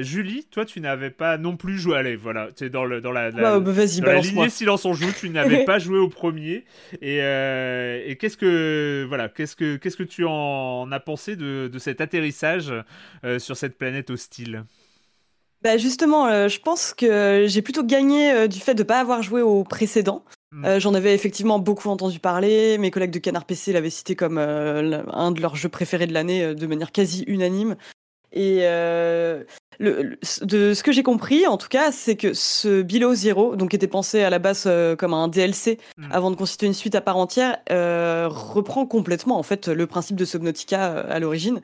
[0.00, 1.96] Julie, toi, tu n'avais pas non plus joué.
[1.96, 3.58] Allez, voilà, tu es dans, le, dans la, la- Bah,
[4.00, 6.64] bah, dans la lignée Silence on joue, tu n'avais pas joué au premier.
[7.02, 11.78] Et, et qu'est-ce que, voilà, qu'est-ce que, qu'est-ce que tu en as pensé de, de
[11.78, 12.72] cet atterrissage
[13.38, 14.64] sur cette planète hostile?
[15.62, 19.00] Bah justement, euh, je pense que j'ai plutôt gagné euh, du fait de ne pas
[19.00, 20.24] avoir joué au précédent.
[20.52, 20.64] Mm.
[20.64, 22.78] Euh, J'en avais effectivement beaucoup entendu parler.
[22.78, 26.14] Mes collègues de Canard PC l'avaient cité comme euh, un de leurs jeux préférés de
[26.14, 27.76] l'année euh, de manière quasi unanime.
[28.32, 29.42] Et euh,
[29.78, 33.56] le, le- de ce que j'ai compris, en tout cas, c'est que ce Below Zero,
[33.56, 34.68] donc qui était pensé à la base
[34.98, 36.08] comme un DLC Mm.
[36.12, 40.24] avant de constituer une suite à part entière, reprend complètement en fait le principe de
[40.24, 41.60] Subnautica à l'origine.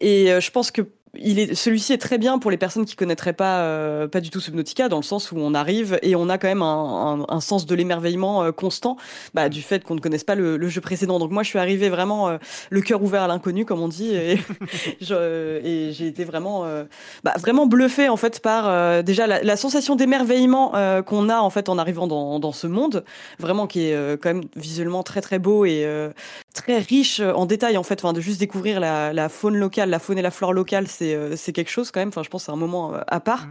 [0.00, 0.82] Et je pense que
[1.14, 4.30] il est, celui-ci est très bien pour les personnes qui connaîtraient pas, euh, pas du
[4.30, 7.26] tout Subnautica, dans le sens où on arrive et on a quand même un, un-
[7.34, 8.96] un sens de l'émerveillement euh, constant
[9.34, 11.18] bah, du fait qu'on ne connaisse pas le, le jeu précédent.
[11.18, 12.38] Donc moi, je suis arrivée vraiment euh,
[12.70, 14.34] le cœur ouvert à l'inconnu, comme on dit, et,
[15.10, 16.84] et j'ai été vraiment, euh,
[17.24, 21.38] bah, vraiment bluffée en fait par euh, déjà la, la sensation d'émerveillement euh, qu'on a
[21.40, 23.04] en fait en arrivant dans, dans ce monde,
[23.38, 25.84] vraiment qui est quand même visuellement très très beau et
[26.62, 28.02] très riche en détails en fait.
[28.04, 31.14] Enfin, de juste découvrir la, la faune locale, la faune et la flore locale, c'est
[31.14, 32.08] euh, c'est quelque chose quand même.
[32.08, 33.48] Enfin, je pense c'est un moment euh, à part.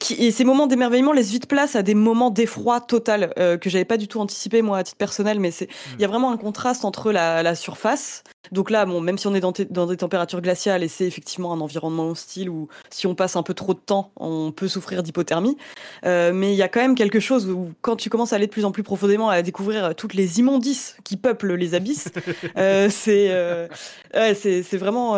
[0.00, 3.70] Qui, et ces moments d'émerveillement laissent vite place à des moments d'effroi total euh, que
[3.70, 6.32] j'avais pas du tout anticipé moi à titre personnel, mais c'est il y a vraiment
[6.32, 8.24] un contraste entre la, la surface.
[8.52, 11.60] Donc là, bon, même si on est dans, des températures glaciales et c'est effectivement un
[11.60, 15.56] environnement hostile où si on passe un peu trop de temps, on peut souffrir d'hypothermie.
[16.04, 18.46] Euh, mais il y a quand même quelque chose où quand tu commences à aller
[18.46, 22.08] de plus en plus profondément à découvrir toutes les immondices qui peuplent les abysses,
[22.56, 23.68] euh, c'est euh,
[24.14, 25.14] ouais, c'est c'est vraiment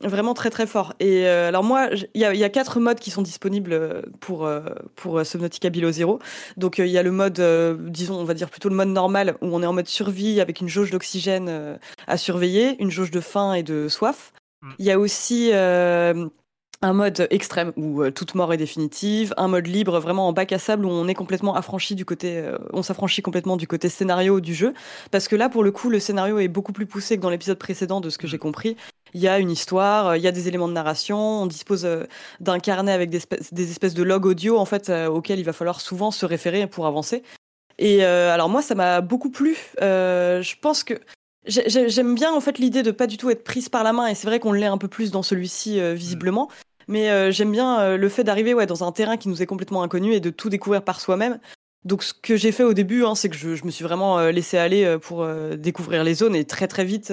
[0.00, 0.94] vraiment très très fort.
[1.00, 4.48] Et alors moi, il y a, il y a quatre modes qui sont disponibles pour
[4.96, 6.18] pour Subnautica Below Zero.
[6.56, 7.40] Donc il y a le mode,
[7.90, 10.60] disons, on va dire plutôt le mode normal où on est en mode survie avec
[10.60, 14.32] une jauge d'oxygène à surveiller, une jauge de faim et de soif.
[14.62, 14.70] Mm.
[14.78, 16.26] Il y a aussi euh,
[16.82, 20.52] un mode extrême où euh, toute mort est définitive, un mode libre vraiment en bac
[20.52, 23.88] à sable où on est complètement affranchi du côté, euh, on s'affranchit complètement du côté
[23.88, 24.74] scénario du jeu,
[25.10, 27.58] parce que là pour le coup le scénario est beaucoup plus poussé que dans l'épisode
[27.58, 28.76] précédent de ce que j'ai compris.
[29.12, 31.86] Il y a une histoire, il y a des éléments de narration, on dispose
[32.40, 35.52] d'un carnet avec des espèces, des espèces de logs audio en fait auxquels il va
[35.52, 37.22] falloir souvent se référer pour avancer.
[37.78, 39.56] Et euh, alors moi ça m'a beaucoup plu.
[39.82, 40.94] Euh, je pense que
[41.46, 44.14] j'aime bien en fait l'idée de pas du tout être prise par la main et
[44.14, 46.48] c'est vrai qu'on l'est un peu plus dans celui-ci euh, visiblement.
[46.88, 49.46] Mais euh, j'aime bien euh, le fait d'arriver ouais, dans un terrain qui nous est
[49.46, 51.38] complètement inconnu et de tout découvrir par soi-même.
[51.84, 54.18] Donc ce que j'ai fait au début, hein, c'est que je, je me suis vraiment
[54.30, 55.26] laissé aller pour
[55.58, 57.12] découvrir les zones et très très vite,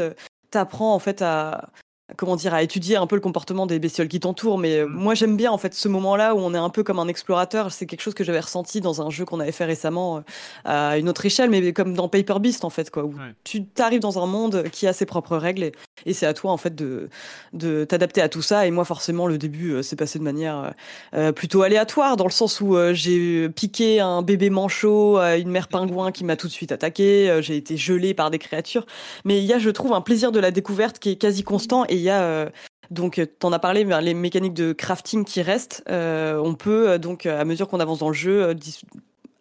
[0.49, 1.71] t'apprends en fait à
[2.17, 4.57] comment dire à étudier un peu le comportement des bestioles qui t'entourent.
[4.57, 6.99] Mais euh, moi j'aime bien en fait ce moment-là où on est un peu comme
[6.99, 7.71] un explorateur.
[7.71, 10.21] C'est quelque chose que j'avais ressenti dans un jeu qu'on avait fait récemment euh,
[10.65, 13.33] à une autre échelle, mais comme dans Paper Beast en fait quoi, où Ouais.
[13.43, 15.71] tu t'arrives dans un monde qui a ses propres règles et,
[16.05, 17.09] et c'est à toi en fait de
[17.53, 18.65] de t'adapter à tout ça.
[18.67, 20.69] Et moi forcément le début euh, s'est passé de manière euh,
[21.13, 25.67] euh, plutôt aléatoire dans le sens où j'ai piqué un bébé manchot à une mère
[25.67, 28.85] pingouin qui m'a tout de suite attaqué, j'ai été gelé par des créatures,
[29.25, 31.85] mais il y a je trouve un plaisir de la découverte qui est quasi constant
[31.89, 32.51] et il y a
[32.89, 37.67] donc, t'en as parlé, les mécaniques de crafting qui restent, on peut donc, à mesure
[37.67, 38.53] qu'on avance dans le jeu,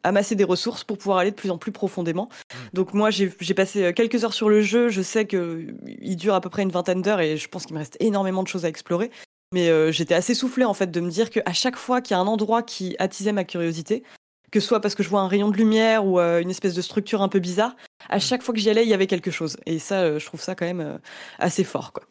[0.03, 2.29] amasser des ressources pour pouvoir aller de plus en plus profondément.
[2.73, 4.89] Donc moi, j'ai passé euh, quelques heures sur le jeu.
[4.89, 7.75] Je sais que euh, dure à peu près une vingtaine d'heures et je pense qu'il
[7.75, 9.11] me reste énormément de choses à explorer.
[9.53, 12.19] Mais euh, j'étais assez soufflée en fait de me dire qu'à chaque fois qu'il y
[12.19, 14.05] a un endroit qui attisait ma curiosité,
[14.53, 16.75] que ce soit parce que je vois un rayon de lumière ou euh, une espèce
[16.75, 17.75] de structure un peu bizarre,
[18.09, 19.57] à chaque fois que j'y allais, il y avait quelque chose.
[19.67, 21.01] Et ça, euh, je trouve ça quand même
[21.39, 22.05] assez fort, quoi.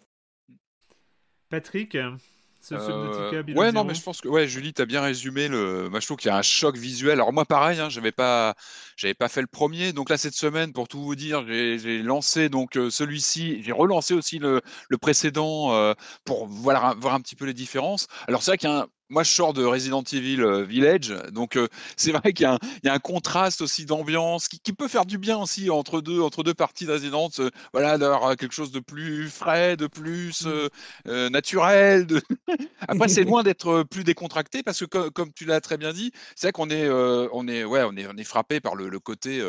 [1.49, 1.97] Patrick,
[2.61, 5.89] ce Euh, ouais, non, mais je pense que ouais, Julie, t'as bien résumé le.
[5.89, 7.13] Moi, je trouve qu'il y a un choc visuel.
[7.13, 8.55] Alors moi, pareil, hein, j'avais pas,
[8.95, 9.93] j'avais pas fait le premier.
[9.93, 13.63] Donc là, cette semaine, pour tout vous dire, j'ai lancé donc euh, celui-ci.
[13.63, 15.93] J'ai relancé aussi le, le précédent euh,
[16.25, 18.07] pour voir, voir un petit peu les différences.
[18.27, 21.13] Alors c'est vrai qu'il y a un moi, je sors de Resident Evil euh, Village,
[21.31, 21.67] donc euh,
[21.97, 24.71] c'est vrai qu'il y, a un- il y a un contraste aussi d'ambiance qui, qui
[24.73, 27.29] peut faire du bien aussi entre deux, entre deux parties de Resident.
[27.39, 30.69] euh, voilà, d'avoir quelque chose de plus frais, de plus euh,
[31.07, 32.05] euh, naturel.
[32.05, 32.21] De...
[32.87, 36.11] Après, c'est loin d'être plus décontracté parce que, co- comme, tu l'as très bien dit,
[36.35, 38.99] c'est vrai qu'on est, on est, ouais, on est, on est frappé par le, le
[38.99, 39.41] côté,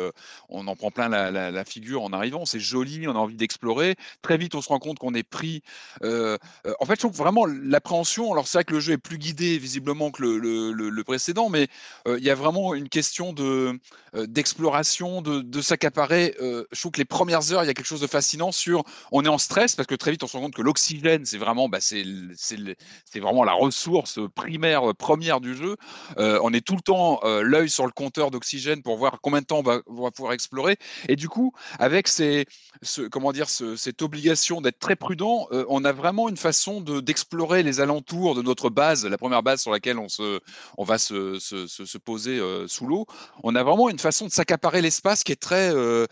[0.49, 2.45] on en prend plein la, la- la figure en arrivant.
[2.45, 3.95] C'est joli, on a envie d'explorer.
[4.21, 5.61] Très vite, on se rend compte qu'on est pris.
[6.03, 8.31] en fait, je trouve vraiment l'appréhension.
[8.31, 11.67] Alors, c'est vrai que le jeu est plus guidé visiblement que le, précédent, mais
[12.07, 13.79] euh, il y a vraiment une question de
[14.15, 16.35] euh, d'exploration, de, de s'accaparer.
[16.41, 18.83] euh, je trouve que les premières heures, il y a quelque chose de fascinant sur.
[19.11, 21.37] On est en stress parce que très vite, on se rend compte que l'oxygène, c'est
[21.37, 22.03] vraiment, bah, c'est
[23.19, 25.75] vraiment la ressource primaire, première du jeu.
[26.17, 29.59] On est tout le temps l'œil sur le compteur d'oxygène pour voir combien de temps
[29.59, 29.63] on
[30.01, 30.77] va, pouvoir explorer.
[31.07, 32.45] Et du coup, avec ces,
[32.81, 36.99] ce, comment dire, ce- cette obligation d'être très prudent, on a vraiment une façon de-
[36.99, 40.39] d'explorer les alentours de notre base, la première base sur laquelle on, se,
[40.77, 43.05] on va se, se- se- se poser euh, sous l'eau.
[43.43, 46.05] On a vraiment une façon de s'accaparer l'espace qui est très euh,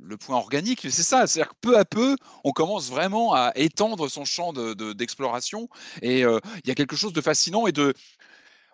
[0.00, 0.80] le point organique.
[0.90, 4.74] C'est ça, c'est-à-dire que peu à peu, on commence vraiment à étendre son champ de-
[4.74, 5.68] de- d'exploration.
[6.02, 7.94] et euh, il y a quelque chose de fascinant et de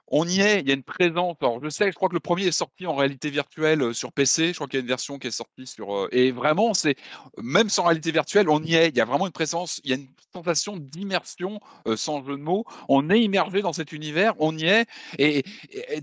[0.09, 1.37] on y est, il y a une présence.
[1.41, 4.13] Alors, je sais, je crois que le premier est sorti en réalité virtuelle euh, sur
[4.13, 4.49] PC.
[4.49, 5.95] Je crois qu'il y a une version qui est sortie sur.
[5.95, 6.97] euh, et vraiment, c'est
[7.43, 8.89] même sans réalité virtuelle, on y est.
[8.89, 12.37] Il y a vraiment une présence, il y a une sensation d'immersion, euh, sans jeu
[12.37, 12.65] de mots.
[12.89, 14.87] On est immergé dans cet univers, on y est.
[15.19, 15.43] Et,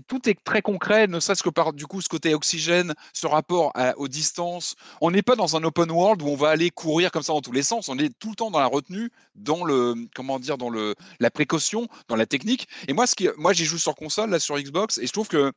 [0.08, 3.72] tout est très concret, ne serait-ce que par du coup ce côté oxygène, ce rapport
[3.96, 4.74] aux distances.
[5.00, 7.40] On n'est pas dans un open world où on va aller courir comme ça dans
[7.40, 7.88] tous les sens.
[7.88, 11.30] On est tout le temps dans la retenue, dans le comment dire, dans le la
[11.30, 12.68] précaution, dans la technique.
[12.88, 15.28] Et moi, ce qui, moi, j'y joue sur console, là, sur Xbox, et je trouve
[15.28, 15.52] que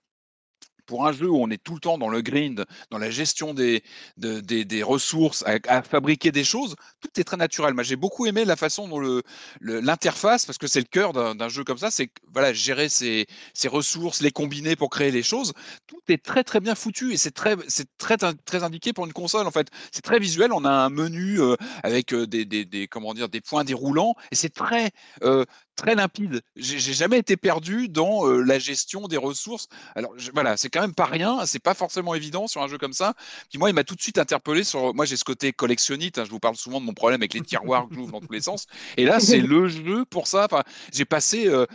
[0.86, 3.54] pour un jeu où on est tout le temps dans le grind, dans la gestion
[3.54, 3.84] des,
[4.18, 7.74] de- des, ressources, à, fabriquer des choses, tout est très naturel.
[7.82, 9.24] J'ai beaucoup aimé la façon dont le,
[9.60, 13.26] le- l'interface, parce que c'est le cœur d'un, jeu comme ça, c'est voilà, gérer ses,
[13.54, 15.54] ses ressources, les combiner pour créer les choses.
[15.88, 17.56] Tout est très très bien foutu et c'est très,
[17.98, 19.68] très, très indiqué pour une console en fait.
[19.92, 20.52] C'est très visuel.
[20.54, 24.36] On a un menu euh, avec euh, des, des, comment dire, des points déroulants et
[24.36, 24.92] c'est très
[25.24, 25.46] euh,
[25.76, 26.42] très limpide.
[26.56, 29.68] J'ai jamais été perdu dans euh, la gestion des ressources.
[29.96, 32.92] Alors voilà, c'est quand même pas rien, c'est pas forcément évident sur un jeu comme
[32.92, 33.14] ça.
[33.50, 34.94] Puis moi, il m'a tout de suite interpellé sur.
[34.94, 36.20] Moi, j'ai ce côté collectionniste.
[36.20, 38.34] hein, je vous parle souvent de mon problème avec les tiroirs que j'ouvre dans tous
[38.34, 38.68] les sens.
[38.98, 40.46] Et là, c'est le jeu pour ça.
[40.46, 41.66] Enfin, j'ai passé, euh,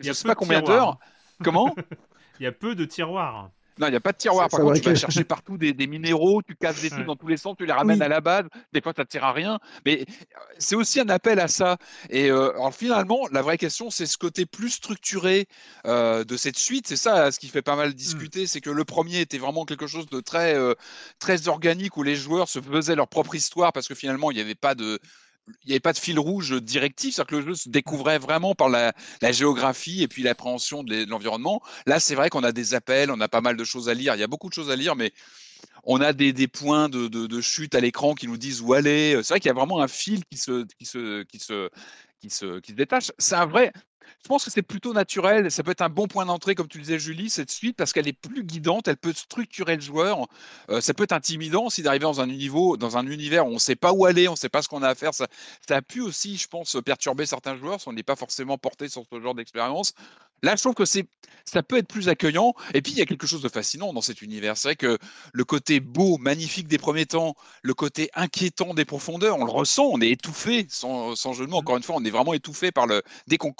[0.00, 0.98] je sais pas combien d'heures.
[1.44, 1.74] Comment?
[2.40, 3.50] Il y a peu de tiroirs.
[3.78, 4.48] Non, il n'y a pas de tiroir.
[4.48, 7.06] Par contre, tu vas chercher partout des, des minéraux, tu casses des trucs Ouais.
[7.06, 8.04] dans tous les sens, tu les ramènes Oui.
[8.04, 8.44] à la base.
[8.72, 9.58] Des fois, ça ne tire à rien.
[9.86, 11.78] Mais euh, c'est aussi un appel à ça.
[12.10, 15.46] Et euh, alors, finalement, la vraie question, c'est ce côté plus structuré
[15.86, 16.86] euh, de cette suite.
[16.86, 18.46] C'est ça ce qui fait pas mal discuter.
[18.46, 20.74] C'est que le premier était vraiment quelque chose de très, euh,
[21.18, 24.40] très organique où les joueurs se faisaient leur propre histoire parce que finalement, il n'y
[24.42, 24.98] avait pas de.
[25.48, 28.54] Il n'y avait pas de fil rouge directif, c'est-à-dire que le jeu se découvrait vraiment
[28.54, 28.92] par la,
[29.22, 31.60] la géographie et puis l'appréhension de l'e- de l'environnement.
[31.86, 34.14] Là, c'est vrai qu'on a des appels, on a pas mal de choses à lire.
[34.14, 35.12] Il y a beaucoup de choses à lire, mais
[35.84, 38.74] on a des, des points de, de- de chute à l'écran qui nous disent où
[38.74, 39.14] aller.
[39.22, 41.70] C'est vrai qu'il y a vraiment un fil qui se, qui se, qui se,
[42.20, 43.12] qui se, qui se détache.
[43.18, 43.72] C'est un vrai.
[44.22, 45.50] Je pense que c'est plutôt naturel.
[45.50, 48.08] Ça peut être un bon point d'entrée, comme tu disais, Julie, cette suite, parce qu'elle
[48.08, 48.88] est plus guidante.
[48.88, 50.26] Elle peut structurer le joueur.
[50.70, 53.54] Euh, ça peut être intimidant aussi d'arriver dans un niveau, dans un univers où on
[53.54, 55.14] ne sait pas où aller, on ne sait pas ce qu'on a à faire.
[55.14, 55.26] Ça,
[55.66, 58.88] ça a pu aussi, je pense, perturber certains joueurs si on n'est pas forcément porté
[58.88, 59.94] sur ce genre d'expérience.
[60.42, 61.06] Là, je trouve que c'est,
[61.44, 62.54] ça peut être plus accueillement.
[62.74, 64.56] Et puis, il y a quelque chose de fascinant dans cet univers.
[64.56, 64.98] C'est vrai que
[65.32, 69.84] le côté beau, magnifique des premiers temps, le côté inquiétant des profondeurs, on le ressent,
[69.84, 71.58] on est étouffé, sans, sans jeu de mots.
[71.58, 73.02] Encore une fois, on est vraiment étouffé par le.
[73.26, 73.54] Dès qu'on,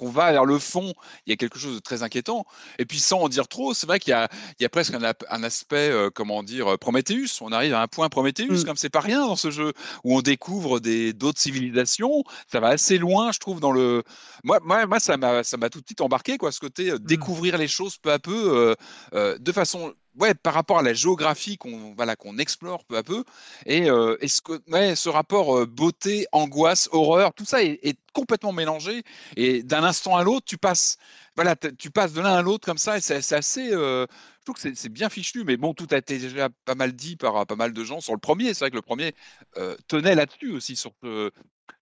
[0.00, 0.92] va vers le fond,
[1.26, 2.44] il y a quelque chose de très inquiétant.
[2.78, 4.94] Et puis, sans en dire trop, c'est vrai qu'il y a, il y a presque
[4.94, 7.40] un, un aspect, euh, comment dire, Prometheus.
[7.40, 8.64] On arrive à un point Prometheus, Mm.
[8.64, 9.72] comme c'est pas rien dans ce jeu,
[10.04, 12.24] où on découvre des, d'autres civilisations.
[12.50, 14.02] Ça va assez loin, je trouve, dans le.
[14.44, 16.98] Moi, moi, moi ça, m'a, ça m'a tout de suite embarqué, quoi, ce côté euh,
[16.98, 18.74] découvrir les choses peu à peu, euh,
[19.14, 19.94] euh, de façon.
[20.18, 23.22] Ouais, par rapport à la géographie qu'on voilà, qu'on explore peu à peu,
[23.66, 23.88] et,
[24.20, 29.02] et ce, que, ouais, ce rapport beauté, angoisse, horreur, tout ça est, est complètement mélangé.
[29.36, 30.96] Et d'un instant à l'autre, tu passes,
[31.36, 33.72] voilà, tu passes de l'un à l'autre comme ça, et c'est assez.
[33.72, 34.06] euh,
[34.40, 37.16] je trouve que c'est- bien fichu, mais bon, tout a été déjà pas mal dit
[37.16, 38.54] par euh, pas mal de gens sur le premier.
[38.54, 39.12] C'est vrai que le premier
[39.58, 41.30] euh, tenait là-dessus aussi, sur ce,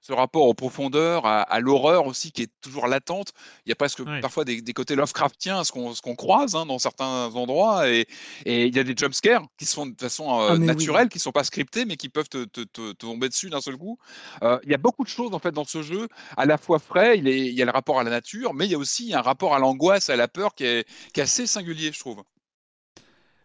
[0.01, 3.33] ce rapport aux profondeurs, à, à l'horreur aussi, qui est toujours latente.
[3.65, 7.27] Il y a presque parfois des, des côtés Lovecraftiens, ce qu'on croise hein, dans certains
[7.35, 8.07] endroits, et,
[8.45, 10.67] et il y a des jumpscares qui sont de façon euh, Ah, oui.
[10.67, 13.61] naturelle, qui sont pas scriptés, mais qui peuvent te, te- te- te tomber dessus d'un
[13.61, 13.99] seul coup.
[14.43, 17.19] Il y a beaucoup de choses en fait dans ce jeu, à la fois frais,
[17.19, 19.15] il, est- il y a le rapport à la nature, mais il y a aussi
[19.15, 22.23] un rapport à l'angoisse, à la peur qui est, qui est assez singulier, je trouve.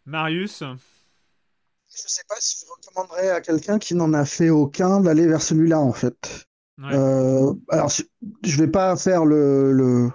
[0.05, 5.27] Marius Je sais pas si je recommanderais à quelqu'un qui n'en a fait aucun d'aller
[5.27, 6.45] vers celui-là, en fait.
[6.77, 6.93] Ouais.
[6.93, 8.03] Euh, alors, je-
[8.43, 10.09] je vais pas faire le, le,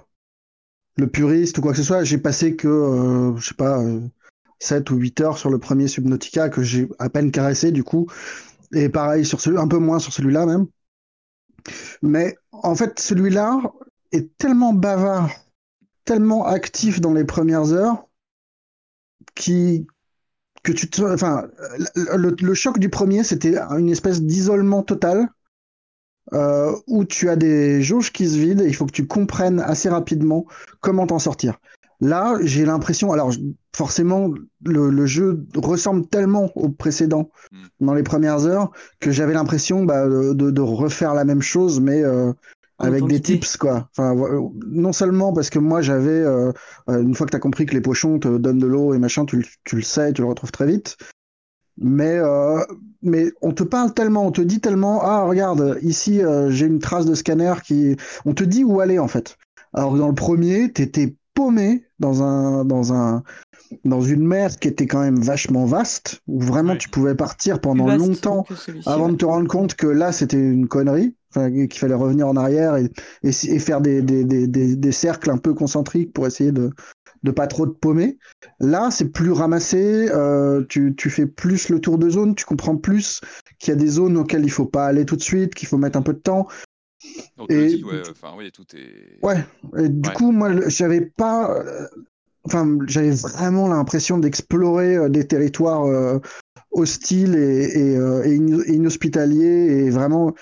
[0.97, 2.05] le puriste ou quoi que ce soit.
[2.05, 4.01] J'ai passé que, euh, je sais pas, euh,
[4.61, 8.07] 7 ou 8 heures sur le premier Subnautica que j'ai à peine caressé, du coup.
[8.73, 10.67] Et pareil sur celui, un peu moins sur celui-là même.
[12.03, 13.61] Mais en fait, celui-là
[14.13, 15.31] est tellement bavard,
[16.05, 18.07] tellement actif dans les premières heures,
[19.35, 19.87] qui,
[20.63, 21.49] que tu te, enfin,
[21.97, 25.29] le, le choc du premier, c'était une espèce d'isolement total
[26.33, 29.61] euh, où tu as des jauges qui se vident et il faut que tu comprennes
[29.61, 30.47] assez rapidement
[30.81, 31.59] comment t'en sortir.
[32.01, 33.33] Là, j'ai l'impression, alors
[33.75, 34.33] forcément,
[34.65, 37.87] le, le jeu ressemble tellement au précédent Mm.
[37.87, 38.71] dans les premières heures
[39.01, 42.33] que j'avais l'impression bah, de, de refaire la même chose, mais euh,
[42.79, 43.89] avec des tips, quoi.
[43.97, 46.53] Enfin, vo- non seulement parce que moi, j'avais, euh,
[46.89, 48.99] euh, une fois que tu as compris que les pochons te donnent de l'eau et
[48.99, 50.97] machin, tu, le- tu le sais, tu le retrouves très vite.
[51.77, 52.61] Mais, euh,
[53.03, 56.79] mais on te parle tellement, on te dit tellement, ah, regarde, ici, euh, j'ai une
[56.79, 57.97] trace de scanner qui.
[58.25, 59.37] On te dit où aller, en fait.
[59.73, 63.25] Alors que dans le premier, t'étais paumé dans un, dans un,
[63.85, 66.79] dans une mer qui était quand même vachement vaste, où vraiment Ouais.
[66.79, 68.45] tu pouvais partir pendant longtemps
[68.87, 69.13] avant ouais.
[69.13, 72.91] de te rendre compte que là, c'était une connerie, qu'il fallait revenir en arrière et,
[73.23, 76.53] et, si- et faire des, des, des, des, des cercles un peu concentriques pour essayer
[76.53, 76.71] de
[77.23, 78.19] de pas trop te paumer.
[78.61, 82.77] Là, c'est plus ramassé, euh, tu, tu fais plus le tour de zone, tu comprends
[82.77, 83.23] plus
[83.59, 85.79] qu'il y a des zones auxquelles il faut pas aller tout de suite, qu'il faut
[85.79, 86.47] mettre un peu de temps.
[87.49, 89.25] Et- dit, ouais, enfin, oui, tout est.
[89.25, 89.43] Ouais,
[89.79, 90.15] et du Ouais.
[90.15, 91.63] coup, moi, j'avais pas.
[92.45, 96.19] Enfin, j'avais vraiment l'impression d'explorer euh, des territoires euh,
[96.73, 98.35] hostiles et, euh, et
[98.75, 100.35] inhospitaliers et vraiment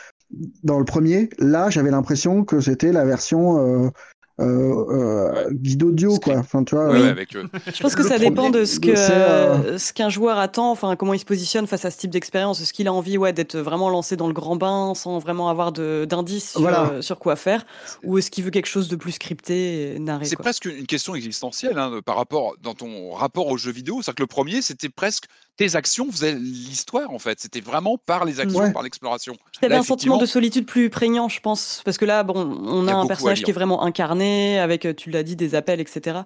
[0.65, 1.29] dans le premier.
[1.39, 3.93] Là, j'avais l'impression que c'était la version
[4.41, 4.45] euh,
[4.91, 6.37] euh, guide audio, quoi.
[6.39, 6.89] Enfin, tu vois.
[6.89, 7.45] Ouais, euh, avec, euh,
[7.75, 11.15] Je pense que ça dépend de ce que c'est, ce qu'un joueur attend, enfin comment
[11.15, 12.61] il se positionne face à ce type d'expérience.
[12.61, 15.73] Est-ce qu'il a envie ouais, d'être vraiment lancé dans le grand bain sans vraiment avoir
[15.73, 16.91] d'indices sur, Voilà.
[16.93, 17.65] euh, sur quoi faire?
[18.05, 21.79] Ou est-ce qu'il veut quelque chose de plus scripté narré C'est presque une question existentielle
[21.79, 23.97] hein, par rapport dans ton rapport aux jeux vidéo.
[24.03, 25.25] C'est-à-dire que le premier, c'était presque
[25.59, 27.39] tes actions faisaient l'histoire en fait.
[27.41, 28.73] C'était vraiment par les actions, Ouais.
[28.73, 29.37] par l'exploration.
[29.61, 32.35] T'avais un sentiment de solitude plus prégnant, je pense, parce que là, bon,
[32.65, 34.22] on a a un personnage qui est vraiment incarné,
[34.59, 36.21] avec, euh, tu l'as dit, des appels, etc.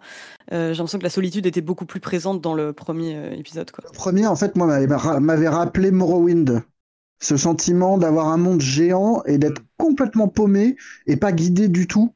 [0.52, 3.70] Euh, J'ai l'impression que la solitude était beaucoup plus présente dans le premier euh, épisode,
[3.70, 3.84] quoi.
[3.86, 6.62] Le premier, en fait, moi, m'avait ra- m'avait rappelé Morrowind.
[7.18, 12.12] Ce sentiment d'avoir un monde géant et d'être complètement paumé et pas guidé du tout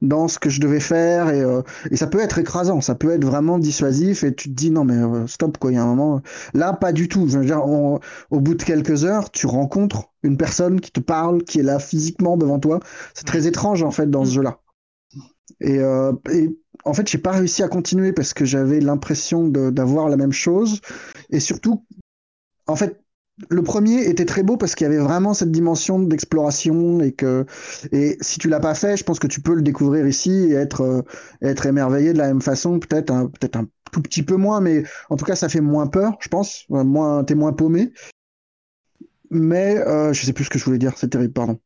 [0.00, 1.28] dans ce que je devais faire.
[1.30, 4.54] Et, euh, et ça peut être écrasant, ça peut être vraiment dissuasif et tu te
[4.54, 6.20] dis non, mais euh, stop, quoi, il y a un moment.
[6.52, 7.26] Là, pas du tout.
[7.28, 7.98] Je veux dire, on-
[8.30, 11.80] au bout de quelques heures, tu rencontres une personne qui te parle, qui est là
[11.80, 12.78] physiquement devant toi.
[13.14, 14.34] C'est très étrange, en fait, dans ce Mm.
[14.34, 14.58] jeu-là.
[15.60, 16.48] Et, euh, et
[16.84, 20.80] en fait, j'ai pas réussi à continuer parce que j'avais l'impression d'avoir la même chose.
[21.30, 21.84] Et surtout,
[22.66, 23.00] en fait,
[23.50, 27.46] le premier était très beau parce qu'il y avait vraiment cette dimension d'exploration et que
[27.90, 30.52] et si tu l'as pas fait, je pense que tu peux le découvrir ici et
[30.52, 31.02] être euh,
[31.42, 34.84] être émerveillé de la même façon, peut-être un peut-être un tout petit peu moins, mais
[35.10, 37.92] en tout cas ça fait moins peur, je pense, moins t'es moins paumé.
[39.30, 41.58] Mais euh, je sais plus ce que je voulais dire, c'est terrible, pardon.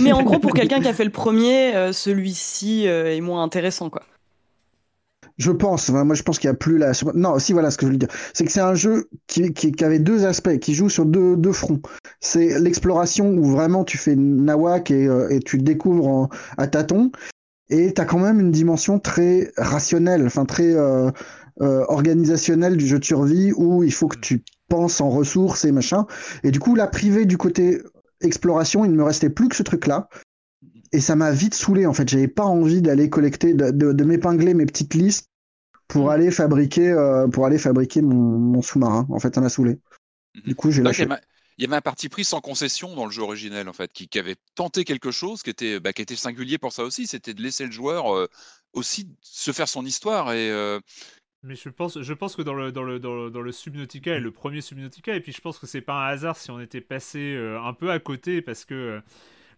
[0.00, 3.42] Mais en gros, pour quelqu'un qui a fait le premier, euh, celui-ci euh, est moins
[3.42, 4.02] intéressant, quoi.
[5.36, 6.90] Je pense, moi je pense qu'il y a plus la.
[7.14, 10.00] Non, si voilà ce que je veux dire, c'est que c'est un jeu qui, avait
[10.00, 11.80] deux aspects, qui joue sur deux, fronts.
[12.18, 17.12] C'est l'exploration où vraiment tu fais nawak et, euh, et tu découvres à tâtons,
[17.70, 20.74] et tu as quand même une dimension très rationnelle, enfin très
[21.60, 25.72] euh, organisationnelle du jeu de survie où il faut que tu penses en ressources et
[25.72, 26.06] machin.
[26.44, 27.82] Et du coup, la privée du côté
[28.20, 30.08] exploration, il ne me restait plus que ce truc-là
[30.92, 32.08] et ça m'a vite saoulé en fait.
[32.08, 35.28] J'avais pas envie d'aller collecter, de, de, de m'épingler mes petites listes
[35.86, 39.06] pour aller fabriquer, euh, pour aller fabriquer mon, mon sous-marin.
[39.10, 39.78] En fait, ça m'a saoulé.
[40.44, 41.06] Du coup, j'ai lâché.
[41.56, 44.06] Il y avait un parti pris sans concession dans le jeu originel, en fait, qui,
[44.06, 47.08] qui avait tenté quelque chose qui était, bah, qui était singulier pour ça aussi.
[47.08, 48.28] C'était de laisser le joueur euh,
[48.74, 50.50] aussi se faire son histoire et.
[50.50, 50.78] Euh...
[51.44, 54.32] Mais je pense, je pense que dans le, dans, le, dans, le, Subnautica et le
[54.32, 57.34] premier Subnautica, et puis je pense que c'est pas un hasard si on était passé
[57.36, 59.00] euh, un peu à côté parce que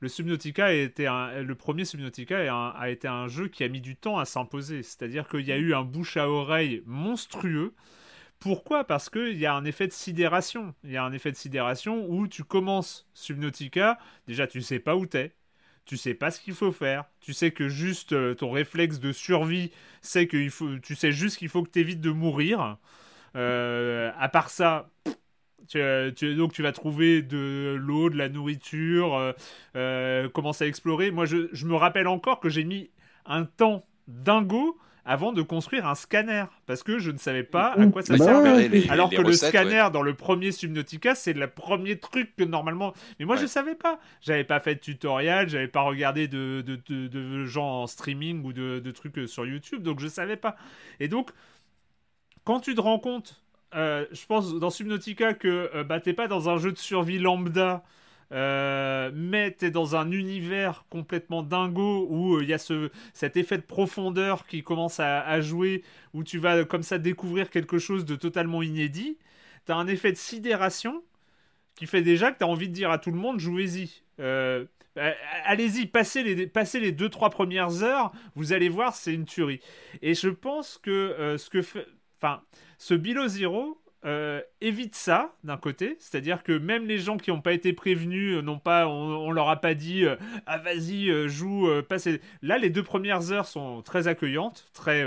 [0.01, 3.81] le Subnautica été un, le premier Subnautica a, a, été un jeu qui a mis
[3.81, 4.83] du temps à s'imposer.
[4.83, 7.75] C'est-à-dire qu'il y a eu un bouche à oreille monstrueux.
[8.39, 8.85] Pourquoi?
[8.85, 10.75] Parce qu'il y a un effet de sidération.
[10.85, 14.97] Il y a un effet de sidération où tu commences Subnautica, déjà tu sais pas
[14.97, 15.35] où t'es,
[15.91, 19.11] tu sais pas ce qu'il faut faire, tu sais que juste euh, ton réflexe de
[19.11, 19.73] survie,
[20.03, 22.77] c'est que il faut, tu sais juste qu'il faut que tu évites de mourir.
[23.35, 24.89] Euh, à part ça,
[25.67, 25.81] tu,
[26.15, 29.33] tu, donc tu vas trouver de l'eau, de la nourriture, euh,
[29.75, 31.11] euh, commencer à explorer.
[31.11, 32.91] Moi, je, me rappelle encore que j'ai mis
[33.27, 37.87] un temps dingo avant de construire un scanner parce que je ne savais pas à
[37.87, 38.53] quoi ça bah servait.
[38.53, 39.91] ouais, les- Alors les que le scanner ouais.
[39.91, 42.93] dans le premier Subnautica, c'est le premier truc que normalement.
[43.19, 43.49] Mais moi, je Ouais.
[43.49, 43.99] savais pas.
[44.21, 48.45] J'avais pas fait de tutoriel, j'avais pas regardé de, de, de- de gens en streaming
[48.45, 50.57] ou de, de trucs sur YouTube, donc je savais pas.
[51.01, 51.31] Et donc,
[52.45, 53.43] quand tu te rends compte,
[53.75, 57.19] euh, je pense dans Subnautica que euh, bah, t'es pas dans un jeu de survie
[57.19, 57.83] lambda.
[58.33, 63.59] Euh, mais t'es dans un univers complètement dingo où il y a ce, cet effet
[63.59, 65.83] de profondeur qui commence à, jouer,
[66.15, 69.19] où tu vas comme ça découvrir quelque chose de totalement inédit.
[69.65, 71.03] T'as un effet de sidération
[71.75, 74.03] qui fait déjà que t'as envie de dire à tout le monde jouez-y.
[74.21, 74.65] Euh,
[74.99, 75.13] euh,
[75.45, 79.61] Allez-y, passez les, passez les deux trois premières heures, vous allez voir, c'est une tuerie.
[80.03, 81.87] Et je pense que euh, ce que fait,
[82.19, 82.43] enfin,
[82.79, 87.43] ce Below Zero euh, évite ça d'un côté, c'est-à-dire que même les gens qui n'ont
[87.43, 90.17] pas été prévenus, euh, n'ont pas, on, leur a pas dit euh,
[90.47, 92.23] ah vas-y joue, passez.
[92.41, 95.05] Là, les deux premières heures sont très accueillantes, très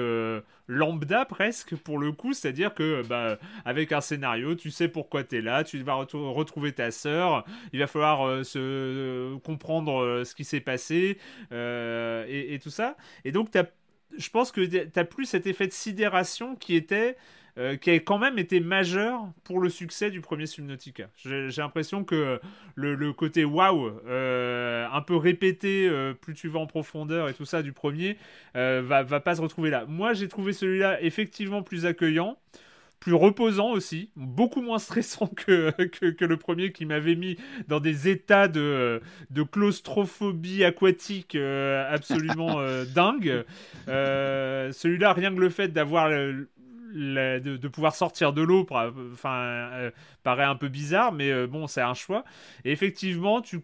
[0.67, 5.37] lambda presque pour le coup, c'est-à-dire que bah avec un scénario, tu sais pourquoi tu
[5.37, 10.61] es là, tu vas retrouver ta sœur, il va falloir se comprendre ce qui s'est
[10.61, 11.17] passé
[11.51, 12.95] et, tout ça.
[13.25, 13.49] Et donc
[14.15, 17.17] je pense que t'as plus cet effet de sidération qui était
[17.57, 21.09] euh, qui a quand même été majeur pour le succès du premier Subnautica.
[21.17, 22.39] J'ai l'impression que
[22.75, 27.33] le, le côté waouh, euh, un peu répété, euh, plus tu vas en profondeur et
[27.33, 28.17] tout ça du premier,
[28.55, 29.85] euh, va, va pas se retrouver là.
[29.87, 32.37] Moi, j'ai trouvé celui-là effectivement plus accueillant
[32.99, 37.35] plus reposant aussi, beaucoup moins stressant que, que, que le premier qui m'avait mis
[37.67, 42.61] dans des états de, de claustrophobie aquatique absolument
[42.95, 43.43] dingue.
[43.89, 46.09] Euh, Celui-là, rien que le fait d'avoir
[46.93, 49.91] de, pouvoir sortir de l'eau, enfin, euh,
[50.23, 52.23] paraît un peu bizarre, mais euh, bon, c'est un choix.
[52.65, 53.61] Et effectivement, tu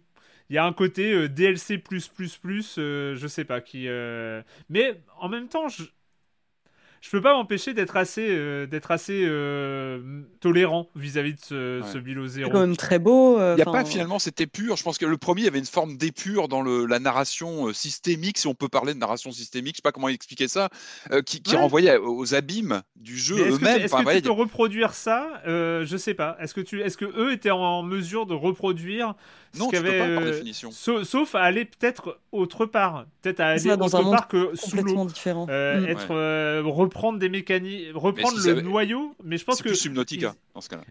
[0.49, 3.87] il y a un côté euh, DLC plus plus plus, je sais pas qui.
[4.69, 5.83] Mais en même temps, je
[7.01, 11.87] je peux pas m'empêcher d'être assez euh, d'être assez euh, tolérant vis-à-vis de ce, Ouais.
[11.87, 12.49] ce Zero.
[12.51, 13.39] quand même très beau.
[13.39, 14.75] euh, Il n'y a pas finalement cette épure.
[14.77, 17.67] Je pense que le premier il y avait une forme d'épure dans le, la narration
[17.67, 19.75] euh, systémique, si on peut parler de narration systémique.
[19.75, 20.69] Je sais pas comment expliquer ça,
[21.11, 21.61] euh, qui, qui Ouais.
[21.61, 23.81] renvoyait aux abîmes du jeu Mais Est-ce que, tu- eux-mêmes.
[23.81, 25.41] est-ce Enfin, que voilà, tu peux reproduire ça?
[25.47, 26.37] Euh, Je sais pas.
[26.39, 29.13] Est-ce que tu, est-ce que eux étaient en mesure de reproduire
[29.57, 30.71] Non, tu peux pas par euh, définition.
[30.71, 34.27] Sauf, sauf à aller peut-être autre part, peut-être à aller ça, dans autre un part
[34.27, 34.81] que sous l'eau.
[34.81, 35.47] complètement différent.
[35.49, 35.85] Euh, Mm.
[35.87, 39.77] être euh, reprendre des mécaniques, reprendre si le noyau, mais je pense C'est que plus
[39.77, 40.83] Subnautica dans ce cas-là.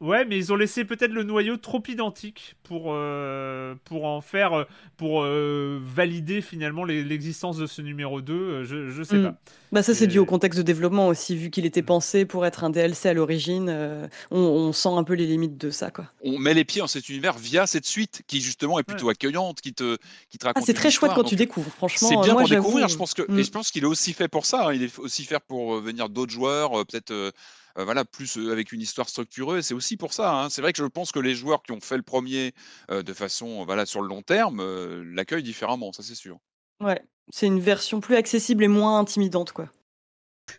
[0.00, 4.54] Ouais, mais ils ont laissé peut-être le noyau trop identique pour, euh, pour en faire,
[4.54, 4.64] euh,
[4.96, 8.32] pour euh, valider finalement l'existence de ce numéro 2.
[8.32, 9.22] euh, je, je sais Mm.
[9.24, 9.34] pas.
[9.72, 12.46] Bah ça c'est Et- dû au contexte de développement aussi, vu qu'il était pensé pour
[12.46, 15.90] être un DLC à l'origine, euh, on, on sent un peu les limites de ça
[15.90, 16.06] quoi.
[16.24, 19.60] On met les pieds dans cet univers via cette suite qui justement est plutôt accueillante,
[19.60, 19.98] qui te,
[20.30, 20.64] qui te Ah, raconte.
[20.64, 22.08] c'est très chouette quand donc, tu découvres, franchement.
[22.08, 22.88] C'est bien moi, pour découvrir.
[22.88, 24.68] Je pense que et je pense qu'il est aussi fait pour ça.
[24.68, 24.72] hein.
[24.72, 27.32] Il est aussi fait pour venir d'autres joueurs, euh, peut-être
[27.78, 29.64] euh, voilà plus avec une histoire structureuse.
[29.66, 30.32] C'est aussi pour ça.
[30.32, 30.48] hein.
[30.50, 32.52] C'est vrai que je pense que les joueurs qui ont fait le premier
[32.90, 35.92] euh, de façon voilà sur le long terme euh, l'accueillent différemment.
[35.92, 36.38] Ça c'est sûr.
[36.80, 39.68] Ouais, c'est une version plus accessible et moins intimidante quoi.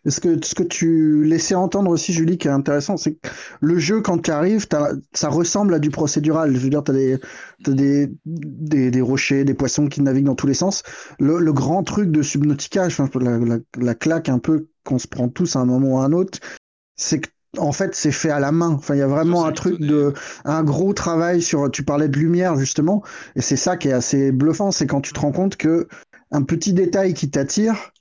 [0.05, 3.27] Ce que, ce que tu laissais entendre aussi, Julie, qui est intéressant, c'est que
[3.59, 4.65] le jeu, quand tu arrives,
[5.13, 6.53] ça ressemble à du procédural.
[6.55, 7.19] Je veux dire, tu as, des,
[7.59, 10.83] des, des, des, rochers, des poissons qui naviguent dans tous les sens.
[11.19, 15.27] Le, le grand truc de Subnautica, la, la, la claque un peu qu'on se prend
[15.27, 16.39] tous à un moment ou à un autre,
[17.01, 18.69] c'est que en fait, c'est fait à la main.
[18.69, 20.13] Enfin, il y a vraiment un truc de,
[20.45, 23.03] un gros travail sur, tu parlais de lumière, justement.
[23.35, 24.71] Et c'est ça qui est assez bluffant.
[24.71, 25.87] C'est quand tu te rends compte que
[26.31, 27.91] un petit détail qui t'attire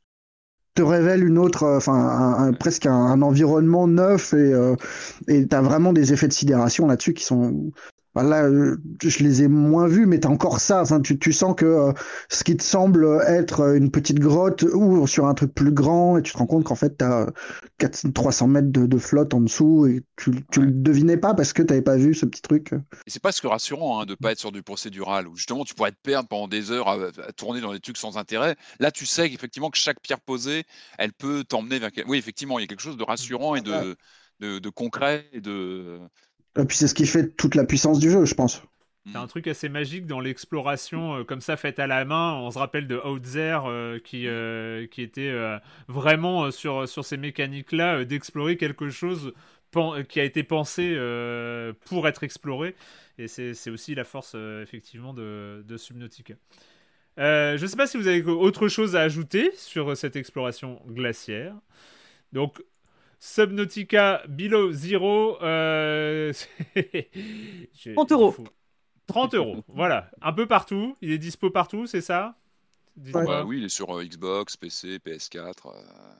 [0.74, 4.76] te révèle une autre, euh, enfin, presque un, environnement neuf et, euh,
[5.26, 7.72] et t'as vraiment des effets de sidération là-dessus qui sont,
[8.16, 10.84] Là, euh, je les ai moins vus, mais tu as encore ça.
[11.02, 11.92] tu, tu, sens que euh,
[12.28, 16.22] ce qui te semble être une petite grotte ouvre sur un truc plus grand et
[16.22, 17.26] tu te rends compte qu'en fait, tu as
[18.12, 21.68] 300 mètres de, flotte en dessous et tu, tu le devinais pas parce que tu
[21.68, 22.72] n'avais pas vu ce petit truc.
[23.06, 25.92] Et c'est presque rassurant hein, de pas être sur du procédural où justement tu pourrais
[25.92, 28.56] te perdre pendant des heures à, tourner dans des trucs sans intérêt.
[28.80, 30.64] Là, tu sais effectivement que chaque pierre posée,
[30.98, 31.90] elle peut t'emmener vers.
[32.06, 33.96] Oui, effectivement, il y a quelque chose de rassurant et de,
[34.40, 36.00] de, de concret et de
[36.58, 38.62] et puis c'est ce qui fait toute la puissance du jeu, je pense.
[39.06, 42.34] C'est un truc assez magique dans l'exploration euh, comme ça faite à la main.
[42.34, 45.32] On se rappelle de Outzer euh, qui, euh, qui était
[45.88, 49.32] vraiment sur, sur ces mécaniques-là d'explorer quelque chose
[50.08, 50.96] qui a été pensé
[51.86, 52.74] pour être exploré.
[53.18, 56.34] Et c'est aussi la force effectivement de, de Subnautica.
[57.16, 61.54] je ne sais pas si vous avez autre chose à ajouter sur cette exploration glaciaire.
[62.32, 62.62] Donc
[63.20, 65.34] Subnautica Below Zero.
[65.34, 66.32] 30 euh,
[68.10, 68.34] euros.
[69.06, 70.10] 30 euros, voilà.
[70.22, 70.96] Un peu partout.
[71.02, 72.36] Il est dispo partout, c'est ça?
[72.96, 75.38] Bah Oui, il est sur euh, Xbox, PC, PS4.
[75.66, 75.70] Euh.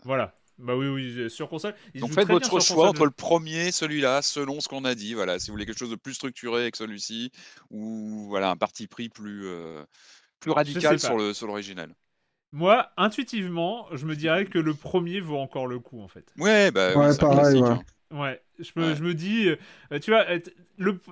[0.04, 0.36] Voilà.
[0.58, 1.74] Bah oui, oui, sur console.
[1.94, 5.14] Donc faites votre choix entre le premier, celui-là, selon ce qu'on a dit.
[5.14, 7.32] Voilà, si vous voulez quelque chose de plus structuré que celui-ci,
[7.70, 9.48] ou voilà un parti pris plus,
[10.38, 11.94] plus radical sur l'original.
[12.52, 16.24] Moi, intuitivement, je me dirais que le premier vaut encore le coup, en fait.
[16.38, 17.68] Ouais, bah, ouais, pareil, ouais.
[17.68, 17.82] Hein.
[18.12, 20.40] Ouais, je me, je me dis, euh, tu vois, euh,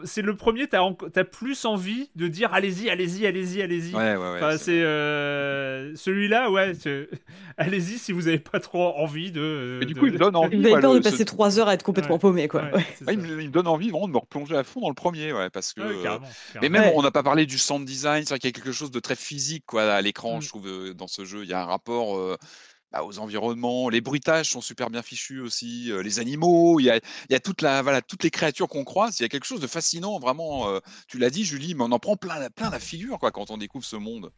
[0.02, 3.94] c'est le premier, t'as as plus envie de dire allez-y, allez-y, allez-y, allez-y.
[3.94, 4.36] Ouais, ouais, ouais.
[4.38, 6.72] Enfin, c'est euh, celui-là, ouais,
[7.56, 9.78] allez-y si vous avez pas trop envie de.
[9.80, 10.56] Et du coup, il me donne envie.
[10.56, 12.64] Vous avez peur de passer trois heures à être complètement paumé, quoi.
[13.08, 15.74] il, me, donne envie vraiment de me replonger à fond dans le premier, ouais, parce
[15.74, 16.02] que.
[16.02, 16.26] Carrément,
[16.60, 18.72] Mais même, on n'a pas parlé du sound design, c'est vrai qu'il y a quelque
[18.72, 20.42] chose de très physique, quoi, à l'écran, mm.
[20.42, 21.44] je trouve, dans ce jeu.
[21.44, 22.18] Il y a un rapport
[22.92, 23.88] bah, aux environnements.
[23.88, 25.92] Les bruitages sont super bien fichus aussi.
[26.02, 27.00] les animaux, il y a,
[27.30, 29.18] y a toute la, voilà, toutes les créatures qu'on croise.
[29.20, 30.66] Il y a quelque chose de fascinant, vraiment.
[31.06, 33.58] tu l'as dit, Julie, mais on en prend plein, plein la figure quoi, quand on
[33.58, 34.30] découvre ce monde.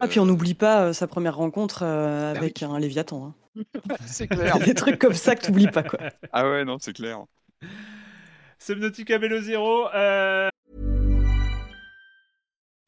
[0.00, 3.26] Ah, puis on n'oublie pas sa première rencontre bah avec un Léviathan.
[3.26, 3.34] Hein.
[4.06, 4.58] c'est clair.
[4.64, 5.82] Des trucs comme ça que tu n'oublies pas.
[5.82, 6.00] Quoi.
[6.32, 7.24] Ah ouais, non, c'est clair.
[8.58, 9.86] Subnautica Vélo Zero.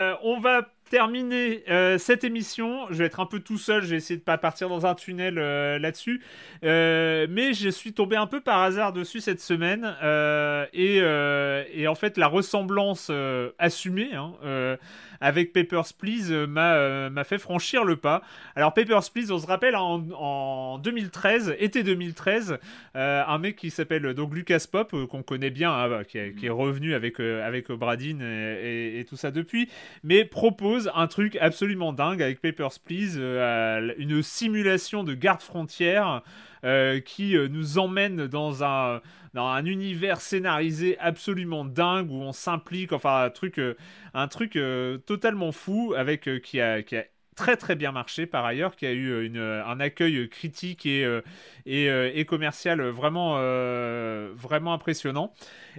[0.00, 2.86] Euh, on va terminer euh, cette émission.
[2.90, 4.94] Je vais être un peu tout seul, je vais essayer de pas partir dans un
[4.94, 6.22] tunnel euh, là-dessus.
[6.62, 9.84] mais je suis tombé un peu par hasard dessus cette semaine.
[10.72, 13.10] Et, en fait, la ressemblance
[13.58, 14.34] assumée, hein,
[15.22, 18.22] avec Papers, Please euh, euh, m'a fait franchir le pas.
[18.56, 22.58] Alors Papers, Please, on se rappelle, en, 2013, été 2013,
[22.96, 26.50] euh, un mec qui s'appelle donc Lucas Pop, qu'on connaît bien, hein, bah, qui, est,
[26.50, 29.68] revenu avec, avec Bradin et, tout ça depuis,
[30.02, 36.22] mais propose un truc absolument dingue avec Papers, Please, une simulation de garde frontière
[37.04, 39.00] qui nous emmène dans un
[39.34, 43.74] dans un univers scénarisé absolument dingue où on s'implique, enfin un truc, euh,
[44.14, 47.04] un truc euh, totalement fou avec euh, qui a, qui a
[47.34, 51.08] très très bien marché par ailleurs, qui a eu un accueil critique et,
[51.64, 53.38] et, commercial vraiment,
[54.34, 55.32] vraiment impressionnant.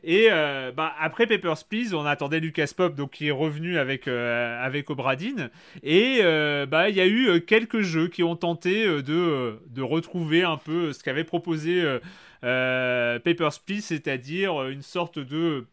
[0.04, 0.30] Et
[0.76, 5.52] bah, après Papers, Please, on attendait Lucas Pop, donc qui est revenu avec, avec Obradine.
[5.84, 6.22] Et
[6.68, 10.92] bah, il y a eu quelques jeux qui ont tenté de, de retrouver un peu
[10.92, 12.00] ce qu'avait proposé euh,
[12.44, 15.66] Papers, Please, c'est-à-dire une sorte de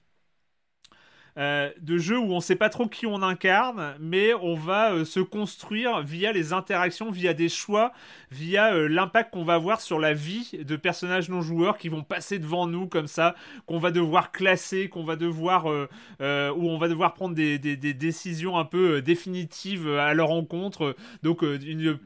[1.39, 4.93] euh, de jeu où on ne sait pas trop qui on incarne, mais on va
[4.93, 7.93] euh, se construire via les interactions, via des choix,
[8.31, 12.39] via l'impact qu'on va avoir sur la vie de personnages non joueurs qui vont passer
[12.39, 13.35] devant nous comme ça,
[13.67, 18.59] qu'on va devoir classer, qu'on va devoir, où on va devoir prendre des, des décisions
[18.59, 20.97] un peu définitives à leur encontre.
[21.23, 21.99] Donc une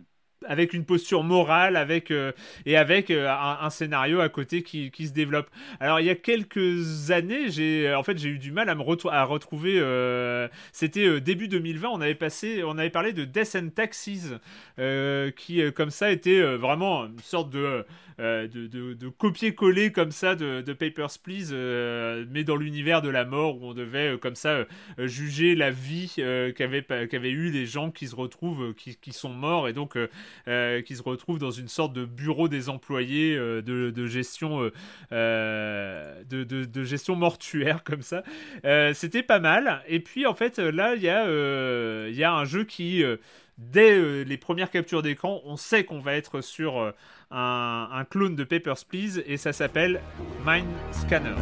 [0.46, 2.32] avec une posture morale, avec euh,
[2.66, 5.48] et avec euh, un, scénario à côté qui, qui se développe.
[5.80, 8.82] Alors il y a quelques années, j'ai en fait j'ai eu du mal à me
[8.82, 9.78] retrouver.
[9.78, 14.34] euh, C'était euh, début 2020, on avait passé, on avait parlé de Death and Taxes,
[14.78, 17.82] euh, qui euh, comme ça était euh, vraiment une sorte de euh,
[18.18, 23.56] de, de- copier-coller comme ça de, Papers, Please, euh, mais dans l'univers de la mort
[23.60, 24.64] où on devait euh, comme ça euh,
[24.98, 29.12] euh, juger la vie euh, qu'avaient eu les gens qui se retrouvent, euh, qui, qui
[29.12, 30.08] sont morts et donc euh,
[30.48, 34.70] euh, qui se retrouvent dans une sorte de bureau des employés euh, de, gestion euh,
[35.12, 38.22] euh, de, de- gestion mortuaire comme ça.
[38.64, 39.82] Euh, C'était pas mal.
[39.88, 43.16] Et puis en fait là il y a euh, y a un jeu qui euh,
[43.56, 46.90] Dès euh, les premières captures d'écran, on sait qu'on va être sur euh,
[47.30, 50.00] un, clone de Papers, Please et ça s'appelle
[50.46, 51.34] Mind Scanners.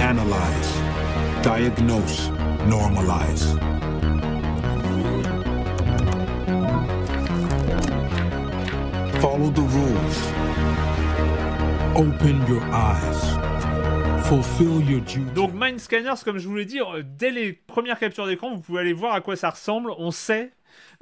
[0.00, 0.82] Analyze,
[1.42, 2.30] diagnose,
[2.68, 3.56] normalize.
[9.20, 10.34] Follow the rules.
[11.96, 13.53] Open your eyes.
[15.34, 18.60] Donc Mind Scanners, comme je vous l'ai dit, euh, dès les premières captures d'écran, vous
[18.62, 19.90] pouvez aller voir à quoi ça ressemble.
[19.98, 20.52] On sait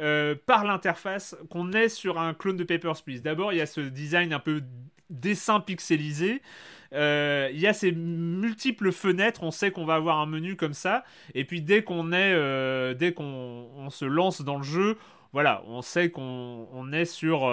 [0.00, 3.20] euh, par l'interface qu'on est sur un clone de Papers, Please.
[3.22, 4.62] D'abord, il y a ce design un peu
[5.08, 6.42] dessin pixelisé.
[6.94, 10.74] Euh, Il y a ces multiples fenêtres, on sait qu'on va avoir un menu comme
[10.74, 11.04] ça,
[11.34, 14.98] et puis dès qu'on est, dès qu'on on se lance dans le jeu,
[15.32, 17.48] voilà, on sait qu'on on est sur,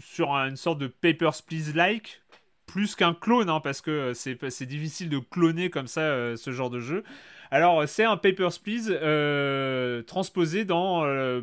[0.00, 2.20] sur une sorte de Papers, Please-like,
[2.74, 6.50] plus qu'un clone, hein, parce que c'est c'est difficile de cloner comme ça euh, ce
[6.50, 7.04] genre de jeu.
[7.52, 11.40] Alors, c'est un Papers, Please euh, transposé dans, euh,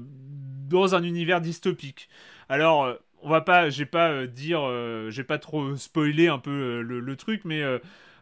[0.73, 2.09] un univers dystopique.
[2.49, 6.37] Alors, euh, on va pas, j'ai pas euh, dire, euh, j'ai pas trop spoiler un
[6.37, 7.63] peu euh, le truc, mais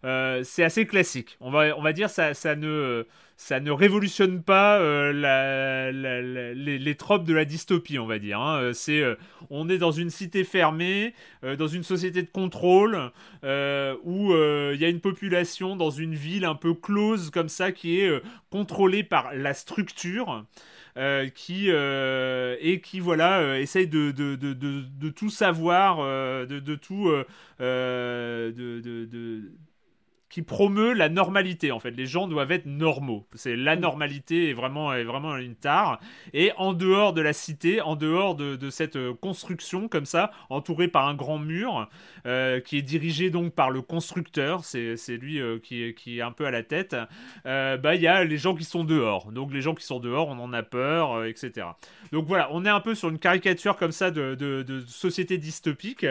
[0.06, 1.38] euh, c'est assez classique.
[1.42, 3.06] On va, on va dire ça, ça ne,
[3.38, 8.40] ça ne révolutionne pas euh, la- les, les tropes de la dystopie, on va dire.
[8.40, 8.72] hein.
[8.90, 9.16] Euh,
[9.50, 11.14] on est dans une cité fermée,
[11.44, 13.12] dans une société de contrôle,
[13.44, 18.00] où il y a une population dans une ville un peu close comme ça qui
[18.02, 20.46] est contrôlée par la structure.
[20.98, 24.12] euh, qui euh, et qui essaye de,
[25.10, 25.98] tout savoir
[26.48, 27.10] de tout
[30.40, 31.92] qui promeut la normalité en fait.
[31.92, 33.28] Les gens doivent être normaux.
[33.34, 36.00] C'est la normalité est vraiment est vraiment une tare.
[36.34, 40.32] Et en dehors de la cité, en dehors de, de cette euh, construction comme ça,
[40.50, 41.90] entouré par un grand mur
[42.26, 44.64] euh, qui est dirigé donc par le constructeur.
[44.64, 46.96] C'est lui euh, qui, est- qui est un peu à la tête.
[47.46, 49.32] Euh, bah il y a les gens qui sont dehors.
[49.34, 51.68] Donc les gens qui sont dehors, on en a peur, etc.
[52.14, 55.38] Donc voilà, on est un peu sur une caricature comme ça de, de, de société
[55.38, 56.06] dystopique.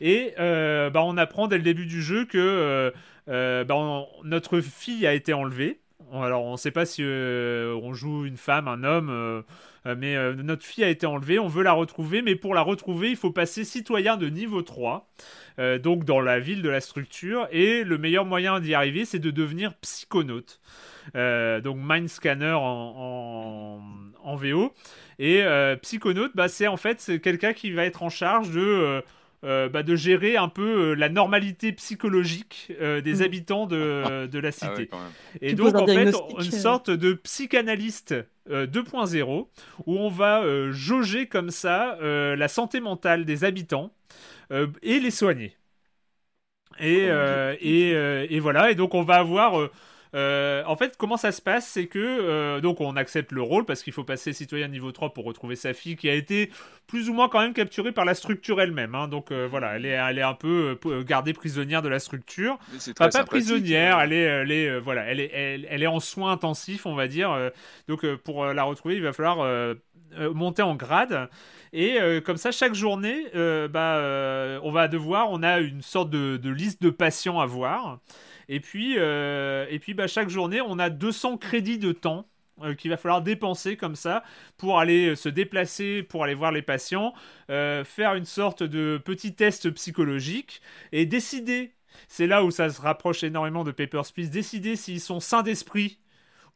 [0.00, 2.92] Et bah, on apprend dès le début du jeu que
[3.28, 5.80] euh, on- notre fille a été enlevée.
[6.12, 9.42] Alors on ne sait pas si euh, on joue une femme, un homme, euh,
[9.96, 13.16] mais notre fille a été enlevée, on veut la retrouver, mais pour la retrouver, il
[13.16, 15.08] faut passer citoyen de niveau 3,
[15.58, 19.18] euh, donc dans la ville de la structure, et le meilleur moyen d'y arriver, c'est
[19.18, 20.60] de devenir psychonaute.
[21.14, 23.80] Donc Mind Scanner en,
[24.36, 24.74] VO.
[25.18, 25.42] Et
[25.82, 29.02] psychonaute, bah, c'est en fait quelqu'un qui va être en charge de...
[29.46, 33.22] euh, bah, de gérer un peu euh, la normalité psychologique euh, des Mhm.
[33.22, 34.90] habitants de, de la cité.
[34.90, 35.12] Ah ouais.
[35.42, 38.14] Et donc, en fait, une sorte de psychanalyste
[38.50, 39.50] euh, 2.0
[39.86, 43.92] où on va euh, jauger comme ça euh, la santé mentale des habitants
[44.52, 45.56] euh, et les soigner.
[46.78, 49.70] Et, euh, et, euh, et voilà, et donc on va avoir.
[50.16, 53.64] Euh, en fait, comment ça se passe C'est que euh, donc on accepte le rôle
[53.64, 56.50] parce qu'il faut passer citoyen niveau 3 pour retrouver sa fille qui a été
[56.86, 58.94] plus ou moins quand même capturée par la structure elle-même.
[58.94, 59.08] hein.
[59.08, 62.58] Donc euh, voilà, elle est, elle est un peu gardée prisonnière de la structure.
[62.98, 66.32] Enfin, pas prisonnière, elle est, elle est, voilà, elle est, elle, elle est en soins
[66.32, 67.36] intensifs, on va dire.
[67.88, 69.76] donc pour la retrouver, il va falloir
[70.32, 71.28] monter en grade.
[71.72, 75.82] Et euh, comme ça, chaque journée, euh, bah, euh, on va devoir, on a une
[75.82, 78.00] sorte de, de liste de patients à voir.
[78.48, 82.28] Et puis, euh, et puis bah, chaque journée, on a 200 crédits de temps
[82.62, 84.22] euh, qu'il va falloir dépenser comme ça
[84.56, 87.12] pour aller euh, se déplacer, pour aller voir les patients,
[87.48, 90.60] faire une sorte de petit test psychologique
[90.92, 91.74] et décider,
[92.08, 95.98] c'est là où ça se rapproche énormément de Papers, Please, décider s'ils sont sains d'esprit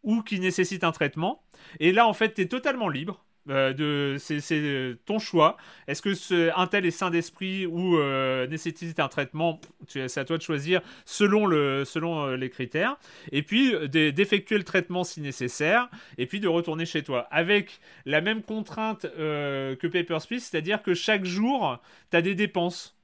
[0.02, 1.42] ou qui nécessitent un traitement.
[1.78, 3.24] Et là, en fait, tu es totalement libre.
[3.50, 5.56] Euh, c'est, euh, ton choix.
[5.88, 9.60] Est-ce que un tel est sain d'esprit ou euh, nécessite un traitement?
[9.88, 12.96] C'est à toi de choisir selon, le, selon les critères.
[13.32, 15.88] Et puis d'e- d'effectuer le traitement si nécessaire.
[16.18, 17.26] Et puis de retourner chez toi.
[17.30, 21.78] Avec la même contrainte que Papers, Please, c'est-à-dire que chaque jour,
[22.10, 22.96] tu as des dépenses.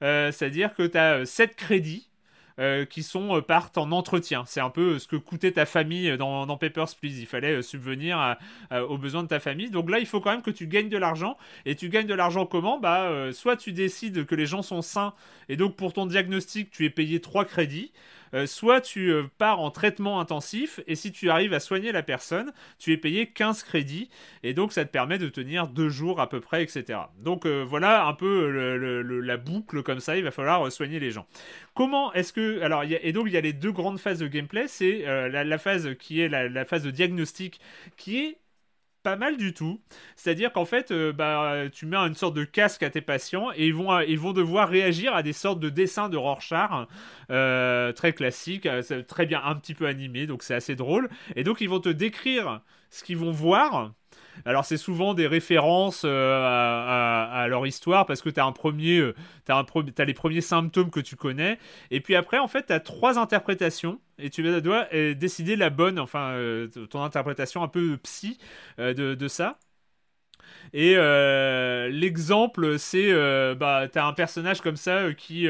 [0.00, 2.09] C'est-à-dire que tu as 7 crédits.
[2.60, 4.44] Euh, qui sont euh, partent en entretien.
[4.46, 7.18] C'est un peu ce que coûtait ta famille dans, Papers, Please.
[7.18, 8.36] Il fallait euh, subvenir
[8.70, 9.70] aux besoins de ta famille.
[9.70, 11.36] Donc là, il faut quand même que tu gagnes de l'argent.
[11.64, 12.78] Et tu gagnes de l'argent comment?
[12.78, 15.14] Bah, euh, soit tu décides que les gens sont sains
[15.48, 17.92] et donc pour ton diagnostic, tu es payé 3 crédits.
[18.34, 22.02] Euh, soit tu euh, pars en traitement intensif et si tu arrives à soigner la
[22.02, 24.08] personne, tu es payé 15 crédits
[24.42, 27.00] et donc ça te permet de tenir deux jours à peu près, etc.
[27.18, 28.48] Donc euh, voilà un peu
[29.22, 31.26] la boucle comme ça, il va falloir soigner les gens.
[31.74, 32.60] Comment est-ce que...
[32.62, 35.94] Alors, et donc il y a les deux grandes phases de gameplay, c'est la, phase
[35.98, 37.60] qui est la phase de diagnostic
[37.96, 38.39] qui est
[39.02, 39.80] pas mal du tout.
[40.16, 43.66] C'est-à-dire qu'en fait, euh, bah, tu mets une sorte de casque à tes patients et
[43.66, 46.86] ils vont, devoir réagir à des sortes de dessins de Rorschach
[47.30, 51.08] euh, très classiques, euh, très bien un petit peu animés, donc c'est assez drôle.
[51.36, 52.60] Et donc ils vont te décrire
[52.90, 53.92] ce qu'ils vont voir.
[54.44, 59.12] Alors c'est souvent des références euh, à, leur histoire parce que tu as euh,
[60.06, 61.58] les premiers symptômes que tu connais
[61.90, 65.70] et puis après en fait tu as trois interprétations et tu dois euh, décider la
[65.70, 66.36] bonne, enfin
[66.90, 68.38] ton interprétation un peu psy
[68.78, 69.58] de, ça.
[70.72, 70.94] Et
[71.90, 73.12] l'exemple, c'est
[73.54, 75.48] bah t'as un personnage comme ça qui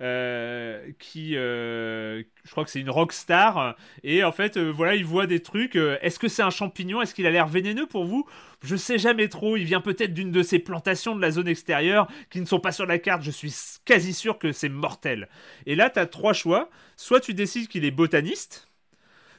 [0.00, 5.26] qui euh, je crois que c'est une rockstar et en fait euh, voilà il voit
[5.26, 7.02] des trucs euh, est-ce que c'est un champignon?
[7.02, 8.24] Est-ce qu'il a l'air vénéneux pour vous?
[8.62, 9.56] Je sais jamais trop.
[9.56, 12.72] Il vient peut-être d'une de ces plantations de la zone extérieure qui ne sont pas
[12.72, 13.22] sur la carte.
[13.22, 13.52] Je suis
[13.84, 15.28] quasi sûr que c'est mortel.
[15.66, 16.70] Et là tu as trois choix.
[16.96, 18.67] Soit tu décides qu'il est botaniste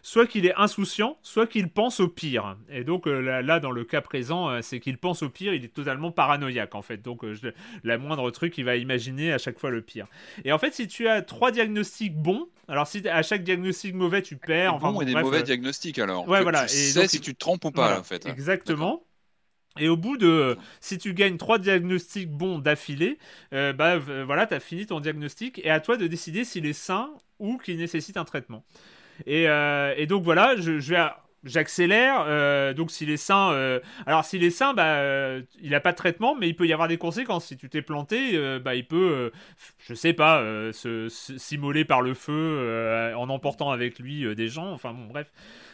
[0.02, 2.58] soit qu'il est insouciant, soit qu'il pense au pire.
[2.70, 5.54] Et donc euh, là, là, dans le cas présent, euh, c'est qu'il pense au pire,
[5.54, 6.98] il est totalement paranoïaque en fait.
[7.02, 7.50] Donc euh, je-
[7.84, 10.08] la moindre truc, il va imaginer à chaque fois le pire.
[10.46, 14.22] Et en fait, si tu as trois diagnostics bons, alors si à chaque diagnostic mauvais,
[14.22, 14.76] tu perds.
[14.76, 16.28] Enfin, bon et des bref, mauvais euh, diagnostics alors.
[16.28, 16.66] Ouais, voilà.
[16.66, 18.26] Tu Et sais donc, si tu te trompes ou pas voilà, en fait.
[18.28, 19.04] Exactement.
[19.80, 23.18] Et au bout de, si tu gagnes trois diagnostics bons d'affilée,
[23.54, 27.12] euh, bah voilà, t'as fini ton diagnostic et à toi de décider s'il est sain
[27.40, 28.66] ou qu'il nécessite un traitement.
[29.26, 31.08] Et, euh, et donc voilà, je, vais,
[31.44, 32.24] j'accélère.
[32.28, 35.98] euh, donc s'il est sain, alors s'il est sain, bah euh, il a pas de
[35.98, 37.48] traitement, mais il peut y avoir des conséquences.
[37.48, 39.32] Si tu t'es planté, bah il peut,
[39.80, 40.44] je sais pas,
[41.10, 44.72] s'immoler par le feu en emportant avec lui des gens.
[44.72, 45.32] Enfin bon, bref.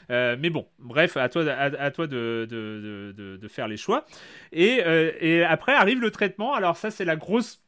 [0.09, 4.05] Mais bon, bref, à toi, à, toi de, faire les choix.
[4.51, 6.53] Et, après arrive le traitement.
[6.53, 7.61] Alors ça, c'est la grosse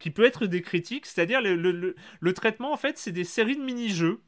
[0.00, 4.20] qui peut être des critiques, c'est-à-dire le traitement, en fait, c'est des séries de mini-jeux.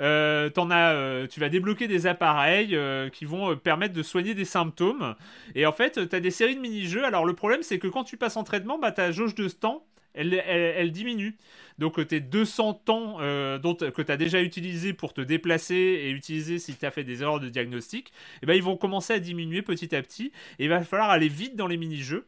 [0.00, 4.44] Euh, as, euh, tu vas débloquer des appareils euh, qui vont permettre de soigner des
[4.44, 5.14] symptômes.
[5.54, 7.04] Et en fait, tu as des séries de mini-jeux.
[7.04, 9.84] Alors le problème, c'est que quand tu passes en traitement, bah, ta jauge de temps,
[10.14, 11.36] elle, diminue.
[11.78, 16.74] Donc tes 200 temps que tu as déjà utilisé pour te déplacer et utiliser si
[16.74, 18.12] tu as fait des erreurs de diagnostic,
[18.42, 20.32] eh ben, ils vont commencer à diminuer petit à petit.
[20.58, 22.26] Et il va falloir aller vite dans les mini-jeux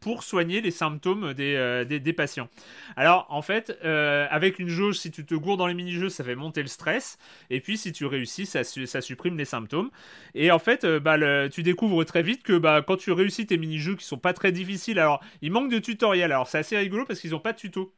[0.00, 2.48] pour soigner les symptômes des, euh, patients.
[2.96, 6.24] Alors, en fait, euh, avec une jauge, si tu te gourdes dans les mini-jeux, ça
[6.24, 7.18] fait monter le stress.
[7.50, 9.90] Et puis, si tu réussis, ça, ça supprime les symptômes.
[10.34, 13.56] Et en fait, euh, bah, tu découvres très vite que bah, quand tu réussis tes
[13.56, 16.32] mini-jeux qui sont pas très difficiles, alors, il manque de tutoriel.
[16.32, 17.92] Alors, c'est assez rigolo parce qu'ils n'ont pas de tuto.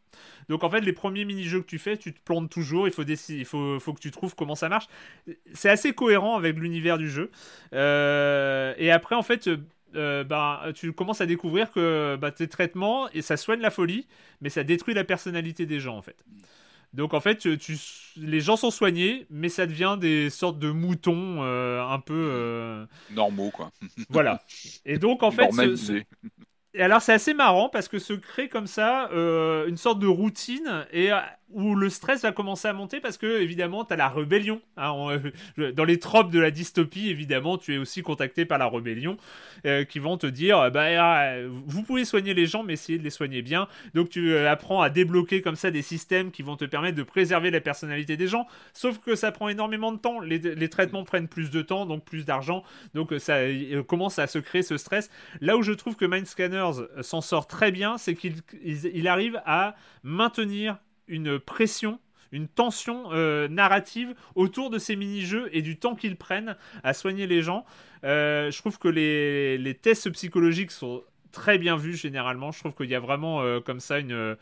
[0.48, 2.88] Donc, en fait, les premiers mini-jeux que tu fais, tu te plantes toujours.
[2.88, 4.86] Il faut, il faut, que tu trouves comment ça marche.
[5.52, 7.30] C'est assez cohérent avec l'univers du jeu.
[7.72, 9.50] Et après, en fait,
[9.94, 14.06] euh, bah, tu commences à découvrir que bah, tes traitements, et ça soigne la folie,
[14.40, 16.16] mais ça détruit la personnalité des gens, en fait.
[16.92, 17.76] Donc en fait, tu, tu-
[18.16, 22.14] les gens sont soignés, mais ça devient des sortes de moutons euh, un peu...
[22.14, 23.70] euh, Normaux quoi.
[24.08, 24.42] voilà.
[24.86, 25.50] Et donc en fait...
[25.52, 26.06] ce- ce- Normalisés.
[26.74, 30.86] et alors c'est assez marrant parce que se crée comme ça une sorte de routine
[30.92, 31.10] et
[31.50, 34.60] où le stress va commencer à monter parce que évidemment tu as la rébellion.
[34.76, 35.20] hein.
[35.58, 39.16] Euh, dans les tropes de la dystopie, évidemment, tu es aussi contacté par la rébellion
[39.64, 41.34] euh, qui vont te dire bah, ah,
[41.66, 43.68] vous pouvez soigner les gens mais essayez de les soigner bien.
[43.94, 47.02] Donc tu euh, apprends à débloquer comme ça des systèmes qui vont te permettre de
[47.04, 48.46] préserver la personnalité des gens.
[48.72, 50.20] Sauf que ça prend énormément de temps.
[50.20, 52.64] Les, traitements prennent plus de temps, donc plus d'argent.
[52.94, 53.38] Donc ça
[53.86, 55.10] commence à se créer ce stress.
[55.40, 59.08] Là où je trouve que Mind Scanners s'en sort très bien, c'est qu'il il- il
[59.08, 60.78] arrive à maintenir
[61.08, 61.98] une pression
[62.32, 67.26] une tension euh, narrative autour de ces mini-jeux et du temps qu'ils prennent à soigner
[67.26, 67.64] les gens.
[68.04, 71.02] Euh, je trouve que les, tests psychologiques sont
[71.32, 72.52] très bien vus généralement.
[72.52, 74.36] Je trouve qu'il y a vraiment euh, comme ça une...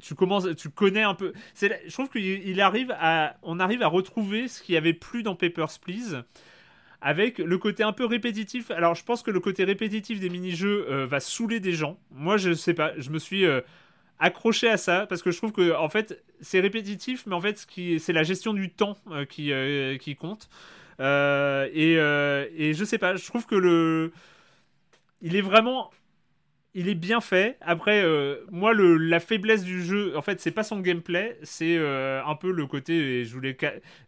[0.00, 1.32] tu commences, tu connais un peu.
[1.60, 5.22] Je trouve qu'il il arrive à, on arrive à retrouver ce qu'il y avait plus
[5.22, 6.24] dans Papers Please,
[7.00, 8.70] avec le côté un peu répétitif.
[8.70, 11.98] Alors, je pense que le côté répétitif des mini-jeux va saouler des gens.
[12.10, 13.44] Moi, je sais pas, je me suis
[14.18, 17.66] accroché à ça parce que je trouve que en fait, c'est répétitif, mais en fait,
[17.98, 20.48] c'est la gestion du temps euh, qui, euh, qui compte.
[21.00, 21.94] Euh, et,
[22.70, 24.12] et je sais pas, je trouve que le,
[25.22, 25.90] il est vraiment
[26.74, 27.56] il est bien fait.
[27.60, 28.04] Après,
[28.50, 32.52] moi, le, la faiblesse du jeu, en fait, c'est pas son gameplay, c'est un peu
[32.52, 33.20] le côté.
[33.20, 33.56] et je voulais,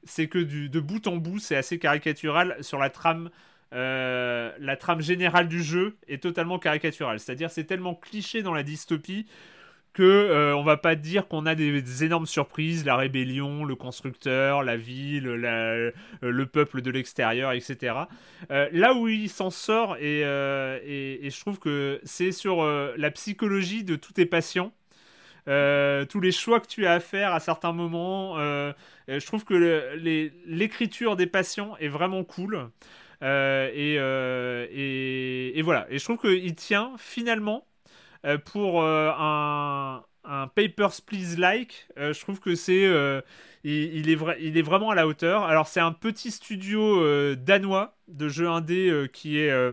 [0.05, 3.31] c'est que du, de bout en bout, c'est assez caricatural sur la trame.
[3.73, 7.19] la trame générale du jeu est totalement caricaturale.
[7.19, 9.27] C'est-à-dire, c'est tellement cliché dans la dystopie
[9.93, 14.63] que euh, on va pas dire qu'on a des, énormes surprises, la rébellion, le constructeur,
[14.63, 15.91] la ville, euh,
[16.21, 17.95] le peuple de l'extérieur, etc.
[18.51, 22.65] Euh, là où il s'en sort et, euh, et, et je trouve que c'est sur
[22.65, 24.73] la psychologie de tous tes patients.
[25.47, 29.97] Tous les choix que tu as à faire à certains moments, je trouve que
[30.47, 32.71] l'écriture des patients est vraiment cool.
[33.23, 35.87] Et, et, voilà.
[35.91, 37.67] Et je trouve qu'il tient finalement
[38.45, 40.05] pour euh, un,
[40.55, 41.87] Papers, Please-like.
[41.99, 42.85] euh, je trouve que c'est.
[42.87, 43.21] euh,
[43.65, 45.45] il, est il est vraiment à la hauteur.
[45.45, 49.51] Alors, c'est un petit studio euh, danois de jeux indé euh, qui est.
[49.51, 49.73] euh,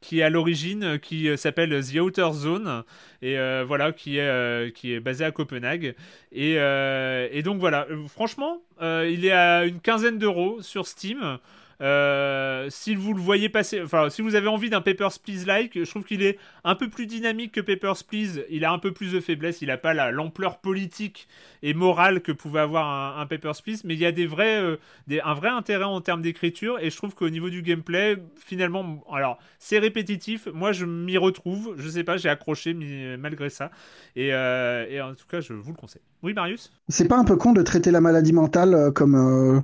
[0.00, 2.84] qui est à l'origine, euh, qui euh, s'appelle The Outer Zone,
[3.22, 5.94] et euh, voilà, qui est, euh, qui est basé à Copenhague.
[6.32, 11.38] Et, euh, donc voilà, Euh, franchement, euh, il est à une quinzaine d'euros sur Steam.
[11.80, 15.82] Euh, si vous le voyez passer, enfin, si vous avez envie d'un Papers, Please like,
[15.82, 18.44] je trouve qu'il est un peu plus dynamique que Papers, Please.
[18.50, 21.26] Il a un peu plus de faiblesse, il n'a pas la- l'ampleur politique
[21.62, 22.86] et morale que pouvait avoir
[23.18, 24.76] un, un Papers, Please, mais il y a euh,
[25.24, 29.38] un vrai intérêt en termes d'écriture, et je trouve qu'au niveau du gameplay, finalement, alors,
[29.58, 33.70] c'est répétitif, moi je m'y retrouve, je sais pas, j'ai accroché mais- malgré ça,
[34.16, 36.02] et, euh, en tout cas, je vous le conseille.
[36.22, 36.70] Oui, Marius?
[36.88, 39.60] C'est pas un peu con de traiter la maladie mentale euh, comme, euh,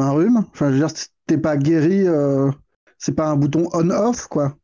[0.00, 0.38] un rhume?
[0.52, 0.90] Enfin, je veux dire,
[1.26, 2.50] t'es pas guéri, euh,
[2.98, 4.56] c'est pas un bouton on-off, quoi.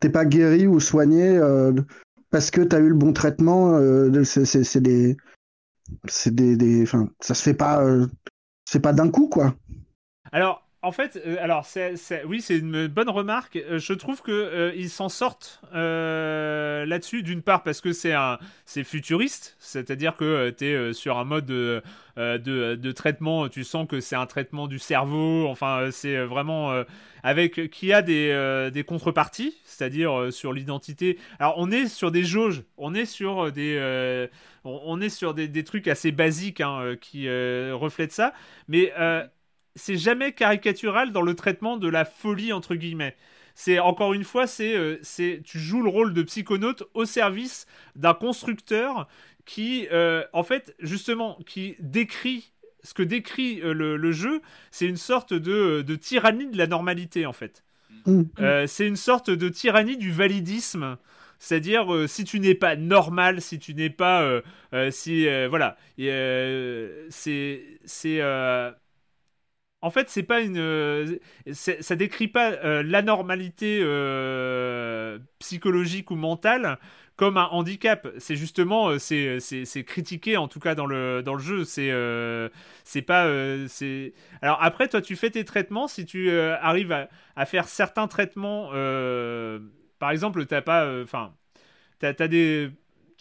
[0.00, 1.72] T'es pas guéri ou soigné euh,
[2.30, 3.76] parce que t'as eu le bon traitement.
[3.76, 5.16] euh, c'est des.
[6.08, 6.86] C'est des.
[7.20, 7.84] ça se fait pas.
[8.64, 9.54] c'est pas d'un coup, quoi.
[10.32, 11.64] Alors, en fait, euh, alors
[12.26, 13.54] oui, c'est une bonne remarque.
[13.54, 17.22] Euh, je trouve que euh, ils s'en sortent là-dessus.
[17.22, 23.48] D'une part parce que c'est futuriste, c'est-à-dire que tu es sur un mode de, traitement.
[23.48, 25.46] Tu sens que c'est un traitement du cerveau.
[25.46, 26.72] Enfin, c'est vraiment
[27.22, 31.16] avec qui a des, contreparties, c'est-à-dire sur l'identité.
[31.38, 32.64] Alors, on est sur des jauges.
[32.76, 34.28] On est sur des
[34.64, 38.32] on, est sur des, trucs assez basiques hein, qui reflètent ça,
[38.66, 38.92] mais
[39.74, 43.16] c'est jamais caricatural dans le traitement de la folie entre guillemets.
[43.54, 47.66] C'est encore une fois, c'est euh, c'est tu joues le rôle de psychonaute au service
[47.96, 49.08] d'un constructeur
[49.44, 54.40] qui, euh, en fait, justement, qui décrit ce que décrit euh, le, le jeu,
[54.70, 57.62] c'est une sorte de, de tyrannie de la normalité en fait.
[58.06, 58.22] Mm.
[58.40, 60.96] Euh, c'est une sorte de tyrannie du validisme.
[61.38, 64.22] C'est-à-dire, euh, si tu n'es pas normal, si tu n'es pas.
[64.22, 64.42] euh,
[64.74, 65.26] euh, si.
[65.48, 65.76] voilà.
[67.10, 67.64] C'est.
[67.84, 68.20] C'est.
[69.82, 70.58] En fait, c'est pas une.
[70.58, 71.18] euh,
[71.52, 76.78] ça décrit pas euh, l'anormalité euh, psychologique ou mentale
[77.16, 78.08] comme un handicap.
[78.18, 78.96] C'est justement.
[79.00, 81.64] c'est, c'est, critiqué, en tout cas, dans le, dans le jeu.
[81.64, 81.90] C'est.
[82.84, 83.28] c'est pas.
[83.68, 84.14] c'est...
[84.40, 85.88] Alors, après, toi, tu fais tes traitements.
[85.88, 86.92] Si tu arrives
[87.36, 88.70] à, faire certains traitements.
[89.98, 91.02] par exemple, t'as pas.
[91.02, 91.34] Enfin.
[91.98, 92.70] t'as, t'as des.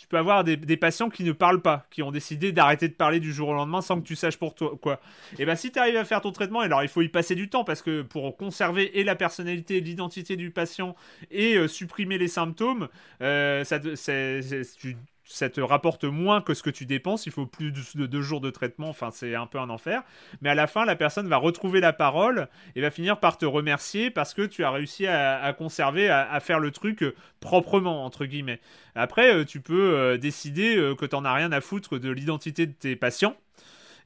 [0.02, 3.20] Tu peux avoir des, patients qui ne parlent pas, qui ont décidé d'arrêter de parler
[3.20, 5.00] du jour au lendemain sans que tu saches pour toi quoi.
[5.38, 7.50] Et ben si tu arrives à faire ton traitement, alors il faut y passer du
[7.50, 10.96] temps parce que pour conserver et la personnalité, l'identité du patient
[11.30, 12.90] et euh, supprimer les symptômes,
[13.22, 14.98] euh, ça, c'est- tu-
[15.32, 17.26] ça te rapporte moins que ce que tu dépenses.
[17.26, 18.90] Il faut plus de, de deux jours de traitement.
[18.90, 20.04] Enfin, c'est un peu un enfer.
[20.42, 23.46] Mais à la fin, la personne va retrouver la parole et va finir par te
[23.46, 28.06] remercier parce que tu as réussi à, conserver, à, à faire le truc euh, proprement
[28.06, 28.60] entre guillemets.
[28.96, 32.74] Après, euh, tu peux euh, décider que t'en as rien à foutre de l'identité de
[32.74, 33.36] tes patients.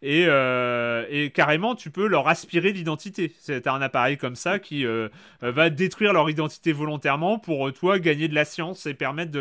[0.01, 3.33] Et, euh, et carrément, tu peux leur aspirer l'identité.
[3.39, 5.09] C'est un appareil comme ça qui euh,
[5.41, 9.31] va détruire leur identité volontairement pour euh, toi gagner de la science et permettre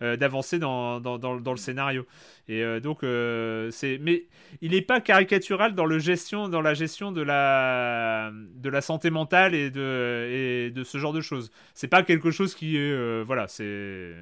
[0.00, 2.06] d'avancer dans, le scénario.
[2.48, 2.98] Et donc,
[3.70, 3.98] c'est.
[4.02, 4.24] Mais
[4.60, 8.32] il n'est pas caricatural dans, le gestion, dans la gestion de la,
[8.80, 11.50] santé mentale et de, et de ce genre de choses.
[11.72, 13.22] C'est pas quelque chose qui est.
[13.22, 14.12] voilà, c'est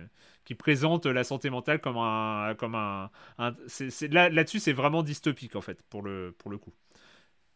[0.44, 5.02] qui présente la santé mentale comme un comme un, un- c'est, là là-dessus c'est vraiment
[5.02, 6.73] dystopique en fait pour le pour le coup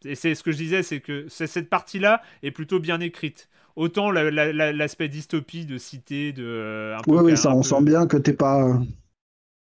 [0.04, 3.48] et c'est ce que je disais c'est que cette partie là est plutôt bien écrite
[3.76, 7.50] autant la- la- la- l'aspect dystopie de cité de euh, un peu Oui, oui, ça,
[7.52, 8.78] on peu- sent bien que t'es pas.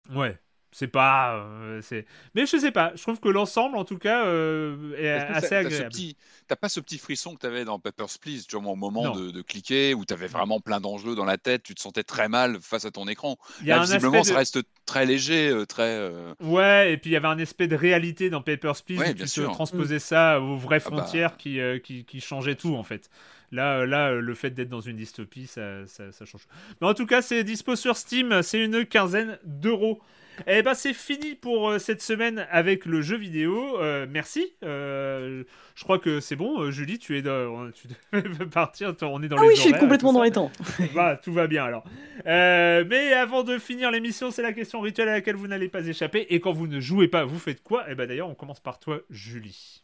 [0.10, 0.40] ouais
[0.74, 2.06] c'est pas euh, c'est
[2.36, 5.50] mais je sais pas je trouve que l'ensemble en tout cas euh, est assez t'as-
[5.50, 8.58] t'as agréable petit- T'as pas ce petit frisson que tu avais dans Papers, Please, tu
[8.60, 11.64] vois, au moment de, de cliquer, où tu avais vraiment plein d'enjeux dans la tête,
[11.64, 13.38] tu te sentais très mal face à ton écran?
[13.62, 15.84] Il y a Là, un visiblement, aspect ça de- reste très léger, euh, très.
[15.84, 19.12] euh, Ouais, et puis il y avait un aspect de réalité dans Papers, Please Ouais,
[19.12, 19.52] où bien tu te sûr.
[19.54, 20.98] transposais ça aux vraies Ah bah.
[20.98, 23.10] frontières qui, euh, qui, qui changeaient tout en fait.
[23.54, 26.46] Là, là, le fait d'être dans une dystopie, ça, ça, ça change.
[26.82, 28.42] Mais en tout cas, c'est dispo sur Steam.
[28.42, 30.02] C'est une quinzaine d'euros.
[30.48, 33.80] Eh ben c'est fini pour euh, cette semaine avec le jeu vidéo.
[33.80, 34.54] Euh, merci.
[34.64, 35.44] Euh,
[35.76, 36.72] je crois que c'est bon.
[36.72, 37.72] Julie, tu es dans...
[37.72, 38.94] tu devais partir.
[39.02, 40.52] On est dans Ah les oui, je suis complètement dans les temps.
[40.96, 41.84] Bah, tout va bien alors.
[42.26, 45.86] Euh, mais avant de finir l'émission, c'est la question rituelle à laquelle vous n'allez pas
[45.86, 46.28] échapper.
[46.30, 47.86] Et quand vous ne jouez pas, vous faites quoi?
[47.90, 49.84] Eh ben d'ailleurs, on commence par toi, Julie.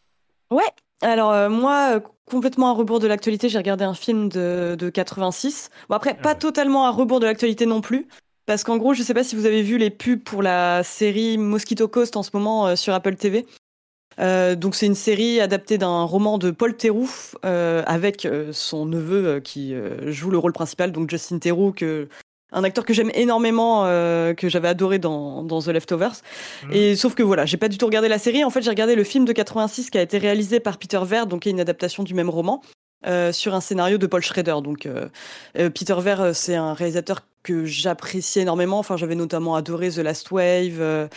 [0.52, 0.64] Ouais,
[1.02, 4.90] alors euh, moi, euh, complètement à rebours de l'actualité, j'ai regardé un film de, de
[4.90, 5.70] 86.
[5.88, 8.08] Bon après, pas totalement à rebours de l'actualité non plus,
[8.50, 11.38] parce qu'en gros, je sais pas si vous avez vu les pubs pour la série
[11.38, 13.46] Mosquito Coast en ce moment euh, sur Apple TV.
[14.20, 17.12] Euh, donc c'est une série adaptée d'un roman de Paul Theroux
[17.46, 19.76] euh, avec son neveu qui
[20.08, 22.08] joue le rôle principal, donc Justin Theroux, que
[22.52, 26.16] un acteur que j'aime énormément, euh, que j'avais adoré dans, dans The Leftovers.
[26.72, 28.44] Et sauf que voilà, j'ai pas du tout regardé la série.
[28.44, 31.28] En fait, j'ai regardé le film de 86 qui a été réalisé par Peter Ver,
[31.28, 32.64] donc qui est une adaptation du même roman.
[33.06, 34.58] euh, sur un scénario de Paul Schrader.
[34.64, 35.08] Donc, euh,
[35.54, 38.80] Peter Ver, c'est un réalisateur que j'apprécie énormément.
[38.80, 41.07] Enfin, j'avais notamment adoré The Last Wave, euh,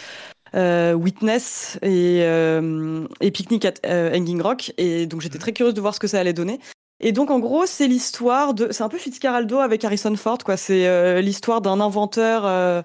[0.55, 4.73] euh, Witness et, euh, et Picnic at euh, Hanging Rock.
[4.78, 6.61] Et donc, j'étais très curieuse de voir ce que ça allait donner.
[7.01, 8.69] Et donc, en gros, c'est l'histoire de.
[8.70, 10.57] C'est un peu Fitzcarraldo avec Harrison Ford, quoi.
[10.57, 12.47] C'est l'histoire d'un inventeur.
[12.47, 12.82] un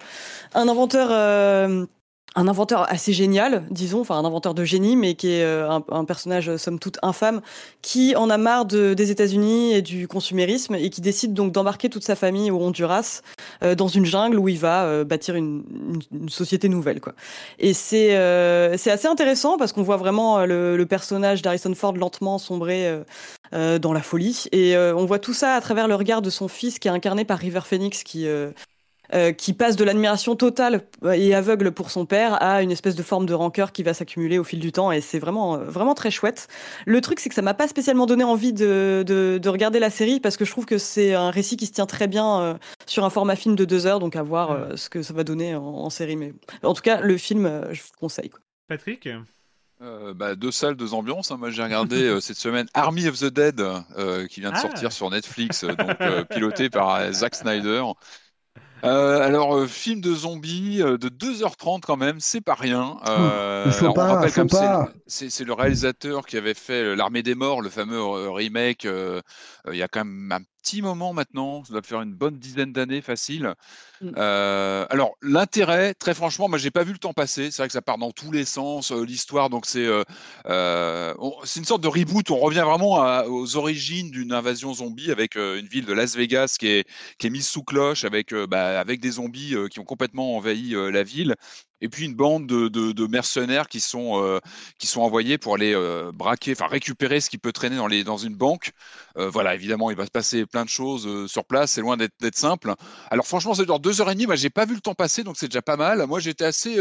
[0.54, 1.88] inventeur.
[2.38, 6.04] Un inventeur assez génial, disons, enfin un inventeur de génie, mais qui est euh, un,
[6.04, 7.40] personnage euh, somme toute infâme,
[7.82, 11.88] qui en a marre de, des États-Unis et du consumérisme et qui décide donc d'embarquer
[11.88, 13.22] toute sa famille au Honduras
[13.64, 15.64] euh, dans une jungle où il va bâtir une,
[16.28, 17.14] société nouvelle, quoi.
[17.58, 23.02] Et c'est assez intéressant parce qu'on voit vraiment le, le personnage d'Harrison Ford lentement sombrer
[23.52, 26.78] dans la folie et on voit tout ça à travers le regard de son fils
[26.78, 28.26] qui est incarné par River Phoenix qui
[29.14, 30.82] euh, qui passe de l'admiration totale
[31.14, 34.38] et aveugle pour son père à une espèce de forme de rancœur qui va s'accumuler
[34.38, 36.48] au fil du temps et c'est vraiment euh, vraiment très chouette.
[36.86, 39.90] Le truc c'est que ça m'a pas spécialement donné envie de, de, de regarder la
[39.90, 42.54] série parce que je trouve que c'est un récit qui se tient très bien euh,
[42.86, 45.24] sur un format film de deux heures donc à voir euh, ce que ça va
[45.24, 46.32] donner en, en série mais
[46.62, 48.30] en tout cas le film euh, je vous conseille.
[48.30, 48.40] Quoi.
[48.68, 49.08] Patrick?
[49.80, 51.30] Euh, bah, deux salles, deux ambiances.
[51.30, 51.36] hein.
[51.38, 54.60] Moi, j'ai regardé euh, cette semaine Army of the Dead, euh, qui vient de Ah.
[54.62, 57.84] sortir sur Netflix, donc euh, piloté par Zack Snyder.
[58.84, 62.96] Euh, alors, euh, film de zombies euh, de 2h30 quand même, c'est pas rien.
[63.64, 64.78] Il faut alors, on pas, rappelle faut quand même, c'est pas.
[64.84, 68.00] le- c'est c'est le réalisateur qui avait fait L'Armée des Morts, le fameux
[68.30, 72.38] remake, il y a quand même un petit moment maintenant, ça doit faire une bonne
[72.38, 73.54] dizaine d'années facile.
[74.00, 74.10] Mm.
[74.16, 77.50] Euh, alors l'intérêt, très franchement, moi j'ai pas vu le temps passer.
[77.50, 79.50] C'est vrai que ça part dans tous les sens, euh, l'histoire.
[79.50, 81.14] Donc c'est euh,
[81.44, 82.30] c'est une sorte de reboot.
[82.30, 86.56] On revient vraiment à- aux origines d'une invasion zombie avec une ville de Las Vegas
[86.58, 90.36] qui est qui est mise sous cloche avec bah, avec des zombies qui ont complètement
[90.36, 91.34] envahi la ville.
[91.80, 94.40] Et puis une bande de, mercenaires qui sont euh,
[94.78, 98.04] qui sont envoyés pour aller euh, braquer, enfin récupérer ce qui peut traîner dans les
[98.04, 98.72] dans une banque.
[99.16, 101.72] Euh, voilà, évidemment, il va se passer plein de choses sur place.
[101.72, 102.74] C'est loin d'être simple.
[103.10, 104.26] Alors franchement, c'est genre deux heures et demie.
[104.26, 106.04] Moi, j'ai pas vu le temps passer, donc c'est déjà pas mal.
[106.06, 106.76] Moi, j'étais assez.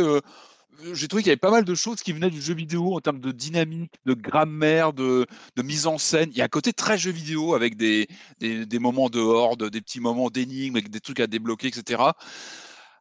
[0.94, 3.00] j'ai trouvé qu'il y avait pas mal de choses qui venaient du jeu vidéo en
[3.00, 6.30] termes de dynamique, de grammaire, de, de mise en scène.
[6.32, 8.08] Il y a un côté très jeu vidéo avec des,
[8.40, 12.12] des, des moments de horde, des petits moments d'énigmes, avec des trucs à débloquer, etc.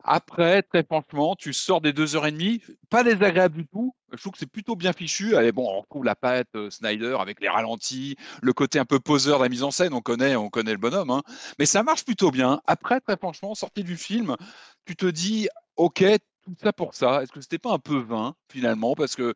[0.08, 3.92] Après, très franchement, tu sors des deux heures et demie, pas désagréable du tout.
[4.12, 5.34] Je trouve que c'est plutôt bien fichu.
[5.34, 9.00] Allez, bon, on retrouve la patte euh, Snyder avec les ralentis, le côté un peu
[9.00, 9.92] poseur de la mise en scène.
[9.94, 11.22] On connaît, on connaît le bonhomme, hein.
[11.58, 12.60] mais ça marche plutôt bien.
[12.68, 14.36] Après, très franchement, sorti du film,
[14.84, 16.04] tu te dis, ok,
[16.44, 17.22] tout ça pour ça.
[17.22, 18.94] Est-ce que c'était pas un peu vain finalement?
[18.94, 19.34] Parce que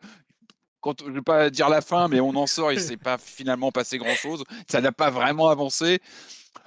[0.80, 3.72] quand, je vais pas dire la fin, mais on en sort, il s'est pas finalement
[3.72, 4.44] passé grand chose.
[4.68, 6.00] Ça n'a pas vraiment avancé.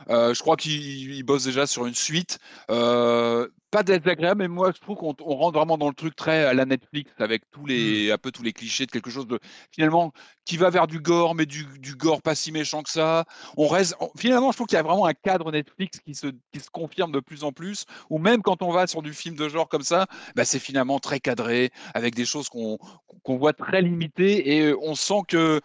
[0.10, 2.40] Euh, je crois qu'il il bosse déjà sur une suite.
[2.70, 6.44] Euh, pas désagréable, mais moi je trouve qu'on on rentre vraiment dans le truc très
[6.46, 9.40] à la Netflix avec tous les un peu tous les clichés de quelque chose de
[9.72, 10.12] finalement
[10.46, 13.26] qui va vers du gore, mais du, du gore pas si méchant que ça.
[13.58, 16.28] On reste on- finalement, je trouve qu'il y a vraiment un cadre Netflix qui se
[16.52, 17.86] qui se confirme de plus en plus.
[18.10, 20.06] Ou même quand on va sur du film de genre comme ça,
[20.36, 22.78] bah, c'est finalement très cadré avec des choses qu'on
[23.24, 25.62] qu'on voit très limitées et on sent que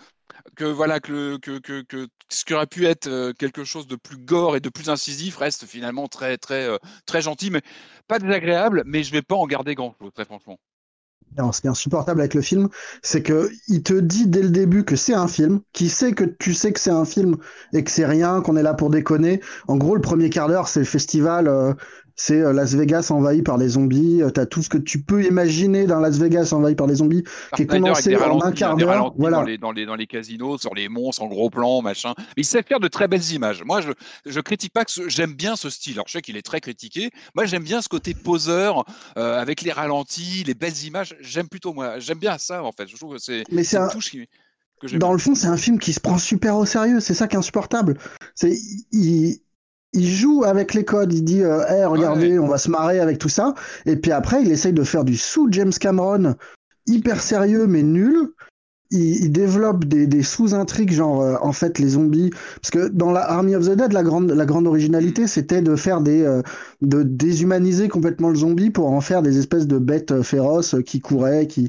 [0.56, 4.18] que voilà que, que, que, ce qui aurait pu être euh, quelque chose de plus
[4.18, 7.62] gore et de plus incisif reste finalement très très euh, très gentil mais
[8.08, 10.58] pas désagréable mais je vais pas en garder grand chose très franchement
[11.36, 12.68] Alors, ce qui est insupportable avec le film,
[13.02, 16.24] c'est que il te dit dès le début que c'est un film, qui sait que
[16.24, 17.36] tu sais que c'est un film
[17.72, 19.40] et que c'est rien, qu'on est là pour déconner.
[19.68, 21.74] En gros, le premier quart d'heure, c'est le festival, euh,
[22.20, 24.22] c'est euh, Las Vegas envahi par des zombies.
[24.22, 27.22] Euh, T'as tout ce que tu peux imaginer d'un Las Vegas envahi par des zombies,
[27.54, 29.14] qui est condensé en un hein, quart d'heure.
[29.16, 29.36] Voilà.
[29.38, 32.12] dans, les, dans, les, dans les casinos, sur les monstres en gros plan, machin.
[32.18, 33.62] Mais il sait faire de très belles images.
[33.64, 33.92] Moi, je,
[34.26, 35.94] je critique pas que j'aime bien ce style.
[35.94, 37.10] Alors, je sais qu'il est très critiqué.
[37.36, 38.84] Moi, j'aime bien ce côté poseur
[39.16, 41.16] euh, avec les ralentis, les belles images.
[41.20, 42.88] J'aime plutôt, moi, j'aime bien ça en fait.
[42.88, 44.26] Je trouve que c'est Mais c'est c'est une un- touche qui.
[44.98, 46.98] dans le fond, c'est un film qui se prend super au sérieux.
[46.98, 47.96] C'est ça qui est insupportable.
[48.34, 48.58] C'est
[48.92, 49.38] il,
[49.92, 51.12] il joue avec les codes.
[51.12, 53.54] Il dit, euh, Hey, regardez, on va se marrer avec tout ça.
[53.86, 56.34] Et puis après, il essaye de faire du sous James Cameron,
[56.86, 58.30] hyper sérieux mais nul.
[58.90, 62.30] Il, il développe des, des sous-intrigues, genre euh, en fait les zombies.
[62.62, 65.76] Parce que dans la Army of the Dead, la grande, la grande originalité, c'était de
[65.76, 66.40] faire des, euh,
[66.80, 70.82] de déshumaniser complètement le zombie pour en faire des espèces de bêtes euh, féroces euh,
[70.82, 71.68] qui couraient, qui.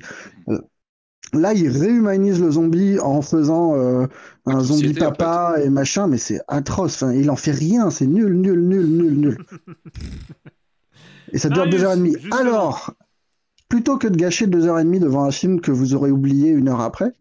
[1.34, 4.08] Là, il réhumanise le zombie en faisant euh,
[4.46, 7.04] un zombie en papa et machin, mais c'est atroce.
[7.04, 9.38] Enfin, il en fait rien, c'est nul, nul, nul, nul, nul.
[11.32, 12.18] Et ça dure deux heures et demie.
[12.32, 12.96] Alors,
[13.68, 16.50] plutôt que de gâcher deux heures et demie devant un film que vous aurez oublié
[16.50, 17.14] une heure après,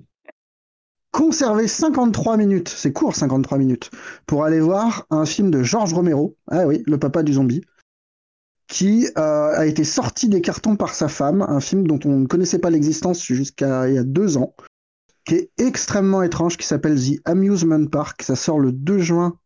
[1.11, 3.91] conservez 53 minutes, c'est court 53 minutes,
[4.27, 7.63] pour aller voir un film de George Romero, ah oui, le papa du zombie,
[8.69, 12.27] qui euh, a été sorti des cartons par sa femme, un film dont on ne
[12.27, 14.55] connaissait pas l'existence jusqu'à il y a deux ans,
[15.25, 18.23] qui est extrêmement étrange, qui s'appelle The Amusement Park.
[18.23, 19.37] Ça sort le 2 juin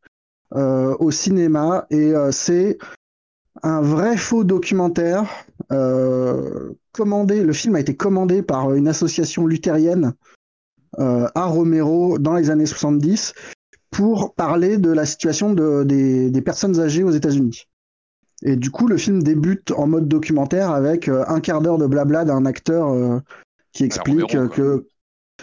[0.54, 2.78] euh, au cinéma et euh, c'est
[3.62, 5.24] un vrai faux documentaire
[5.70, 7.42] euh, commandé.
[7.44, 10.14] Le film a été commandé par une association luthérienne
[10.98, 13.34] euh, à Romero dans les années 70
[13.90, 17.66] pour parler de la situation de- des, des personnes âgées aux États-Unis.
[18.42, 21.86] Et du coup, le film débute en mode documentaire avec euh, un quart d'heure de
[21.86, 23.20] blabla d'un acteur euh,
[23.72, 24.86] qui explique que.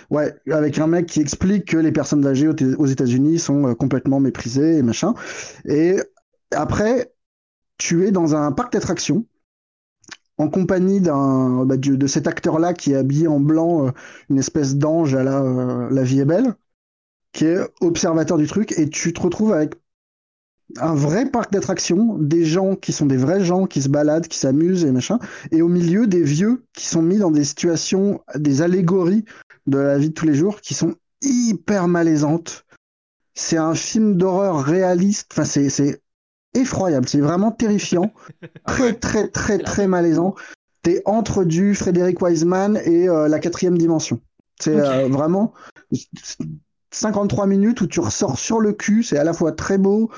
[0.09, 4.19] Ouais, avec un mec qui explique que les personnes âgées aux États-Unis sont euh, complètement
[4.19, 5.13] méprisées et machin.
[5.65, 5.97] Et
[6.51, 7.11] après,
[7.77, 9.25] tu es dans un parc d'attractions
[10.37, 13.91] en compagnie d'un bah, de cet acteur-là qui est habillé en blanc,
[14.29, 16.55] une espèce d'ange à la La vie est belle,
[17.33, 19.75] qui est observateur du truc, et tu te retrouves avec
[20.77, 24.37] un vrai parc d'attractions, des gens qui sont des vrais gens qui se baladent, qui
[24.37, 25.19] s'amusent et machin,
[25.51, 29.25] et au milieu des vieux qui sont mis dans des situations, des allégories
[29.67, 32.65] de la vie de tous les jours qui sont hyper malaisantes.
[33.33, 36.01] C'est un film d'horreur réaliste, enfin c'est c'est
[36.53, 38.13] effroyable, c'est vraiment terrifiant,
[38.67, 40.35] très très très très malaisant.
[40.81, 44.21] T'es entre du Frédéric Wiseman et euh, la quatrième dimension.
[44.59, 45.53] C'est euh, vraiment
[46.91, 50.09] 53 minutes où tu ressors sur le cul, c'est à la fois très beau,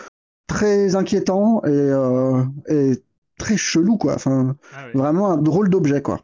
[0.51, 3.01] très inquiétant et, euh, et
[3.37, 4.15] très chelou quoi.
[4.15, 6.21] Enfin, Ah vraiment un drôle d'objet quoi.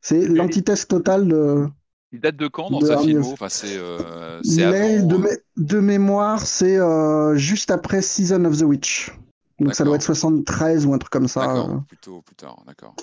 [0.00, 1.66] C'est l'antithèse totale de.
[2.12, 3.32] Il date de quand dans de sa filmo?
[3.32, 5.06] Enfin, c'est euh, avant.
[5.06, 9.12] de, mé- de mémoire, c'est euh, juste après Season of the Witch.
[9.60, 11.40] Donc ça doit être 73 ou un truc comme ça.
[11.46, 12.94] D'accord, plutôt plus tard, d'accord.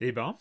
[0.00, 0.36] Eh ben.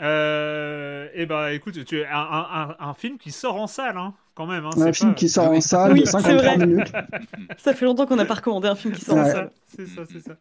[0.00, 4.14] Euh, eh ben, écoute, tu un, un, un, un film qui sort en salle, hein,
[4.38, 4.64] quand même.
[4.64, 6.66] Hein, Un film pas- qui sort en salle Oui, de c'est 53 vrai.
[6.66, 6.92] minutes.
[7.58, 9.30] Ça fait longtemps qu'on n'a pas recommandé un film qui sort en Ouais.
[9.32, 9.50] salle.
[9.66, 10.32] C'est ça, c'est ça.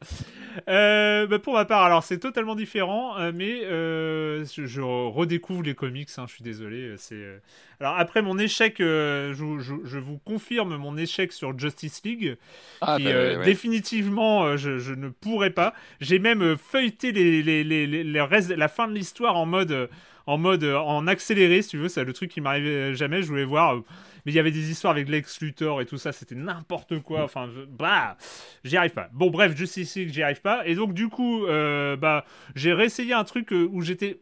[0.69, 5.64] Euh, bah, pour ma part, alors c'est totalement différent, euh, mais euh, je, je redécouvre
[5.64, 6.10] les comics.
[6.18, 6.94] hein, je suis désolé.
[6.98, 7.38] C'est euh,
[7.82, 12.02] alors après mon échec, euh, je, vous- je- je vous confirme mon échec sur Justice
[12.06, 12.38] League,
[12.82, 13.45] Ah, qui bah, euh, ouais.
[13.45, 15.74] définitivement euh, je, je ne pourrais pas.
[15.99, 19.72] J'ai même feuilleté les, les, les, les- les restes- la fin de l'histoire en mode
[19.72, 19.88] euh,
[20.28, 21.90] en mode euh, en accéléré, si tu veux.
[21.90, 23.22] C'est le truc qui m'arrivait jamais.
[23.24, 23.76] Je voulais voir.
[23.76, 23.84] euh,
[24.26, 27.24] mais il y avait des histoires avec Lex Luthor et tout ça, c'était n'importe quoi.
[27.24, 28.18] Enfin, bah,
[28.66, 29.10] j'y arrive pas.
[29.14, 30.68] Bon, bref, Justice League, j'y arrive pas.
[30.68, 32.26] Et donc, du coup, euh, bah,
[32.56, 34.20] j'ai réessayé un truc où j'étais.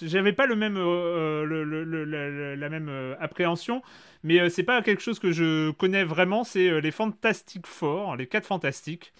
[0.00, 3.82] J'avais pas le même, le- le- la, même appréhension,
[4.22, 6.44] mais c'est pas quelque chose que je connais vraiment.
[6.44, 9.12] C'est les Fantastic Four, les 4 Fantastiques.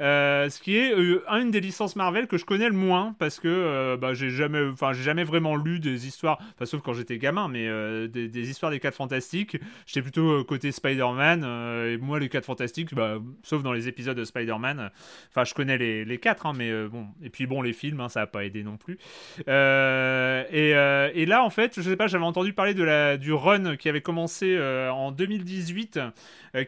[0.00, 3.38] Euh, ce qui est euh, une des licences Marvel que je connais le moins parce
[3.38, 7.18] que euh, bah, j'ai jamais, enfin j'ai jamais vraiment lu des histoires, sauf quand j'étais
[7.18, 9.58] gamin, mais euh, des, histoires des 4 Fantastiques.
[9.86, 11.44] J'étais plutôt côté Spider-Man
[11.88, 14.90] et moi les 4 Fantastiques, bah, sauf dans les épisodes de Spider-Man.
[15.30, 18.08] Enfin je connais les, les 4 hein, mais bon et puis bon les films, hein,
[18.08, 18.98] ça a pas aidé non plus.
[19.46, 23.88] Et, là en fait, je sais pas, j'avais entendu parler de la du run qui
[23.88, 24.58] avait commencé
[24.90, 26.10] en 2018, euh,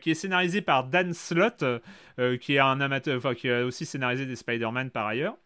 [0.00, 3.86] qui est scénarisé par Dan Slott euh, qui est un amateur, enfin qui a aussi
[3.86, 5.36] scénarisé des Spider-Man par ailleurs.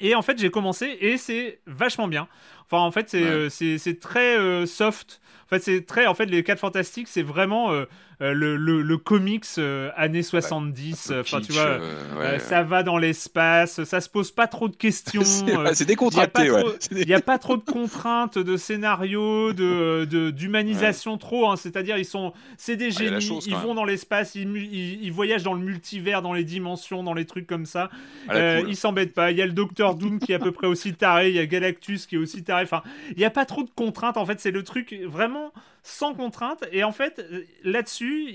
[0.00, 2.28] Et en fait, j'ai commencé et c'est vachement bien.
[2.74, 3.48] Enfin, en fait, c'est Ouais.
[3.88, 5.20] euh, très euh, soft.
[5.46, 6.06] En fait, c'est très.
[6.06, 7.84] En fait, les 4 Fantastiques, c'est vraiment euh,
[8.20, 11.10] le, le, le comics euh, années 70.
[11.10, 14.46] un peu Enfin, tu vois, euh, ouais, ça va dans l'espace, ça se pose pas
[14.46, 15.22] trop de questions.
[15.24, 16.62] C'est il a décontracté, ouais.
[16.92, 21.50] il n'y a pas trop de contraintes de scénario, de d'humanisation trop.
[21.50, 21.56] hein.
[21.56, 25.02] C'est-à-dire, ils sont, c'est des Ah, génies, chose, ils vont dans l'espace, ils, mu- ils,
[25.04, 27.90] ils voyagent dans le multivers, dans les dimensions, dans les trucs comme ça.
[28.28, 28.70] Ah, cool.
[28.70, 29.30] ils s'embêtent pas.
[29.30, 31.28] Il y a le Docteur Doom qui est à peu près aussi taré.
[31.30, 32.63] Il y a Galactus qui est aussi taré.
[32.64, 34.16] Enfin, il n'y a pas trop de contraintes.
[34.16, 36.64] En fait, c'est le truc vraiment sans contraintes.
[36.72, 38.30] Et en fait, euh, là-dessus,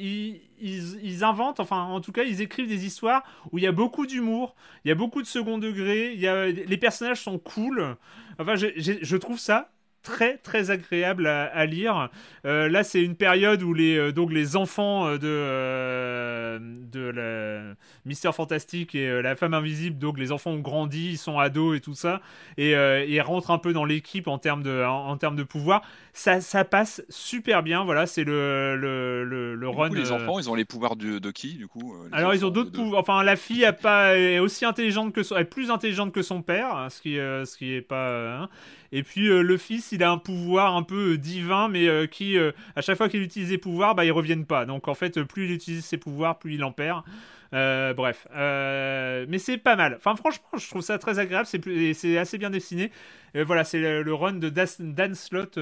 [0.62, 4.06] ils, inventent, enfin, en tout cas, ils écrivent des histoires où il y a beaucoup
[4.06, 7.96] d'humour, il y a beaucoup de second degré, il y a, les personnages sont cool.
[8.40, 12.10] Enfin, je trouve ça très très agréable à, à lire.
[12.46, 17.10] Euh, là, c'est une période où les euh, donc les enfants euh, de euh, de
[17.10, 21.78] la Mister Fantastique et la Femme Invisible, donc les enfants ont grandi, ils sont ados
[21.78, 22.22] et tout ça,
[22.58, 25.82] et ils rentrent un peu dans l'équipe en termes de en, en termes de pouvoir.
[26.14, 27.84] Ça ça passe super bien.
[27.84, 29.24] Voilà, c'est le le
[29.56, 29.90] le, run.
[29.90, 32.50] coup, les enfants, ils ont les pouvoirs de, de qui, du coup alors ils ont
[32.50, 33.02] d'autres de- pouvoirs.
[33.02, 36.42] Enfin la fille a pas est aussi intelligente que son, est plus intelligente que son
[36.42, 38.42] père, hein, ce qui ce qui est pas.
[38.44, 38.50] hein.
[38.92, 42.08] Et puis euh, le fils, il a un pouvoir un peu euh, divin, mais euh,
[42.08, 42.38] qui
[42.76, 44.66] à chaque fois qu'il utilise des pouvoirs, bah ils reviennent pas.
[44.66, 47.04] Donc en fait, plus il utilise ses pouvoirs, plus il en perd.
[47.52, 49.96] Bref, mais c'est pas mal.
[49.98, 51.48] Enfin franchement, je trouve ça très agréable.
[51.48, 52.92] C'est assez bien dessiné.
[53.36, 55.60] Voilà, c'est le, run de Dan Slott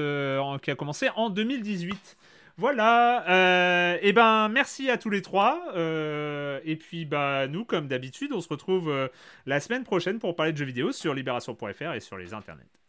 [0.62, 2.16] qui a commencé en 2018.
[2.60, 5.62] Voilà, euh, et ben merci à tous les trois.
[5.76, 9.10] et puis bah nous, comme d'habitude, on se retrouve
[9.46, 12.77] la semaine prochaine pour parler de jeux vidéo sur libération.fr et sur les internets.